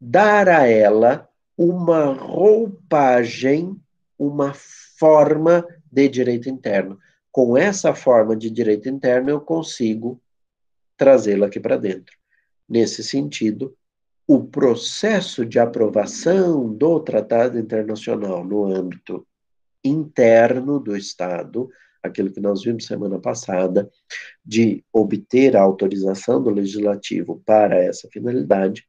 dar 0.00 0.48
a 0.48 0.66
ela 0.66 1.28
uma 1.56 2.12
roupagem, 2.12 3.80
uma 4.18 4.52
forma 4.54 5.66
de 5.90 6.08
direito 6.08 6.48
interno. 6.48 6.98
Com 7.30 7.56
essa 7.56 7.94
forma 7.94 8.36
de 8.36 8.50
direito 8.50 8.88
interno, 8.88 9.30
eu 9.30 9.40
consigo 9.40 10.20
trazê-la 10.96 11.46
aqui 11.46 11.58
para 11.58 11.76
dentro. 11.76 12.16
Nesse 12.68 13.02
sentido, 13.02 13.76
o 14.26 14.42
processo 14.44 15.44
de 15.44 15.58
aprovação 15.58 16.72
do 16.72 17.00
tratado 17.00 17.58
internacional 17.58 18.44
no 18.44 18.64
âmbito 18.64 19.26
interno 19.84 20.80
do 20.80 20.96
Estado, 20.96 21.68
aquilo 22.04 22.30
que 22.30 22.40
nós 22.40 22.62
vimos 22.62 22.86
semana 22.86 23.18
passada, 23.18 23.90
de 24.44 24.84
obter 24.92 25.56
a 25.56 25.62
autorização 25.62 26.42
do 26.42 26.50
legislativo 26.50 27.42
para 27.46 27.76
essa 27.76 28.08
finalidade, 28.12 28.86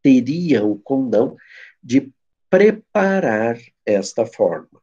teria 0.00 0.64
o 0.64 0.78
condão 0.78 1.36
de 1.82 2.12
preparar 2.48 3.58
esta 3.84 4.24
forma. 4.24 4.80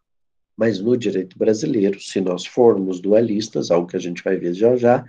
Mas 0.58 0.80
no 0.80 0.96
direito 0.98 1.38
brasileiro, 1.38 2.00
se 2.00 2.20
nós 2.22 2.46
formos 2.46 3.00
dualistas, 3.00 3.72
algo 3.72 3.88
que 3.88 3.98
a 3.98 4.00
gente 4.00 4.24
vai 4.24 4.38
ver 4.38 4.54
já 4.54 4.76
já, 4.76 5.06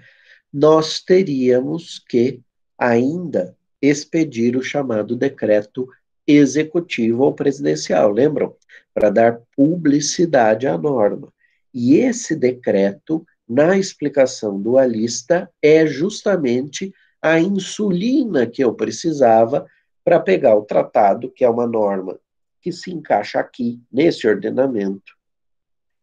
nós 0.53 1.01
teríamos 1.01 1.99
que 1.99 2.41
ainda 2.79 3.57
expedir 3.83 4.57
o 4.57 4.63
chamado 4.63 5.17
decreto 5.17 5.89
executivo 6.27 7.25
ou 7.25 7.35
presidencial, 7.35 8.11
lembram? 8.11 8.55
Para 8.93 9.11
dar 9.11 9.41
publicidade 9.55 10.67
à 10.67 10.77
norma. 10.77 11.33
E 11.73 11.97
esse 11.97 12.35
decreto, 12.35 13.25
na 13.49 13.77
explicação 13.79 14.61
dualista, 14.61 15.51
é 15.63 15.87
justamente 15.87 16.93
a 17.21 17.39
insulina 17.41 18.47
que 18.47 18.63
eu 18.63 18.75
precisava 18.75 19.67
para 20.05 20.21
pegar 20.21 20.55
o 20.55 20.63
tratado, 20.63 21.31
que 21.31 21.45
é 21.45 21.51
uma 21.51 21.67
norma 21.67 22.19
que 22.61 22.73
se 22.73 22.91
encaixa 22.91 23.39
aqui, 23.39 23.81
nesse 23.93 24.27
ordenamento, 24.27 25.17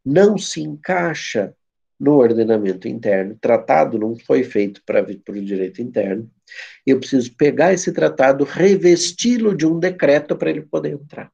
não 0.06 0.38
se 0.38 0.62
encaixa 0.62 1.54
no 2.00 2.16
ordenamento 2.16 2.88
interno, 2.88 3.38
tratado 3.40 3.98
não 3.98 4.16
foi 4.16 4.44
feito 4.44 4.82
para 4.86 5.02
o 5.02 5.42
direito 5.42 5.82
interno, 5.82 6.30
eu 6.86 7.00
preciso 7.00 7.34
pegar 7.36 7.74
esse 7.74 7.92
tratado, 7.94 8.44
revesti-lo 8.44 9.56
de 9.56 9.66
um 9.66 9.80
decreto 9.80 10.36
para 10.36 10.50
ele 10.50 10.62
poder 10.62 10.94
entrar. 10.94 11.32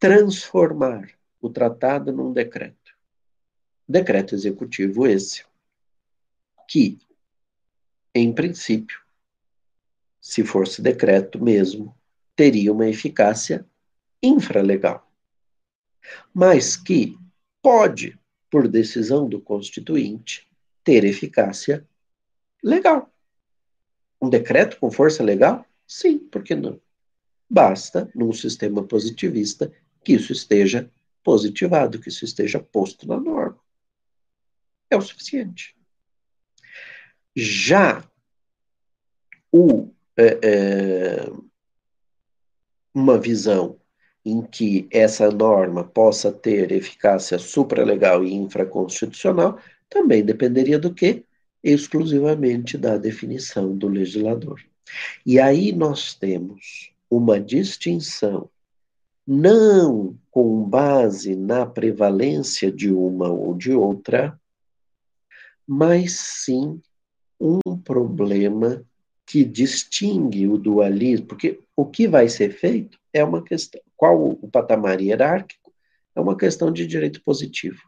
Transformar 0.00 1.10
o 1.42 1.50
tratado 1.50 2.10
num 2.10 2.32
decreto. 2.32 2.96
Decreto 3.86 4.34
executivo 4.34 5.06
esse, 5.06 5.44
que 6.66 6.98
em 8.14 8.32
princípio, 8.32 8.98
se 10.18 10.42
fosse 10.42 10.80
decreto 10.80 11.38
mesmo, 11.38 11.94
teria 12.34 12.72
uma 12.72 12.88
eficácia 12.88 13.66
infralegal. 14.22 15.06
Mas 16.32 16.78
que 16.78 17.18
pode, 17.60 18.18
por 18.50 18.66
decisão 18.68 19.28
do 19.28 19.38
constituinte, 19.38 20.48
ter 20.82 21.04
eficácia 21.04 21.86
legal. 22.64 23.12
Um 24.18 24.30
decreto 24.30 24.78
com 24.78 24.90
força 24.90 25.22
legal? 25.22 25.66
Sim, 25.86 26.18
por 26.18 26.42
que 26.42 26.54
não? 26.54 26.80
Basta, 27.50 28.10
num 28.14 28.32
sistema 28.32 28.82
positivista, 28.82 29.70
que 30.04 30.14
isso 30.14 30.32
esteja 30.32 30.90
positivado, 31.22 32.00
que 32.00 32.08
isso 32.08 32.24
esteja 32.24 32.58
posto 32.58 33.06
na 33.06 33.18
norma. 33.18 33.58
É 34.88 34.96
o 34.96 35.00
suficiente. 35.00 35.76
Já 37.36 38.04
o 39.52 39.90
é, 40.16 40.38
é, 40.42 41.32
uma 42.92 43.18
visão 43.18 43.78
em 44.24 44.42
que 44.42 44.86
essa 44.90 45.30
norma 45.30 45.84
possa 45.84 46.30
ter 46.30 46.72
eficácia 46.72 47.38
supralegal 47.38 48.22
e 48.24 48.34
infraconstitucional, 48.34 49.58
também 49.88 50.22
dependeria 50.24 50.78
do 50.78 50.92
quê? 50.92 51.24
Exclusivamente 51.62 52.76
da 52.76 52.98
definição 52.98 53.76
do 53.76 53.88
legislador. 53.88 54.60
E 55.24 55.40
aí 55.40 55.72
nós 55.72 56.14
temos 56.14 56.92
uma 57.08 57.40
distinção, 57.40 58.48
não 59.32 60.18
com 60.28 60.64
base 60.64 61.36
na 61.36 61.64
prevalência 61.64 62.68
de 62.68 62.90
uma 62.90 63.28
ou 63.28 63.56
de 63.56 63.72
outra, 63.72 64.36
mas 65.64 66.16
sim 66.18 66.82
um 67.40 67.60
problema 67.78 68.84
que 69.24 69.44
distingue 69.44 70.48
o 70.48 70.58
dualismo, 70.58 71.26
porque 71.28 71.60
o 71.76 71.86
que 71.86 72.08
vai 72.08 72.28
ser 72.28 72.50
feito 72.50 72.98
é 73.12 73.22
uma 73.22 73.40
questão, 73.40 73.80
qual 73.96 74.20
o 74.20 74.50
patamar 74.50 75.00
hierárquico, 75.00 75.72
é 76.16 76.20
uma 76.20 76.36
questão 76.36 76.72
de 76.72 76.84
direito 76.84 77.22
positivo. 77.22 77.80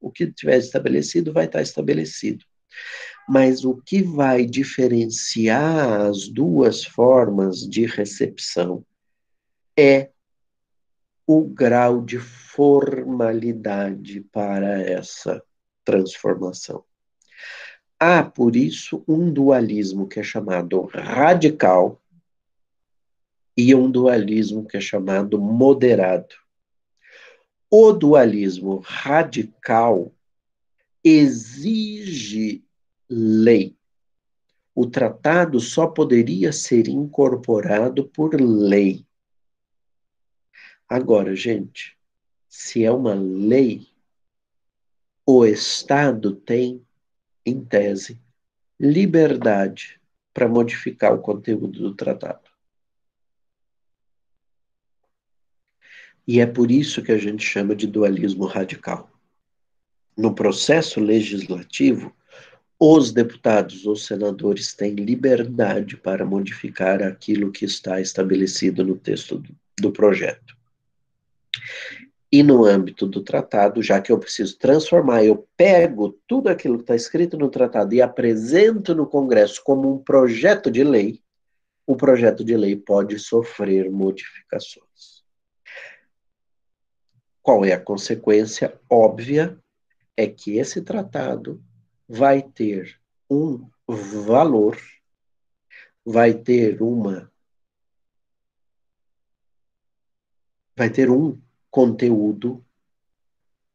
O 0.00 0.08
que 0.08 0.30
tiver 0.30 0.58
estabelecido 0.58 1.32
vai 1.32 1.46
estar 1.46 1.62
estabelecido. 1.62 2.44
Mas 3.28 3.64
o 3.64 3.74
que 3.74 4.04
vai 4.04 4.46
diferenciar 4.46 6.02
as 6.02 6.28
duas 6.28 6.84
formas 6.84 7.68
de 7.68 7.86
recepção 7.86 8.84
é 9.76 10.10
o 11.26 11.42
grau 11.42 12.00
de 12.00 12.18
formalidade 12.18 14.20
para 14.32 14.80
essa 14.80 15.42
transformação. 15.84 16.84
Há, 17.98 18.22
por 18.22 18.54
isso, 18.54 19.02
um 19.08 19.32
dualismo 19.32 20.06
que 20.06 20.20
é 20.20 20.22
chamado 20.22 20.82
radical 20.82 22.00
e 23.56 23.74
um 23.74 23.90
dualismo 23.90 24.66
que 24.66 24.76
é 24.76 24.80
chamado 24.80 25.40
moderado. 25.40 26.34
O 27.70 27.92
dualismo 27.92 28.82
radical 28.84 30.12
exige 31.02 32.62
lei. 33.08 33.74
O 34.74 34.86
tratado 34.86 35.58
só 35.58 35.86
poderia 35.86 36.52
ser 36.52 36.86
incorporado 36.86 38.06
por 38.08 38.38
lei. 38.38 39.05
Agora, 40.88 41.34
gente, 41.34 41.96
se 42.48 42.84
é 42.84 42.90
uma 42.90 43.14
lei, 43.14 43.88
o 45.24 45.44
Estado 45.44 46.34
tem 46.34 46.86
em 47.44 47.64
tese, 47.64 48.20
liberdade 48.78 50.00
para 50.32 50.48
modificar 50.48 51.14
o 51.14 51.20
conteúdo 51.20 51.80
do 51.80 51.94
tratado. 51.94 52.50
E 56.26 56.40
é 56.40 56.46
por 56.46 56.70
isso 56.70 57.02
que 57.02 57.12
a 57.12 57.18
gente 57.18 57.44
chama 57.44 57.74
de 57.74 57.86
dualismo 57.86 58.46
radical. 58.46 59.10
No 60.16 60.34
processo 60.34 60.98
legislativo, 60.98 62.14
os 62.78 63.12
deputados 63.12 63.86
ou 63.86 63.94
senadores 63.94 64.74
têm 64.74 64.94
liberdade 64.94 65.96
para 65.96 66.26
modificar 66.26 67.02
aquilo 67.02 67.52
que 67.52 67.64
está 67.64 68.00
estabelecido 68.00 68.84
no 68.84 68.96
texto 68.96 69.42
do, 69.78 69.92
projeto. 69.92 70.55
E 72.30 72.42
no 72.42 72.64
âmbito 72.64 73.06
do 73.06 73.22
tratado, 73.22 73.82
já 73.82 74.00
que 74.00 74.10
eu 74.10 74.18
preciso 74.18 74.58
transformar, 74.58 75.24
eu 75.24 75.48
pego 75.56 76.18
tudo 76.26 76.48
aquilo 76.48 76.76
que 76.76 76.82
está 76.82 76.96
escrito 76.96 77.38
no 77.38 77.48
tratado 77.48 77.94
e 77.94 78.02
apresento 78.02 78.94
no 78.94 79.06
Congresso 79.06 79.62
como 79.64 79.94
um 79.94 79.98
projeto 79.98 80.70
de 80.70 80.82
lei, 80.82 81.22
o 81.86 81.96
projeto 81.96 82.44
de 82.44 82.56
lei 82.56 82.76
pode 82.76 83.18
sofrer 83.18 83.90
modificações. 83.90 85.24
Qual 87.40 87.64
é 87.64 87.72
a 87.72 87.80
consequência 87.80 88.78
óbvia? 88.90 89.56
É 90.16 90.26
que 90.26 90.58
esse 90.58 90.82
tratado 90.82 91.62
vai 92.08 92.42
ter 92.42 93.00
um 93.30 93.70
valor, 93.86 94.76
vai 96.04 96.34
ter 96.34 96.82
uma. 96.82 97.30
Vai 100.76 100.90
ter 100.90 101.08
um 101.08 101.40
conteúdo 101.76 102.64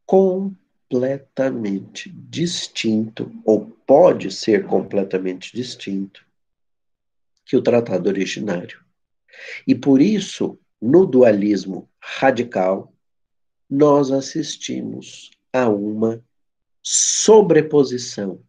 completamente 0.08 2.10
distinto, 2.10 3.32
ou 3.46 3.68
pode 3.86 4.32
ser 4.32 4.66
completamente 4.66 5.56
distinto, 5.56 6.26
que 7.46 7.56
o 7.56 7.62
tratado 7.62 8.10
originário. 8.10 8.84
E 9.68 9.76
por 9.76 10.02
isso, 10.02 10.58
no 10.82 11.06
dualismo 11.06 11.88
radical, 12.00 12.92
nós 13.70 14.12
assistimos 14.12 15.30
a 15.54 15.70
uma 15.70 16.26
sobreposição 16.82 18.42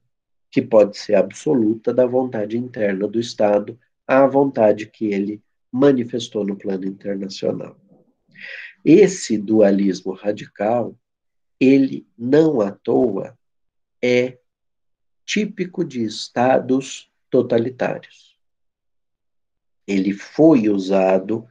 que 0.50 0.62
pode 0.62 0.96
ser 0.96 1.14
absoluta 1.14 1.92
da 1.92 2.06
vontade 2.06 2.56
interna 2.56 3.06
do 3.06 3.20
Estado 3.20 3.78
à 4.06 4.26
vontade 4.26 4.86
que 4.86 5.12
ele 5.12 5.42
manifestou 5.70 6.42
no 6.42 6.56
plano 6.56 6.86
internacional. 6.86 7.81
Esse 8.84 9.38
dualismo 9.38 10.12
radical, 10.12 10.96
ele 11.60 12.06
não 12.18 12.60
à 12.60 12.72
toa 12.72 13.38
é 14.02 14.38
típico 15.24 15.84
de 15.84 16.02
estados 16.02 17.10
totalitários. 17.30 18.36
Ele 19.86 20.12
foi 20.12 20.68
usado 20.68 21.46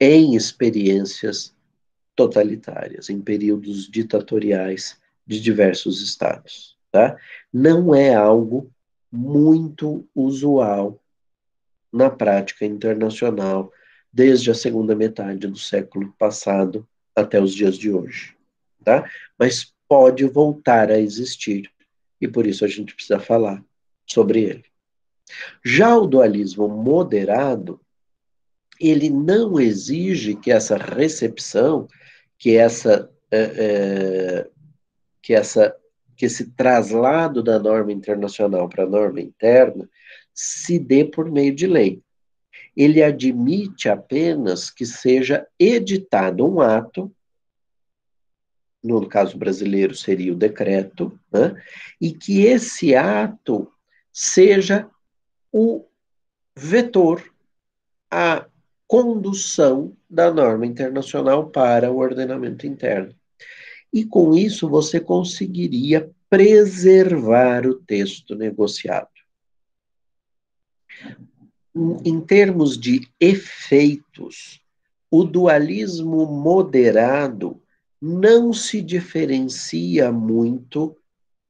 em 0.00 0.34
experiências 0.34 1.54
totalitárias, 2.16 3.10
em 3.10 3.20
períodos 3.20 3.88
ditatoriais 3.88 4.98
de 5.26 5.40
diversos 5.40 6.00
estados. 6.00 6.76
Tá? 6.90 7.16
Não 7.52 7.94
é 7.94 8.14
algo 8.14 8.70
muito 9.10 10.08
usual 10.14 10.98
na 11.92 12.08
prática 12.08 12.64
internacional 12.64 13.70
desde 14.12 14.50
a 14.50 14.54
segunda 14.54 14.94
metade 14.94 15.46
do 15.46 15.58
século 15.58 16.12
passado 16.18 16.86
até 17.16 17.40
os 17.40 17.54
dias 17.54 17.78
de 17.78 17.90
hoje, 17.90 18.36
tá? 18.84 19.08
Mas 19.38 19.72
pode 19.88 20.24
voltar 20.24 20.90
a 20.90 20.98
existir 20.98 21.70
e 22.20 22.28
por 22.28 22.46
isso 22.46 22.64
a 22.64 22.68
gente 22.68 22.94
precisa 22.94 23.18
falar 23.18 23.62
sobre 24.06 24.42
ele. 24.42 24.64
Já 25.64 25.96
o 25.96 26.06
dualismo 26.06 26.68
moderado, 26.68 27.80
ele 28.78 29.08
não 29.08 29.58
exige 29.60 30.36
que 30.36 30.50
essa 30.50 30.76
recepção, 30.76 31.88
que 32.38 32.56
essa, 32.56 33.10
é, 33.30 33.38
é, 33.40 34.50
que 35.22 35.32
essa, 35.32 35.74
que 36.16 36.26
esse 36.26 36.50
traslado 36.52 37.42
da 37.42 37.58
norma 37.58 37.92
internacional 37.92 38.68
para 38.68 38.84
a 38.84 38.88
norma 38.88 39.20
interna 39.20 39.88
se 40.34 40.78
dê 40.78 41.04
por 41.04 41.30
meio 41.30 41.54
de 41.54 41.66
lei 41.66 42.02
ele 42.76 43.02
admite 43.02 43.88
apenas 43.88 44.70
que 44.70 44.86
seja 44.86 45.46
editado 45.58 46.46
um 46.46 46.60
ato, 46.60 47.14
no 48.82 49.06
caso 49.06 49.36
brasileiro 49.36 49.94
seria 49.94 50.32
o 50.32 50.36
decreto, 50.36 51.18
né, 51.32 51.54
e 52.00 52.12
que 52.12 52.42
esse 52.42 52.94
ato 52.94 53.70
seja 54.12 54.88
o 55.52 55.84
vetor, 56.56 57.22
a 58.10 58.46
condução 58.86 59.96
da 60.08 60.32
norma 60.32 60.66
internacional 60.66 61.48
para 61.48 61.90
o 61.90 61.98
ordenamento 61.98 62.66
interno. 62.66 63.14
E 63.92 64.04
com 64.04 64.34
isso 64.34 64.68
você 64.68 64.98
conseguiria 65.00 66.10
preservar 66.28 67.66
o 67.66 67.74
texto 67.74 68.34
negociado 68.34 69.08
em 71.74 72.20
termos 72.20 72.78
de 72.78 73.08
efeitos, 73.18 74.60
o 75.10 75.24
dualismo 75.24 76.26
moderado 76.26 77.60
não 78.00 78.52
se 78.52 78.82
diferencia 78.82 80.10
muito 80.10 80.96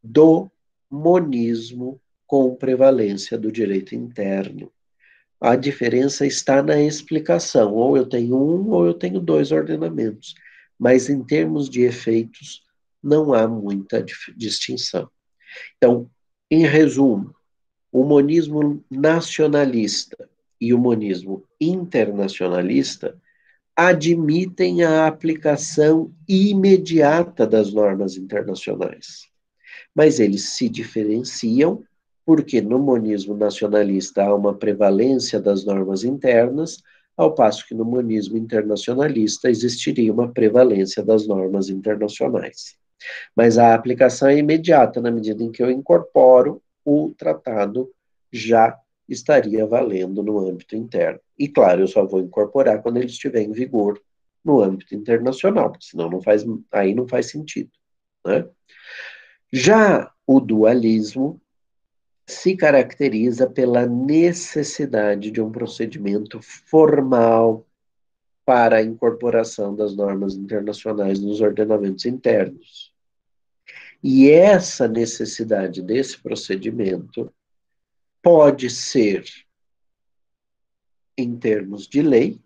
do 0.02 0.50
monismo 0.90 2.00
com 2.26 2.54
prevalência 2.54 3.38
do 3.38 3.50
direito 3.50 3.94
interno. 3.94 4.70
A 5.40 5.56
diferença 5.56 6.26
está 6.26 6.62
na 6.62 6.80
explicação, 6.80 7.74
ou 7.74 7.96
eu 7.96 8.06
tenho 8.06 8.36
um 8.36 8.70
ou 8.70 8.86
eu 8.86 8.94
tenho 8.94 9.18
dois 9.18 9.50
ordenamentos, 9.50 10.34
mas 10.78 11.08
em 11.08 11.22
termos 11.24 11.68
de 11.68 11.82
efeitos 11.82 12.62
não 13.02 13.34
há 13.34 13.48
muita 13.48 14.04
distinção. 14.36 15.10
Então, 15.76 16.08
em 16.50 16.64
resumo, 16.66 17.34
o 17.92 18.02
monismo 18.04 18.82
nacionalista 18.90 20.28
e 20.58 20.72
o 20.72 20.78
monismo 20.78 21.44
internacionalista 21.60 23.14
admitem 23.76 24.82
a 24.82 25.06
aplicação 25.06 26.10
imediata 26.26 27.46
das 27.46 27.72
normas 27.72 28.16
internacionais. 28.16 29.28
Mas 29.94 30.18
eles 30.18 30.50
se 30.50 30.68
diferenciam 30.68 31.84
porque 32.24 32.60
no 32.60 32.78
monismo 32.78 33.36
nacionalista 33.36 34.24
há 34.24 34.34
uma 34.34 34.54
prevalência 34.54 35.40
das 35.40 35.64
normas 35.64 36.04
internas, 36.04 36.82
ao 37.16 37.34
passo 37.34 37.66
que 37.66 37.74
no 37.74 37.84
monismo 37.84 38.38
internacionalista 38.38 39.50
existiria 39.50 40.12
uma 40.12 40.32
prevalência 40.32 41.02
das 41.02 41.26
normas 41.26 41.68
internacionais. 41.68 42.76
Mas 43.36 43.58
a 43.58 43.74
aplicação 43.74 44.28
é 44.28 44.38
imediata, 44.38 45.00
na 45.00 45.10
medida 45.10 45.42
em 45.42 45.50
que 45.50 45.62
eu 45.62 45.70
incorporo 45.70 46.62
o 46.84 47.14
tratado 47.16 47.90
já 48.32 48.78
estaria 49.08 49.66
valendo 49.66 50.22
no 50.22 50.38
âmbito 50.38 50.76
interno. 50.76 51.20
E 51.38 51.48
claro, 51.48 51.82
eu 51.82 51.88
só 51.88 52.04
vou 52.04 52.20
incorporar 52.20 52.82
quando 52.82 52.96
ele 52.96 53.06
estiver 53.06 53.42
em 53.42 53.52
vigor 53.52 54.00
no 54.44 54.60
âmbito 54.60 54.94
internacional, 54.94 55.70
porque 55.70 55.86
senão 55.86 56.10
não 56.10 56.22
faz, 56.22 56.44
aí 56.72 56.94
não 56.94 57.06
faz 57.06 57.30
sentido. 57.30 57.70
Né? 58.26 58.48
Já 59.52 60.10
o 60.26 60.40
dualismo 60.40 61.40
se 62.26 62.56
caracteriza 62.56 63.48
pela 63.48 63.86
necessidade 63.86 65.30
de 65.30 65.40
um 65.40 65.50
procedimento 65.50 66.40
formal 66.40 67.66
para 68.44 68.78
a 68.78 68.82
incorporação 68.82 69.74
das 69.74 69.94
normas 69.94 70.34
internacionais 70.34 71.20
nos 71.20 71.40
ordenamentos 71.40 72.06
internos. 72.06 72.91
E 74.02 74.28
essa 74.30 74.88
necessidade 74.88 75.80
desse 75.80 76.18
procedimento 76.18 77.32
pode 78.20 78.68
ser 78.68 79.24
em 81.16 81.36
termos 81.36 81.86
de 81.86 82.02
lei, 82.02 82.40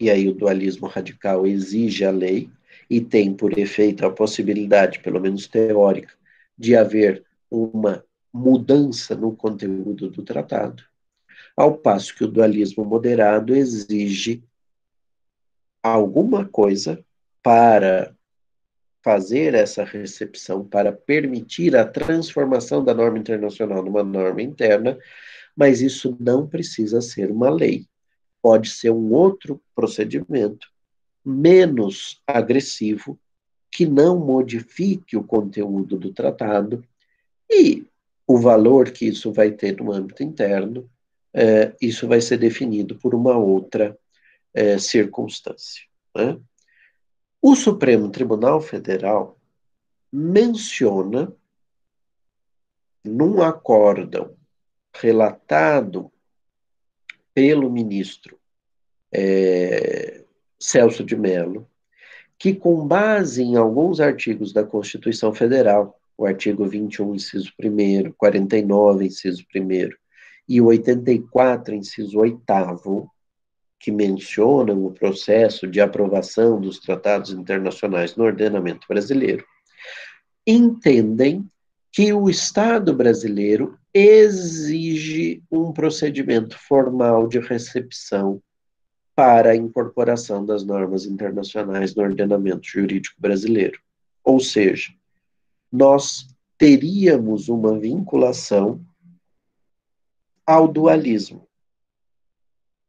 e 0.00 0.08
aí 0.08 0.28
o 0.28 0.34
dualismo 0.34 0.86
radical 0.86 1.46
exige 1.46 2.04
a 2.04 2.10
lei 2.10 2.50
e 2.88 3.00
tem 3.00 3.34
por 3.34 3.58
efeito 3.58 4.06
a 4.06 4.10
possibilidade, 4.10 5.00
pelo 5.00 5.20
menos 5.20 5.46
teórica, 5.46 6.14
de 6.56 6.74
haver 6.74 7.24
uma 7.50 8.04
mudança 8.32 9.14
no 9.14 9.34
conteúdo 9.34 10.08
do 10.08 10.22
tratado, 10.22 10.82
ao 11.56 11.76
passo 11.76 12.14
que 12.14 12.24
o 12.24 12.28
dualismo 12.28 12.84
moderado 12.84 13.54
exige 13.54 14.42
alguma 15.82 16.46
coisa 16.46 17.04
para 17.42 18.14
fazer 19.08 19.54
essa 19.54 19.84
recepção, 19.84 20.62
para 20.62 20.92
permitir 20.92 21.74
a 21.74 21.82
transformação 21.82 22.84
da 22.84 22.92
norma 22.92 23.18
internacional 23.18 23.82
numa 23.82 24.02
norma 24.02 24.42
interna, 24.42 24.98
mas 25.56 25.80
isso 25.80 26.14
não 26.20 26.46
precisa 26.46 27.00
ser 27.00 27.30
uma 27.30 27.48
lei. 27.48 27.86
Pode 28.42 28.68
ser 28.68 28.90
um 28.90 29.10
outro 29.14 29.62
procedimento 29.74 30.68
menos 31.24 32.20
agressivo, 32.26 33.18
que 33.70 33.86
não 33.86 34.18
modifique 34.18 35.16
o 35.16 35.24
conteúdo 35.24 35.96
do 35.96 36.12
tratado 36.12 36.84
e 37.50 37.86
o 38.26 38.36
valor 38.36 38.90
que 38.90 39.06
isso 39.06 39.32
vai 39.32 39.52
ter 39.52 39.74
no 39.80 39.90
âmbito 39.90 40.22
interno, 40.22 40.86
é, 41.32 41.74
isso 41.80 42.06
vai 42.06 42.20
ser 42.20 42.36
definido 42.36 42.94
por 42.94 43.14
uma 43.14 43.38
outra 43.38 43.98
é, 44.52 44.76
circunstância. 44.76 45.82
Né? 46.14 46.38
O 47.40 47.54
Supremo 47.54 48.10
Tribunal 48.10 48.60
Federal 48.60 49.38
menciona 50.12 51.32
num 53.04 53.42
acórdão 53.42 54.36
relatado 54.92 56.10
pelo 57.32 57.70
ministro 57.70 58.38
é, 59.12 60.24
Celso 60.58 61.04
de 61.04 61.16
Mello, 61.16 61.68
que 62.36 62.52
com 62.52 62.86
base 62.86 63.42
em 63.42 63.56
alguns 63.56 64.00
artigos 64.00 64.52
da 64.52 64.64
Constituição 64.64 65.32
Federal, 65.32 66.00
o 66.16 66.26
artigo 66.26 66.66
21, 66.66 67.14
inciso 67.14 67.52
1, 67.62 68.12
49, 68.12 69.06
inciso 69.06 69.44
1, 69.54 69.90
e 70.48 70.60
o 70.60 70.66
84, 70.66 71.74
inciso 71.74 72.18
8, 72.18 72.42
que 73.78 73.92
mencionam 73.92 74.84
o 74.84 74.92
processo 74.92 75.66
de 75.66 75.80
aprovação 75.80 76.60
dos 76.60 76.78
tratados 76.78 77.30
internacionais 77.30 78.16
no 78.16 78.24
ordenamento 78.24 78.86
brasileiro, 78.88 79.44
entendem 80.46 81.48
que 81.92 82.12
o 82.12 82.28
Estado 82.28 82.94
brasileiro 82.94 83.78
exige 83.92 85.42
um 85.50 85.72
procedimento 85.72 86.58
formal 86.58 87.26
de 87.26 87.38
recepção 87.38 88.42
para 89.14 89.50
a 89.50 89.56
incorporação 89.56 90.46
das 90.46 90.62
normas 90.62 91.04
internacionais 91.04 91.94
no 91.94 92.04
ordenamento 92.04 92.64
jurídico 92.64 93.16
brasileiro. 93.20 93.80
Ou 94.22 94.38
seja, 94.38 94.92
nós 95.72 96.28
teríamos 96.56 97.48
uma 97.48 97.76
vinculação 97.76 98.80
ao 100.46 100.68
dualismo. 100.68 101.47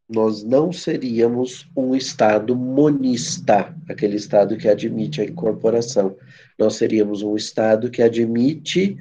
Nós 0.10 0.44
não 0.44 0.74
seríamos 0.74 1.70
um 1.76 1.96
Estado 1.96 2.56
monista, 2.56 3.76
aquele 3.88 4.16
Estado 4.16 4.58
que 4.58 4.68
admite 4.68 5.22
a 5.22 5.26
incorporação. 5.26 6.18
Nós 6.58 6.76
seríamos 6.76 7.22
um 7.22 7.36
Estado 7.36 7.92
que 7.92 8.02
admite 8.02 8.98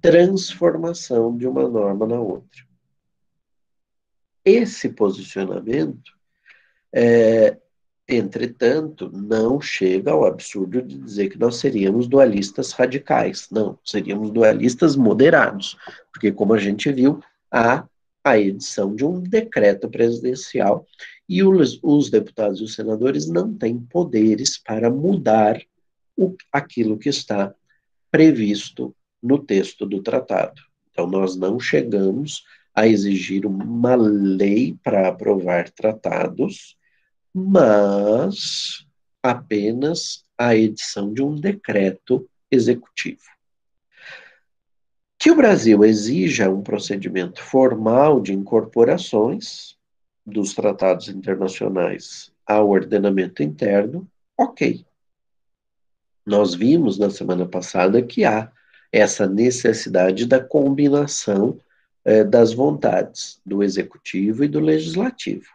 transformação 0.00 1.36
de 1.36 1.46
uma 1.46 1.68
norma 1.68 2.06
na 2.06 2.20
outra. 2.20 2.62
Esse 4.44 4.88
posicionamento 4.88 6.12
é, 6.92 7.56
Entretanto, 8.08 9.10
não 9.12 9.60
chega 9.60 10.10
ao 10.10 10.26
absurdo 10.26 10.82
de 10.82 10.98
dizer 10.98 11.28
que 11.28 11.38
nós 11.38 11.56
seríamos 11.56 12.08
dualistas 12.08 12.72
radicais. 12.72 13.48
Não, 13.50 13.78
seríamos 13.84 14.30
dualistas 14.30 14.96
moderados, 14.96 15.78
porque, 16.12 16.32
como 16.32 16.52
a 16.52 16.58
gente 16.58 16.92
viu, 16.92 17.22
há 17.50 17.86
a 18.24 18.38
edição 18.38 18.94
de 18.94 19.04
um 19.04 19.20
decreto 19.20 19.88
presidencial 19.88 20.86
e 21.28 21.42
os, 21.42 21.78
os 21.82 22.10
deputados 22.10 22.60
e 22.60 22.64
os 22.64 22.74
senadores 22.74 23.28
não 23.28 23.52
têm 23.54 23.78
poderes 23.78 24.58
para 24.58 24.90
mudar 24.90 25.60
o, 26.16 26.36
aquilo 26.52 26.98
que 26.98 27.08
está 27.08 27.54
previsto 28.10 28.94
no 29.22 29.38
texto 29.38 29.86
do 29.86 30.02
tratado. 30.02 30.60
Então, 30.90 31.06
nós 31.06 31.36
não 31.36 31.58
chegamos 31.58 32.44
a 32.74 32.86
exigir 32.86 33.46
uma 33.46 33.94
lei 33.96 34.76
para 34.82 35.08
aprovar 35.08 35.70
tratados 35.70 36.76
mas 37.34 38.86
apenas 39.22 40.24
a 40.36 40.54
edição 40.54 41.12
de 41.12 41.22
um 41.22 41.34
decreto 41.34 42.28
executivo. 42.50 43.22
Que 45.22 45.30
o 45.30 45.36
Brasil 45.36 45.84
exija 45.84 46.50
um 46.50 46.62
procedimento 46.62 47.40
formal 47.40 48.20
de 48.20 48.32
incorporações 48.32 49.76
dos 50.26 50.52
tratados 50.52 51.08
internacionais 51.08 52.32
ao 52.44 52.68
ordenamento 52.68 53.40
interno, 53.40 54.04
ok. 54.36 54.84
Nós 56.26 56.56
vimos 56.56 56.98
na 56.98 57.08
semana 57.08 57.46
passada 57.46 58.02
que 58.02 58.24
há 58.24 58.50
essa 58.90 59.24
necessidade 59.24 60.26
da 60.26 60.42
combinação 60.42 61.56
eh, 62.04 62.24
das 62.24 62.52
vontades 62.52 63.40
do 63.46 63.62
executivo 63.62 64.42
e 64.42 64.48
do 64.48 64.58
legislativo. 64.58 65.46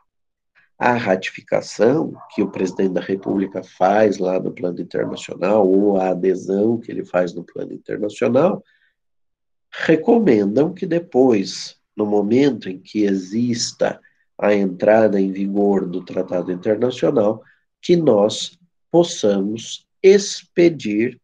A 0.80 0.94
ratificação 0.94 2.14
que 2.34 2.42
o 2.42 2.50
presidente 2.50 2.94
da 2.94 3.02
República 3.02 3.62
faz 3.62 4.18
lá 4.18 4.40
no 4.40 4.54
plano 4.54 4.80
internacional, 4.80 5.70
ou 5.70 5.98
a 5.98 6.12
adesão 6.12 6.78
que 6.78 6.90
ele 6.90 7.04
faz 7.04 7.34
no 7.34 7.44
plano 7.44 7.74
internacional, 7.74 8.64
recomendam 9.72 10.74
que 10.74 10.86
depois, 10.86 11.78
no 11.96 12.06
momento 12.06 12.70
em 12.70 12.80
que 12.80 13.04
exista 13.04 14.00
a 14.38 14.54
entrada 14.54 15.20
em 15.20 15.32
vigor 15.32 15.88
do 15.88 16.04
tratado 16.04 16.52
internacional, 16.52 17.44
que 17.82 17.96
nós 17.96 18.58
possamos 18.92 19.88
expedir 20.02 21.20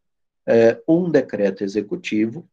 eh, 0.46 0.82
um 0.88 1.10
decreto 1.10 1.64
executivo 1.64 2.48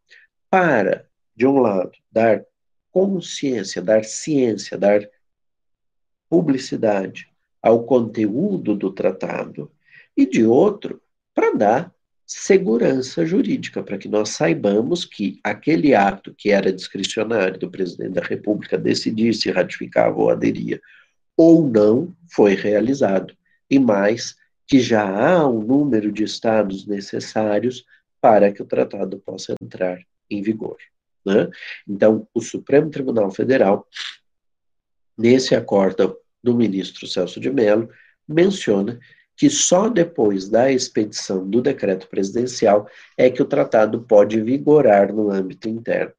para, 0.48 1.08
de 1.34 1.46
um 1.46 1.58
lado, 1.58 1.92
dar 2.10 2.44
consciência, 2.90 3.80
dar 3.80 4.04
ciência, 4.04 4.76
dar 4.76 5.08
publicidade 6.28 7.28
ao 7.62 7.84
conteúdo 7.84 8.74
do 8.74 8.92
tratado, 8.92 9.70
e 10.16 10.26
de 10.26 10.44
outro, 10.44 11.00
para 11.34 11.54
dar 11.54 11.94
segurança 12.32 13.26
jurídica, 13.26 13.82
para 13.82 13.98
que 13.98 14.08
nós 14.08 14.30
saibamos 14.30 15.04
que 15.04 15.40
aquele 15.42 15.94
ato 15.94 16.34
que 16.34 16.50
era 16.50 16.72
discricionário 16.72 17.58
do 17.58 17.70
presidente 17.70 18.14
da 18.14 18.22
República 18.22 18.78
decidir 18.78 19.34
se 19.34 19.50
ratificava 19.50 20.16
ou 20.16 20.30
aderia 20.30 20.80
ou 21.36 21.66
não 21.66 22.14
foi 22.30 22.54
realizado, 22.54 23.34
e 23.68 23.78
mais, 23.78 24.36
que 24.66 24.78
já 24.78 25.08
há 25.08 25.48
um 25.48 25.62
número 25.62 26.12
de 26.12 26.22
estados 26.22 26.86
necessários 26.86 27.84
para 28.20 28.52
que 28.52 28.62
o 28.62 28.66
tratado 28.66 29.18
possa 29.18 29.54
entrar 29.60 29.98
em 30.28 30.42
vigor. 30.42 30.76
Né? 31.24 31.48
Então, 31.88 32.28
o 32.34 32.40
Supremo 32.40 32.90
Tribunal 32.90 33.30
Federal 33.30 33.88
nesse 35.20 35.54
acordo 35.54 36.16
do 36.42 36.54
ministro 36.54 37.06
Celso 37.06 37.38
de 37.38 37.50
Mello, 37.50 37.90
menciona 38.26 38.98
que 39.40 39.48
só 39.48 39.88
depois 39.88 40.50
da 40.50 40.70
expedição 40.70 41.48
do 41.48 41.62
decreto 41.62 42.06
presidencial 42.08 42.86
é 43.16 43.30
que 43.30 43.40
o 43.40 43.46
tratado 43.46 44.02
pode 44.02 44.38
vigorar 44.42 45.14
no 45.14 45.30
âmbito 45.30 45.66
interno. 45.66 46.12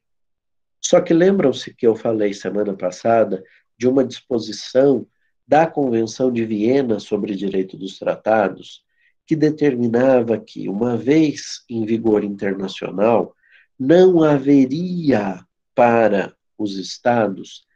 Só 0.83 0.99
que 0.99 1.13
lembram-se 1.13 1.71
que 1.71 1.85
eu 1.85 1.95
falei 1.95 2.33
semana 2.33 2.73
passada 2.73 3.43
de 3.77 3.87
uma 3.87 4.03
disposição 4.03 5.05
da 5.47 5.67
Convenção 5.67 6.33
de 6.33 6.43
Viena 6.43 6.99
sobre 6.99 7.35
Direito 7.35 7.77
dos 7.77 7.99
Tratados, 7.99 8.83
que 9.27 9.35
determinava 9.35 10.39
que, 10.39 10.67
uma 10.67 10.97
vez 10.97 11.63
em 11.69 11.85
vigor 11.85 12.23
internacional, 12.23 13.35
não 13.79 14.23
haveria 14.23 15.45
para 15.75 16.33
os 16.57 16.75
estados 16.75 17.67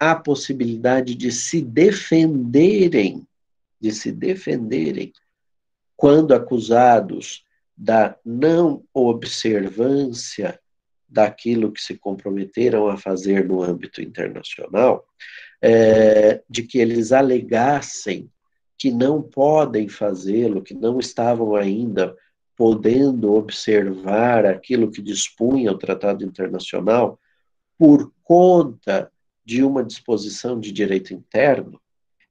a 0.00 0.14
possibilidade 0.14 1.14
de 1.14 1.30
se 1.30 1.60
defenderem, 1.60 3.28
de 3.84 3.92
se 3.92 4.10
defenderem 4.10 5.12
quando 5.94 6.32
acusados 6.32 7.44
da 7.76 8.16
não 8.24 8.82
observância 8.94 10.58
daquilo 11.06 11.70
que 11.70 11.82
se 11.82 11.94
comprometeram 11.98 12.88
a 12.88 12.96
fazer 12.96 13.46
no 13.46 13.62
âmbito 13.62 14.00
internacional, 14.00 15.06
é, 15.60 16.42
de 16.48 16.62
que 16.62 16.78
eles 16.78 17.12
alegassem 17.12 18.30
que 18.78 18.90
não 18.90 19.20
podem 19.20 19.86
fazê-lo, 19.86 20.62
que 20.62 20.72
não 20.72 20.98
estavam 20.98 21.54
ainda 21.54 22.16
podendo 22.56 23.34
observar 23.34 24.46
aquilo 24.46 24.90
que 24.90 25.02
dispunha 25.02 25.72
o 25.72 25.78
tratado 25.78 26.24
internacional, 26.24 27.20
por 27.78 28.10
conta 28.22 29.12
de 29.44 29.62
uma 29.62 29.84
disposição 29.84 30.58
de 30.58 30.72
direito 30.72 31.12
interno, 31.12 31.78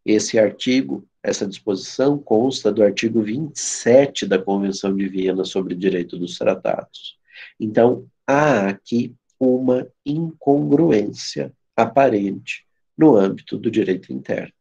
esse 0.03 0.37
artigo, 0.37 1.07
essa 1.23 1.47
disposição 1.47 2.19
consta 2.19 2.69
do 2.69 2.83
artigo 2.83 3.21
27 3.21 4.27
da 4.27 4.37
Convenção 4.37 4.93
de 4.93 5.07
Viena 5.07 5.45
sobre 5.45 5.73
o 5.73 5.77
Direito 5.77 6.17
dos 6.19 6.37
Tratados. 6.37 7.17
Então, 7.57 8.05
há 8.27 8.67
aqui 8.67 9.15
uma 9.39 9.87
incongruência 10.05 11.53
aparente 11.77 12.67
no 12.97 13.15
âmbito 13.15 13.57
do 13.57 13.71
direito 13.71 14.11
interno. 14.11 14.53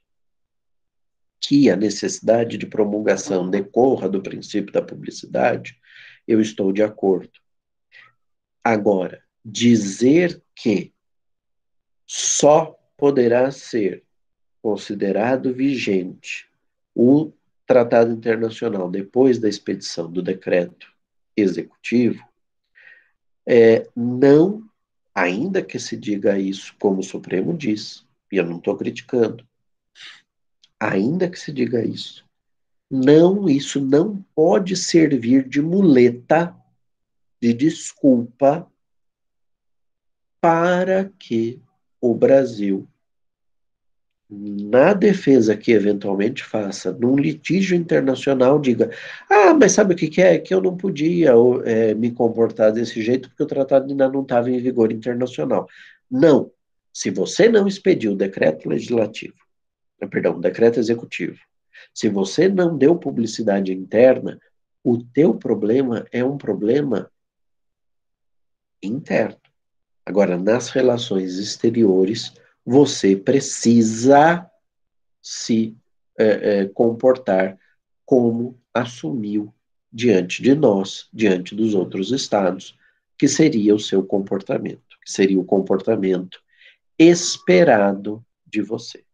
Que 1.40 1.68
a 1.68 1.76
necessidade 1.76 2.56
de 2.56 2.66
promulgação 2.66 3.50
decorra 3.50 4.08
do 4.08 4.22
princípio 4.22 4.72
da 4.72 4.80
publicidade, 4.80 5.76
eu 6.26 6.40
estou 6.40 6.72
de 6.72 6.82
acordo. 6.82 7.32
Agora, 8.62 9.20
dizer 9.44 10.40
que 10.54 10.94
só 12.06 12.78
poderá 12.96 13.50
ser 13.50 14.04
considerado 14.62 15.52
vigente 15.52 16.51
o 16.95 17.32
tratado 17.66 18.12
internacional 18.12 18.90
depois 18.90 19.38
da 19.38 19.49
expedição 19.49 20.11
do 20.11 20.22
decreto 20.22 20.93
executivo, 21.36 22.22
é, 23.47 23.88
não, 23.97 24.62
ainda 25.14 25.62
que 25.62 25.78
se 25.78 25.97
diga 25.97 26.38
isso 26.38 26.74
como 26.78 27.01
o 27.01 27.05
Supremo 27.05 27.57
diz, 27.57 28.07
e 28.30 28.36
eu 28.36 28.45
não 28.45 28.59
estou 28.59 28.76
criticando, 28.76 29.47
ainda 30.78 31.28
que 31.28 31.38
se 31.38 31.53
diga 31.53 31.84
isso, 31.84 32.24
não, 32.90 33.49
isso 33.49 33.80
não 33.80 34.22
pode 34.34 34.76
servir 34.76 35.49
de 35.49 35.62
muleta, 35.62 36.55
de 37.40 37.55
desculpa, 37.55 38.70
para 40.40 41.11
que 41.18 41.62
o 42.01 42.14
Brasil, 42.14 42.86
na 44.35 44.95
defesa 44.95 45.55
que 45.55 45.72
eventualmente 45.72 46.43
faça, 46.43 46.91
num 46.91 47.16
litígio 47.16 47.76
internacional, 47.76 48.59
diga: 48.59 48.91
ah, 49.28 49.53
mas 49.53 49.72
sabe 49.72 49.93
o 49.93 49.97
que, 49.97 50.09
que 50.09 50.22
é? 50.22 50.39
Que 50.39 50.55
eu 50.55 50.62
não 50.62 50.74
podia 50.74 51.33
é, 51.64 51.93
me 51.95 52.11
comportar 52.11 52.72
desse 52.72 53.03
jeito 53.03 53.28
porque 53.28 53.43
o 53.43 53.47
tratado 53.47 53.91
ainda 53.91 54.09
não 54.09 54.22
estava 54.22 54.51
em 54.51 54.59
vigor 54.59 54.91
internacional. 54.91 55.68
Não. 56.11 56.51
Se 56.95 57.11
você 57.11 57.49
não 57.49 57.66
expediu 57.66 58.12
o 58.12 58.16
decreto 58.16 58.68
legislativo, 58.68 59.35
eh, 60.01 60.07
perdão, 60.07 60.41
decreto 60.41 60.78
executivo, 60.78 61.39
se 61.95 62.09
você 62.09 62.49
não 62.49 62.76
deu 62.76 62.97
publicidade 62.97 63.72
interna, 63.72 64.39
o 64.85 64.99
teu 64.99 65.35
problema 65.35 66.07
é 66.12 66.22
um 66.24 66.37
problema 66.37 67.11
interno. 68.83 69.37
Agora, 70.05 70.37
nas 70.37 70.68
relações 70.68 71.39
exteriores, 71.39 72.35
você 72.64 73.16
precisa 73.16 74.48
se 75.20 75.76
é, 76.18 76.24
é, 76.60 76.68
comportar 76.68 77.58
como 78.04 78.58
assumiu 78.72 79.52
diante 79.92 80.42
de 80.42 80.54
nós, 80.54 81.08
diante 81.12 81.54
dos 81.54 81.74
outros 81.74 82.10
estados, 82.10 82.76
que 83.18 83.28
seria 83.28 83.74
o 83.74 83.80
seu 83.80 84.04
comportamento, 84.04 84.98
que 85.04 85.10
seria 85.10 85.38
o 85.38 85.44
comportamento 85.44 86.40
esperado 86.98 88.24
de 88.46 88.62
você. 88.62 89.04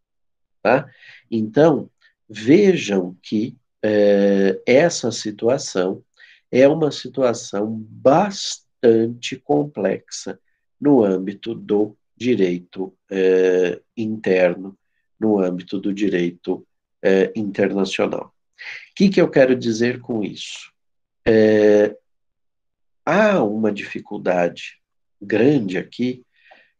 Tá? 0.61 0.89
Então, 1.29 1.89
vejam 2.27 3.17
que 3.21 3.57
é, 3.83 4.61
essa 4.65 5.11
situação 5.11 6.03
é 6.51 6.67
uma 6.67 6.91
situação 6.91 7.67
bastante 7.89 9.37
complexa 9.37 10.39
no 10.79 11.03
âmbito 11.03 11.53
do 11.53 11.95
direito 12.19 12.93
é, 13.09 13.79
interno, 13.95 14.77
no 15.17 15.39
âmbito 15.39 15.79
do 15.79 15.93
direito 15.93 16.67
é, 17.01 17.31
internacional. 17.35 18.33
O 18.57 18.95
que, 18.95 19.09
que 19.09 19.21
eu 19.21 19.29
quero 19.29 19.55
dizer 19.55 20.01
com 20.01 20.21
isso? 20.21 20.71
É, 21.25 21.95
há 23.05 23.41
uma 23.41 23.71
dificuldade 23.71 24.79
grande 25.21 25.77
aqui, 25.77 26.25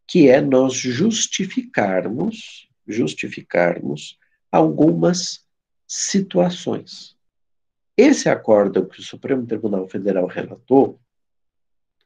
que 0.06 0.30
é 0.30 0.42
nós 0.42 0.74
justificarmos, 0.74 2.68
justificarmos 2.86 4.18
algumas 4.52 5.46
situações. 5.88 7.16
Esse 7.96 8.30
acórdão 8.30 8.86
que 8.86 9.00
o 9.00 9.04
Supremo 9.04 9.46
Tribunal 9.46 9.88
Federal 9.88 10.26
relatou 10.26 11.00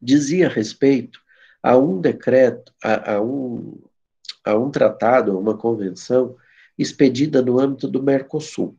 dizia 0.02 0.50
respeito 0.50 1.24
a 1.64 1.78
um 1.78 2.02
decreto, 2.02 2.74
a, 2.84 3.14
a, 3.14 3.22
um, 3.22 3.80
a 4.44 4.56
um 4.56 4.70
tratado, 4.70 5.32
a 5.32 5.40
uma 5.40 5.58
convenção 5.58 6.36
expedida 6.78 7.42
no 7.42 7.58
âmbito 7.58 7.88
do 7.88 8.04
Mercosul. 8.04 8.76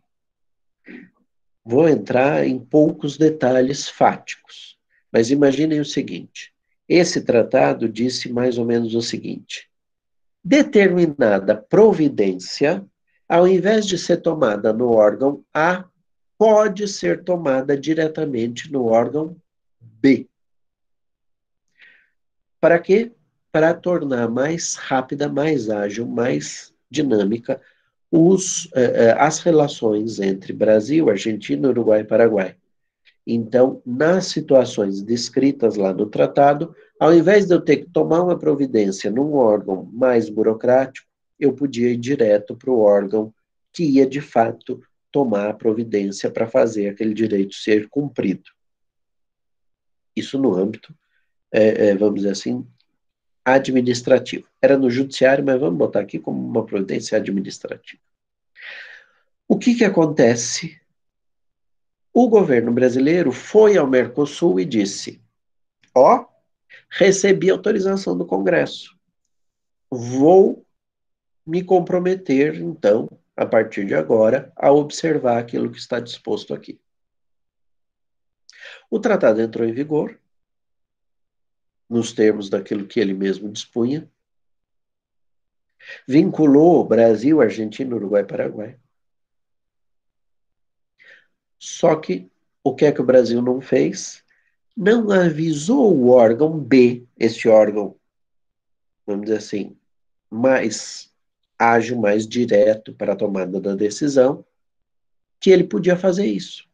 Vou 1.65 1.89
entrar 1.89 2.47
em 2.47 2.59
poucos 2.59 3.17
detalhes 3.17 3.89
fáticos, 3.89 4.79
mas 5.11 5.31
imaginem 5.31 5.81
o 5.81 5.85
seguinte: 5.85 6.53
esse 6.87 7.23
tratado 7.23 7.89
disse 7.89 8.31
mais 8.31 8.59
ou 8.59 8.67
menos 8.67 8.95
o 8.95 9.01
seguinte: 9.01 9.71
determinada 10.45 11.57
providência, 11.57 12.85
ao 13.27 13.49
invés 13.49 13.87
de 13.87 13.97
ser 13.97 14.19
tomada 14.19 14.75
no 14.75 14.91
órgão 14.91 15.43
A, 15.55 15.87
pode 16.37 16.87
ser 16.87 17.25
tomada 17.25 17.79
diretamente 17.79 18.71
no 18.71 18.85
órgão 18.85 19.35
B. 19.81 20.29
Para 22.65 22.79
quê? 22.79 23.13
Para 23.53 23.75
tornar 23.75 24.27
mais 24.27 24.75
rápida, 24.75 25.29
mais 25.29 25.69
ágil, 25.69 26.07
mais 26.07 26.73
dinâmica 26.91 27.61
os, 28.11 28.71
eh, 28.75 29.09
eh, 29.09 29.17
as 29.19 29.41
relações 29.41 30.19
entre 30.19 30.51
Brasil, 30.51 31.11
Argentina, 31.11 31.69
Uruguai 31.69 32.01
e 32.01 32.05
Paraguai. 32.05 32.57
Então, 33.27 33.83
nas 33.85 34.29
situações 34.29 35.03
descritas 35.03 35.77
lá 35.77 35.93
no 35.93 36.07
tratado, 36.07 36.75
ao 36.99 37.13
invés 37.13 37.49
de 37.49 37.55
eu 37.55 37.61
ter 37.61 37.77
que 37.77 37.91
tomar 37.91 38.23
uma 38.23 38.39
providência 38.39 39.11
num 39.11 39.35
órgão 39.35 39.87
mais 39.93 40.31
burocrático, 40.31 41.07
eu 41.39 41.53
podia 41.53 41.91
ir 41.91 41.99
direto 41.99 42.57
para 42.57 42.71
o 42.71 42.81
órgão 42.81 43.31
que 43.75 43.85
ia, 43.85 44.07
de 44.07 44.23
fato, 44.23 44.81
tomar 45.13 45.51
a 45.51 45.55
providência 45.55 46.31
para 46.31 46.47
fazer 46.47 46.89
aquele 46.89 47.13
direito 47.13 47.57
ser 47.57 47.91
cumprido. 47.91 48.49
Isso 50.17 50.39
no 50.39 50.55
âmbito 50.55 50.95
é, 51.55 51.91
é, 51.91 51.95
vamos 51.95 52.17
dizer 52.17 52.31
assim, 52.33 52.67
administrativo. 53.45 54.49
Era 54.61 54.77
no 54.77 54.91
judiciário, 54.91 55.45
mas 55.45 55.61
vamos 55.61 55.79
botar 55.79 56.01
aqui 56.01 56.19
como 56.19 56.45
uma 56.45 56.67
providência 56.67 57.17
administrativa. 57.17 58.03
O 59.47 59.57
que, 59.57 59.77
que 59.77 59.85
acontece? 59.85 60.81
O 62.13 62.29
governo 62.29 62.73
brasileiro 62.73 63.31
foi 63.31 63.77
ao 63.77 63.87
Mercosul 63.87 64.59
e 64.59 64.65
disse: 64.65 65.23
Ó, 65.95 66.17
oh, 66.17 66.27
recebi 66.91 67.51
autorização 67.51 68.19
do 68.19 68.27
Congresso. 68.27 68.99
Vou 69.89 70.67
me 71.47 71.63
comprometer, 71.63 72.57
então, 72.57 73.09
a 73.37 73.47
partir 73.47 73.85
de 73.87 73.95
agora, 73.95 74.53
a 74.57 74.73
observar 74.73 75.39
aquilo 75.39 75.71
que 75.71 75.79
está 75.79 76.01
disposto 76.01 76.53
aqui. 76.53 76.81
O 78.91 78.99
tratado 78.99 79.41
entrou 79.41 79.69
em 79.69 79.73
vigor, 79.73 80.19
nos 81.89 82.13
termos 82.13 82.49
daquilo 82.49 82.87
que 82.87 83.01
ele 83.01 83.15
mesmo 83.15 83.51
dispunha. 83.51 84.11
Vinculou 86.07 86.85
Brasil, 86.85 87.41
Argentina, 87.41 87.95
Uruguai 87.95 88.23
e 88.23 88.27
Paraguai. 88.27 88.79
Só 91.59 91.97
que 91.97 92.31
o 92.63 92.75
que 92.75 92.87
é 92.87 92.93
que 92.93 93.01
o 93.01 93.07
Brasil 93.07 93.41
não 93.43 93.61
fez? 93.61 94.25
Não 94.77 95.11
avisou 95.11 95.95
o 95.95 96.09
órgão 96.09 96.59
B, 96.59 97.07
esse 97.19 97.49
órgão 97.49 97.97
vamos 99.07 99.27
dizer 99.27 99.39
assim, 99.39 99.77
mais 100.31 101.13
ágil, 101.59 101.99
mais 101.99 102.27
direto 102.27 102.95
para 102.95 103.13
a 103.13 103.17
tomada 103.17 103.61
da 103.61 103.75
decisão, 103.75 104.45
que 105.41 105.51
ele 105.51 105.65
podia 105.65 105.97
fazer 105.97 106.27
isso. 106.27 106.69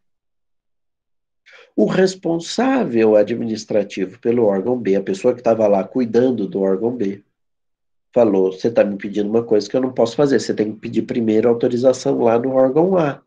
O 1.81 1.87
responsável 1.87 3.17
administrativo 3.17 4.19
pelo 4.21 4.45
órgão 4.45 4.79
B, 4.79 4.97
a 4.97 5.03
pessoa 5.03 5.33
que 5.33 5.41
estava 5.41 5.67
lá 5.67 5.83
cuidando 5.83 6.47
do 6.47 6.61
órgão 6.61 6.95
B, 6.95 7.25
falou: 8.13 8.53
Você 8.53 8.69
está 8.69 8.85
me 8.85 8.99
pedindo 8.99 9.31
uma 9.31 9.43
coisa 9.43 9.67
que 9.67 9.75
eu 9.75 9.81
não 9.81 9.91
posso 9.91 10.15
fazer, 10.15 10.39
você 10.39 10.53
tem 10.53 10.75
que 10.75 10.79
pedir 10.79 11.03
primeiro 11.07 11.49
autorização 11.49 12.19
lá 12.21 12.39
no 12.39 12.51
órgão 12.51 12.99
A. 12.99 13.23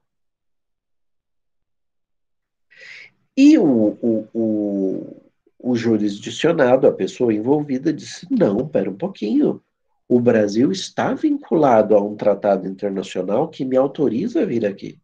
E 3.35 3.57
o, 3.57 3.97
o, 3.99 4.27
o, 4.31 5.31
o 5.57 5.75
jurisdicionado, 5.75 6.85
a 6.85 6.93
pessoa 6.93 7.33
envolvida, 7.33 7.91
disse: 7.91 8.27
Não, 8.29 8.67
pera 8.67 8.87
um 8.87 8.95
pouquinho. 8.95 9.63
O 10.07 10.19
Brasil 10.19 10.71
está 10.71 11.11
vinculado 11.15 11.95
a 11.95 12.03
um 12.03 12.15
tratado 12.15 12.67
internacional 12.67 13.49
que 13.49 13.65
me 13.65 13.75
autoriza 13.75 14.43
a 14.43 14.45
vir 14.45 14.63
aqui. 14.63 15.01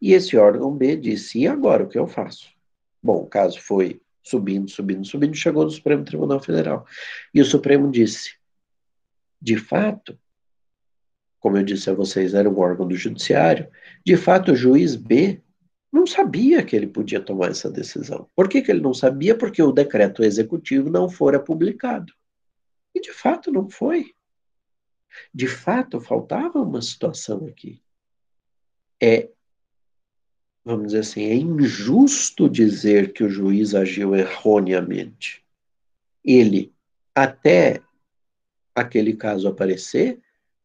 E 0.00 0.12
esse 0.12 0.36
órgão 0.36 0.76
B 0.76 0.96
disse: 0.96 1.40
e 1.40 1.46
agora 1.46 1.84
o 1.84 1.88
que 1.88 1.98
eu 1.98 2.06
faço? 2.06 2.48
Bom, 3.02 3.22
o 3.22 3.26
caso 3.26 3.60
foi 3.60 4.00
subindo, 4.22 4.68
subindo, 4.70 5.04
subindo, 5.06 5.34
chegou 5.36 5.64
no 5.64 5.70
Supremo 5.70 6.04
Tribunal 6.04 6.40
Federal. 6.40 6.86
E 7.32 7.40
o 7.40 7.44
Supremo 7.44 7.90
disse: 7.90 8.36
de 9.40 9.56
fato, 9.56 10.18
como 11.38 11.56
eu 11.56 11.62
disse 11.62 11.88
a 11.88 11.94
vocês, 11.94 12.34
era 12.34 12.50
um 12.50 12.58
órgão 12.58 12.88
do 12.88 12.96
Judiciário, 12.96 13.68
de 14.04 14.16
fato 14.16 14.52
o 14.52 14.56
juiz 14.56 14.96
B 14.96 15.42
não 15.92 16.06
sabia 16.06 16.64
que 16.64 16.74
ele 16.74 16.86
podia 16.86 17.20
tomar 17.20 17.50
essa 17.50 17.70
decisão. 17.70 18.28
Por 18.34 18.48
que, 18.48 18.60
que 18.60 18.70
ele 18.70 18.80
não 18.80 18.92
sabia? 18.92 19.36
Porque 19.36 19.62
o 19.62 19.72
decreto 19.72 20.22
executivo 20.22 20.90
não 20.90 21.08
fora 21.08 21.40
publicado. 21.40 22.12
E 22.94 23.00
de 23.00 23.12
fato 23.12 23.50
não 23.50 23.70
foi. 23.70 24.14
De 25.32 25.46
fato, 25.46 26.00
faltava 26.00 26.60
uma 26.60 26.82
situação 26.82 27.46
aqui. 27.46 27.82
É 29.00 29.30
vamos 30.66 30.86
dizer 30.86 30.98
assim, 30.98 31.24
é 31.26 31.34
injusto 31.36 32.50
dizer 32.50 33.12
que 33.12 33.22
o 33.22 33.30
juiz 33.30 33.72
agiu 33.72 34.16
erroneamente. 34.16 35.44
Ele, 36.24 36.72
até 37.14 37.80
aquele 38.74 39.14
caso 39.14 39.46
aparecer, 39.46 40.18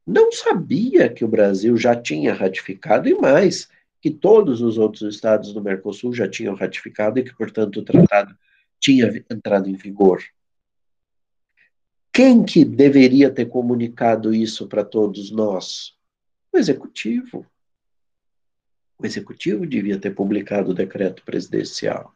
não 0.05 0.31
sabia 0.31 1.07
que 1.07 1.23
o 1.23 1.27
Brasil 1.27 1.77
já 1.77 1.95
tinha 1.95 2.33
ratificado 2.33 3.07
e 3.07 3.13
mais, 3.13 3.69
que 4.01 4.09
todos 4.09 4.59
os 4.59 4.79
outros 4.79 5.03
estados 5.03 5.53
do 5.53 5.61
Mercosul 5.61 6.11
já 6.15 6.27
tinham 6.27 6.55
ratificado 6.55 7.19
e 7.19 7.23
que, 7.23 7.35
portanto, 7.35 7.79
o 7.79 7.83
tratado 7.83 8.35
tinha 8.79 9.05
entrado 9.29 9.69
em 9.69 9.75
vigor. 9.75 10.23
Quem 12.11 12.43
que 12.43 12.65
deveria 12.65 13.29
ter 13.29 13.45
comunicado 13.45 14.33
isso 14.33 14.67
para 14.67 14.83
todos 14.83 15.29
nós? 15.29 15.93
O 16.51 16.57
executivo. 16.57 17.45
O 19.01 19.05
executivo 19.05 19.65
devia 19.65 19.97
ter 19.97 20.11
publicado 20.11 20.71
o 20.71 20.75
decreto 20.75 21.23
presidencial, 21.23 22.13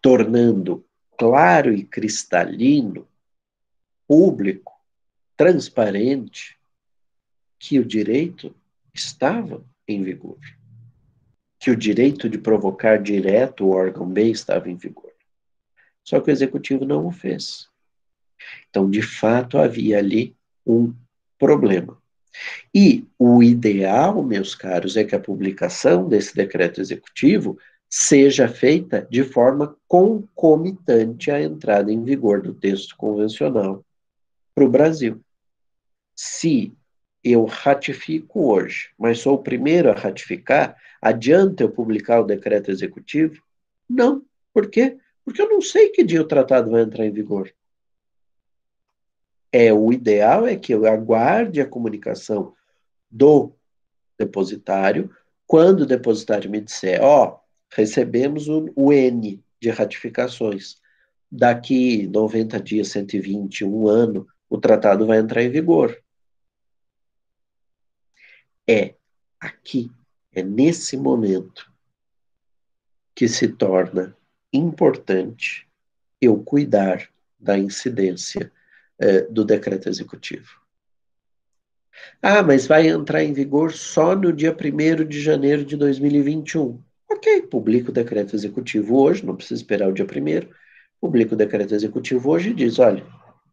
tornando 0.00 0.82
claro 1.18 1.74
e 1.74 1.84
cristalino, 1.84 3.06
público, 4.08 4.72
transparente, 5.36 6.56
que 7.58 7.78
o 7.78 7.84
direito 7.84 8.54
estava 8.94 9.62
em 9.86 10.02
vigor. 10.02 10.38
Que 11.58 11.70
o 11.70 11.76
direito 11.76 12.30
de 12.30 12.38
provocar 12.38 13.02
direto 13.02 13.66
o 13.66 13.70
órgão 13.70 14.08
B 14.08 14.30
estava 14.30 14.70
em 14.70 14.76
vigor. 14.76 15.12
Só 16.02 16.18
que 16.20 16.30
o 16.30 16.32
executivo 16.32 16.86
não 16.86 17.06
o 17.06 17.10
fez. 17.10 17.68
Então, 18.70 18.88
de 18.90 19.02
fato, 19.02 19.58
havia 19.58 19.98
ali 19.98 20.34
um 20.66 20.94
problema. 21.38 22.02
E 22.74 23.06
o 23.18 23.42
ideal, 23.42 24.22
meus 24.22 24.54
caros, 24.54 24.96
é 24.96 25.04
que 25.04 25.14
a 25.14 25.20
publicação 25.20 26.08
desse 26.08 26.34
decreto 26.34 26.80
executivo 26.80 27.58
seja 27.88 28.48
feita 28.48 29.06
de 29.08 29.22
forma 29.22 29.76
concomitante 29.86 31.30
à 31.30 31.40
entrada 31.40 31.92
em 31.92 32.02
vigor 32.02 32.42
do 32.42 32.52
texto 32.52 32.96
convencional 32.96 33.84
para 34.54 34.64
o 34.64 34.68
Brasil. 34.68 35.20
Se 36.16 36.72
eu 37.22 37.44
ratifico 37.44 38.52
hoje, 38.52 38.90
mas 38.98 39.20
sou 39.20 39.34
o 39.34 39.42
primeiro 39.42 39.90
a 39.90 39.94
ratificar, 39.94 40.76
adianta 41.00 41.62
eu 41.62 41.70
publicar 41.70 42.20
o 42.20 42.24
decreto 42.24 42.70
executivo? 42.70 43.42
Não. 43.88 44.22
Por 44.52 44.68
quê? 44.68 44.98
Porque 45.24 45.40
eu 45.40 45.48
não 45.48 45.60
sei 45.60 45.88
que 45.88 46.04
dia 46.04 46.20
o 46.20 46.26
tratado 46.26 46.70
vai 46.70 46.82
entrar 46.82 47.06
em 47.06 47.12
vigor. 47.12 47.50
É, 49.56 49.72
o 49.72 49.92
ideal 49.92 50.48
é 50.48 50.56
que 50.56 50.74
eu 50.74 50.84
aguarde 50.84 51.60
a 51.60 51.66
comunicação 51.66 52.52
do 53.08 53.52
depositário, 54.18 55.14
quando 55.46 55.82
o 55.82 55.86
depositário 55.86 56.50
me 56.50 56.60
disser, 56.60 57.00
ó, 57.00 57.28
oh, 57.28 57.40
recebemos 57.72 58.48
o, 58.48 58.72
o 58.74 58.92
N 58.92 59.40
de 59.62 59.70
ratificações, 59.70 60.82
daqui 61.30 62.08
90 62.08 62.60
dias, 62.60 62.88
120, 62.88 63.64
um 63.64 63.86
ano, 63.86 64.26
o 64.50 64.58
tratado 64.58 65.06
vai 65.06 65.18
entrar 65.18 65.40
em 65.44 65.50
vigor. 65.50 66.02
É 68.68 68.96
aqui, 69.38 69.88
é 70.32 70.42
nesse 70.42 70.96
momento 70.96 71.72
que 73.14 73.28
se 73.28 73.46
torna 73.46 74.16
importante 74.52 75.68
eu 76.20 76.42
cuidar 76.42 77.08
da 77.38 77.56
incidência 77.56 78.50
é, 78.98 79.22
do 79.22 79.44
decreto 79.44 79.88
executivo. 79.88 80.64
Ah, 82.20 82.42
mas 82.42 82.66
vai 82.66 82.88
entrar 82.88 83.22
em 83.22 83.32
vigor 83.32 83.72
só 83.72 84.16
no 84.16 84.32
dia 84.32 84.52
1 84.54 85.04
de 85.04 85.20
janeiro 85.20 85.64
de 85.64 85.76
2021. 85.76 86.80
Ok, 87.10 87.42
publica 87.42 87.90
o 87.90 87.94
decreto 87.94 88.34
executivo 88.34 88.98
hoje, 88.98 89.24
não 89.24 89.36
precisa 89.36 89.60
esperar 89.60 89.88
o 89.88 89.92
dia 89.92 90.04
1 90.04 90.48
publica 91.04 91.34
o 91.34 91.38
decreto 91.38 91.74
executivo 91.74 92.30
hoje 92.30 92.48
e 92.48 92.54
diz, 92.54 92.78
olha, 92.78 93.04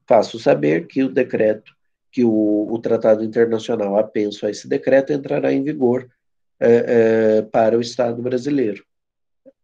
faço 0.07 0.39
saber 0.39 0.88
que 0.88 1.03
o 1.03 1.09
decreto, 1.09 1.73
que 2.09 2.23
o, 2.23 2.68
o 2.72 2.80
tratado 2.80 3.26
internacional 3.26 3.97
apenso 3.97 4.45
a 4.45 4.49
esse 4.49 4.69
decreto 4.69 5.11
entrará 5.11 5.51
em 5.51 5.61
vigor 5.61 6.09
é, 6.57 7.39
é, 7.39 7.41
para 7.41 7.77
o 7.77 7.81
Estado 7.81 8.22
brasileiro. 8.22 8.85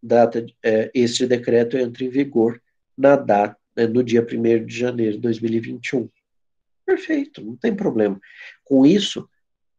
Data, 0.04 0.46
este 0.94 1.26
decreto 1.26 1.78
entra 1.78 2.04
em 2.04 2.10
vigor 2.10 2.62
na 2.98 3.16
data 3.16 3.57
né, 3.78 3.86
no 3.86 4.04
dia 4.04 4.26
1 4.26 4.66
de 4.66 4.76
janeiro 4.76 5.14
de 5.14 5.20
2021. 5.20 6.10
Perfeito, 6.86 7.44
não 7.44 7.56
tem 7.56 7.76
problema. 7.76 8.20
Com 8.64 8.86
isso, 8.86 9.30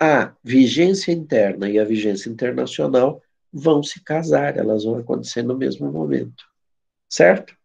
a 0.00 0.34
vigência 0.44 1.10
interna 1.10 1.68
e 1.68 1.78
a 1.78 1.84
vigência 1.84 2.30
internacional 2.30 3.20
vão 3.52 3.82
se 3.82 4.02
casar, 4.04 4.56
elas 4.56 4.84
vão 4.84 4.98
acontecer 4.98 5.42
no 5.42 5.56
mesmo 5.56 5.90
momento. 5.90 6.44
Certo? 7.08 7.56